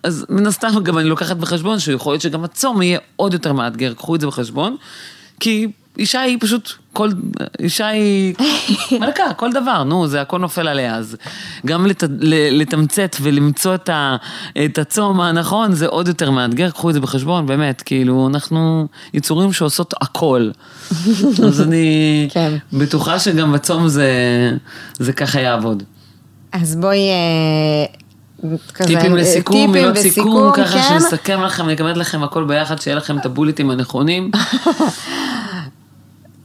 אז 0.02 0.26
מן 0.28 0.46
הסתם 0.46 0.68
גם 0.82 0.98
אני 0.98 1.08
לוקחת 1.08 1.36
בחשבון 1.36 1.78
שיכול 1.78 2.12
להיות 2.12 2.22
שגם 2.22 2.44
הצום 2.44 2.82
יהיה 2.82 2.98
עוד 3.16 3.32
יותר 3.32 3.52
מאתגר, 3.52 3.94
קחו 3.94 4.14
את 4.14 4.20
זה 4.20 4.26
בחשבון, 4.26 4.76
כי 5.40 5.66
אישה 5.98 6.20
היא 6.20 6.36
פשוט, 6.40 6.72
כל, 6.92 7.08
אישה 7.60 7.86
היא 7.86 8.34
מלכה, 9.00 9.34
כל 9.36 9.52
דבר, 9.52 9.84
נו, 9.84 10.06
זה 10.06 10.20
הכל 10.20 10.38
נופל 10.38 10.68
עליה, 10.68 10.96
אז 10.96 11.16
גם 11.66 11.86
לת, 11.86 12.02
ל- 12.20 12.60
לתמצת 12.60 13.16
ולמצוא 13.20 13.74
את, 13.74 13.88
ה, 13.88 14.16
את 14.64 14.78
הצום 14.78 15.20
הנכון, 15.20 15.72
זה 15.72 15.86
עוד 15.86 16.08
יותר 16.08 16.30
מאתגר, 16.30 16.70
קחו 16.70 16.88
את 16.88 16.94
זה 16.94 17.00
בחשבון, 17.00 17.46
באמת, 17.46 17.82
כאילו, 17.82 18.28
אנחנו 18.28 18.86
יצורים 19.14 19.52
שעושות 19.52 19.94
הכל. 20.00 20.50
אז 21.46 21.60
אני 21.60 22.28
כן. 22.32 22.56
בטוחה 22.72 23.18
שגם 23.18 23.52
בצום 23.52 23.88
זה, 23.88 24.10
זה 24.98 25.12
ככה 25.12 25.40
יעבוד. 25.40 25.82
אז 26.52 26.76
בואי... 26.76 26.98
אה, 26.98 28.00
כזה, 28.74 28.88
טיפים 28.88 29.16
לסיכום, 29.16 29.56
טיפים 29.56 29.72
מילות 29.72 29.96
סיכום, 29.96 30.52
ככה 30.54 30.82
כן. 30.82 30.82
שנסכם 30.88 31.42
לכם, 31.42 31.68
נקבל 31.68 32.00
לכם 32.00 32.22
הכל 32.22 32.44
ביחד, 32.44 32.80
שיהיה 32.80 32.96
לכם 32.96 33.18
את 33.18 33.26
הבולטים 33.26 33.70
הנכונים. 33.70 34.30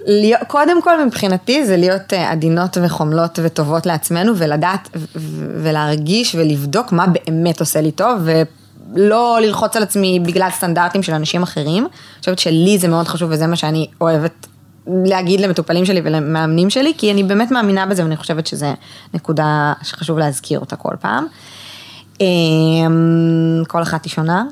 להיות- 0.05 0.41
קודם 0.47 0.81
כל 0.81 1.05
מבחינתי 1.05 1.65
זה 1.65 1.77
להיות 1.77 2.13
אה, 2.13 2.31
עדינות 2.31 2.77
וחומלות 2.83 3.39
וטובות 3.43 3.85
לעצמנו 3.85 4.37
ולדעת 4.37 4.89
ולהרגיש 5.63 6.35
ולבדוק 6.35 6.91
מה 6.91 7.05
באמת 7.07 7.59
עושה 7.59 7.81
לי 7.81 7.91
טוב 7.91 8.21
ולא 8.93 9.37
ללחוץ 9.41 9.75
על 9.75 9.83
עצמי 9.83 10.19
בגלל 10.19 10.49
סטנדרטים 10.51 11.03
של 11.03 11.13
אנשים 11.13 11.43
אחרים. 11.43 11.83
אני 11.83 12.19
חושבת 12.19 12.39
שלי 12.39 12.77
זה 12.77 12.87
מאוד 12.87 13.07
חשוב 13.07 13.29
וזה 13.31 13.47
מה 13.47 13.55
שאני 13.55 13.87
אוהבת 14.01 14.47
להגיד 14.87 15.41
למטופלים 15.41 15.85
שלי 15.85 16.01
ולמאמנים 16.03 16.69
שלי 16.69 16.93
כי 16.97 17.11
אני 17.11 17.23
באמת 17.23 17.51
מאמינה 17.51 17.85
בזה 17.85 18.03
ואני 18.03 18.17
חושבת 18.17 18.47
שזו 18.47 18.73
נקודה 19.13 19.73
שחשוב 19.83 20.17
להזכיר 20.17 20.59
אותה 20.59 20.75
כל 20.75 20.93
פעם. 20.99 21.25
אה, 22.21 22.25
כל 23.67 23.81
אחת 23.81 24.05
היא 24.05 24.11
שונה. 24.11 24.43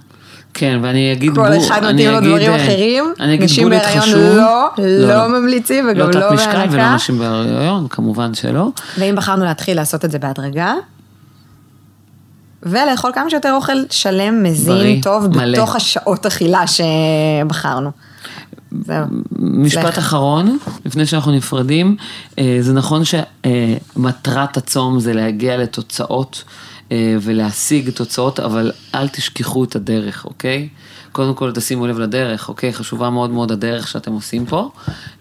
כן, 0.53 0.79
ואני 0.81 1.13
אגיד 1.13 1.35
כל 1.35 1.41
בול, 1.41 1.57
אחד 1.57 1.83
אני 1.83 1.93
מתאים 1.93 2.11
לו 2.11 2.19
דברים 2.19 2.51
אה, 2.51 2.65
אחרים. 2.65 3.13
אני 3.19 3.33
אגיד 3.33 3.43
נשים 3.43 3.69
בהיריון 3.69 4.01
חשוב. 4.01 4.15
לא, 4.17 4.69
לא 4.77 5.27
ממליצים 5.27 5.87
וגם 5.91 6.09
לא 6.09 6.19
לא 6.19 6.27
תת 6.29 6.33
משקל 6.33 6.51
בהנקה. 6.51 6.73
ולא 6.73 6.95
נשים 6.95 7.19
בהיריון, 7.19 7.87
כמובן 7.87 8.33
שלא. 8.33 8.67
ואם 8.97 9.15
בחרנו 9.15 9.45
להתחיל 9.45 9.77
לעשות 9.77 10.05
את 10.05 10.11
זה 10.11 10.19
בהדרגה, 10.19 10.73
ולאכול 12.63 13.11
כמה 13.13 13.29
שיותר 13.29 13.53
אוכל 13.53 13.77
שלם, 13.89 14.43
מזין, 14.43 14.75
בריא, 14.75 15.01
טוב, 15.01 15.27
מלא. 15.27 15.57
בתוך 15.57 15.75
השעות 15.75 16.25
אכילה 16.25 16.63
שבחרנו. 16.67 17.91
זהו. 18.85 19.05
משפט 19.39 19.85
לך. 19.85 19.97
אחרון, 19.97 20.57
לפני 20.85 21.05
שאנחנו 21.05 21.31
נפרדים, 21.31 21.95
אה, 22.39 22.57
זה 22.59 22.73
נכון 22.73 23.01
שמטרת 23.05 24.57
הצום 24.57 24.99
זה 24.99 25.13
להגיע 25.13 25.57
לתוצאות 25.57 26.43
אה, 26.47 26.51
ולהשיג 27.21 27.89
תוצאות, 27.89 28.39
אבל 28.39 28.71
אל 28.95 29.07
תשכחו 29.07 29.63
את 29.63 29.75
הדרך, 29.75 30.25
אוקיי? 30.25 30.69
קודם 31.11 31.33
כל 31.33 31.51
תשימו 31.51 31.87
לב 31.87 31.99
לדרך, 31.99 32.49
אוקיי? 32.49 32.73
חשובה 32.73 33.09
מאוד 33.09 33.29
מאוד 33.29 33.51
הדרך 33.51 33.87
שאתם 33.87 34.11
עושים 34.11 34.45
פה. 34.45 34.71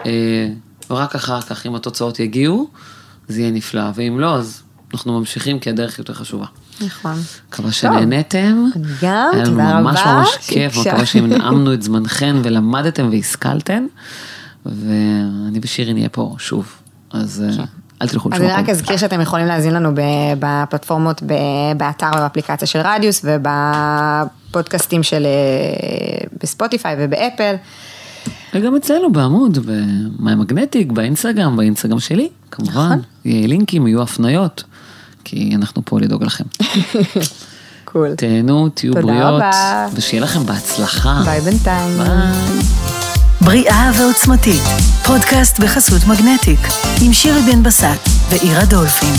אה, 0.06 0.48
ורק 0.90 1.14
אחר 1.14 1.40
כך, 1.40 1.66
אם 1.66 1.74
התוצאות 1.74 2.20
יגיעו, 2.20 2.68
זה 3.28 3.40
יהיה 3.40 3.50
נפלא, 3.50 3.84
ואם 3.94 4.20
לא, 4.20 4.34
אז 4.34 4.62
אנחנו 4.94 5.18
ממשיכים 5.18 5.58
כי 5.58 5.70
הדרך 5.70 5.98
יותר 5.98 6.14
חשובה. 6.14 6.46
נכון. 6.80 7.14
מקווה 7.48 7.72
שנהנתם. 7.72 8.64
גם, 9.02 9.30
היה 9.32 9.44
לנו 9.44 9.44
תודה 9.44 9.80
ממש 9.80 10.00
רבה 10.00 10.14
ממש 10.14 10.28
כיף. 10.46 10.76
מקווה 10.76 11.06
שנעמנו 11.12 11.74
את 11.74 11.82
זמנכם 11.82 12.40
ולמדתם 12.44 13.08
והשכלתם. 13.12 13.86
ואני 14.66 15.60
ושירי 15.62 15.92
נהיה 15.92 16.08
פה 16.08 16.34
שוב, 16.38 16.72
אז 17.10 17.44
אה, 17.58 17.64
אל 18.02 18.08
תלכו 18.08 18.28
אז 18.32 18.40
לשום 18.40 18.50
אני 18.50 18.62
רק. 18.62 18.68
אזכיר 18.68 18.96
שאתם 18.96 19.20
יכולים 19.20 19.46
להאזין 19.46 19.74
לנו 19.74 19.90
בפלטפורמות, 20.38 21.22
באתר 21.76 22.10
ובאפליקציה 22.14 22.68
של 22.68 22.78
רדיוס 22.84 23.24
ובפודקאסטים 23.24 25.02
של 25.02 25.26
אה, 25.26 26.26
בספוטיפיי 26.42 26.96
ובאפל. 26.98 27.54
וגם 28.54 28.76
אצלנו 28.76 29.12
בעמוד, 29.12 29.58
במיי 30.18 30.34
מגנטיק, 30.34 30.92
באינסטגרם, 30.92 31.56
באינסטגרם 31.56 32.00
שלי, 32.00 32.28
כמובן. 32.50 32.72
נכון. 32.72 33.00
יהיה 33.24 33.46
לינקים, 33.46 33.86
יהיו 33.86 34.02
הפניות, 34.02 34.64
כי 35.24 35.52
אנחנו 35.54 35.82
פה 35.84 36.00
לדאוג 36.00 36.24
לכם. 36.24 36.44
cool. 37.84 38.14
תהנו, 38.16 38.68
תהיו 38.68 38.92
תודה 38.92 39.06
בריאות, 39.06 39.34
רבה. 39.34 39.86
ושיהיה 39.94 40.22
לכם 40.22 40.46
בהצלחה. 40.46 41.22
ביי 41.24 41.40
בינתיים. 41.40 41.98
ביי. 41.98 43.01
בריאה 43.44 43.90
ועוצמתית, 43.98 44.62
פודקאסט 45.06 45.60
בחסות 45.60 46.02
מגנטיק, 46.08 46.60
עם 47.02 47.12
שירי 47.12 47.40
בן 47.40 47.62
בסט 47.62 48.08
ועירה 48.30 48.64
דולפין. 48.64 49.14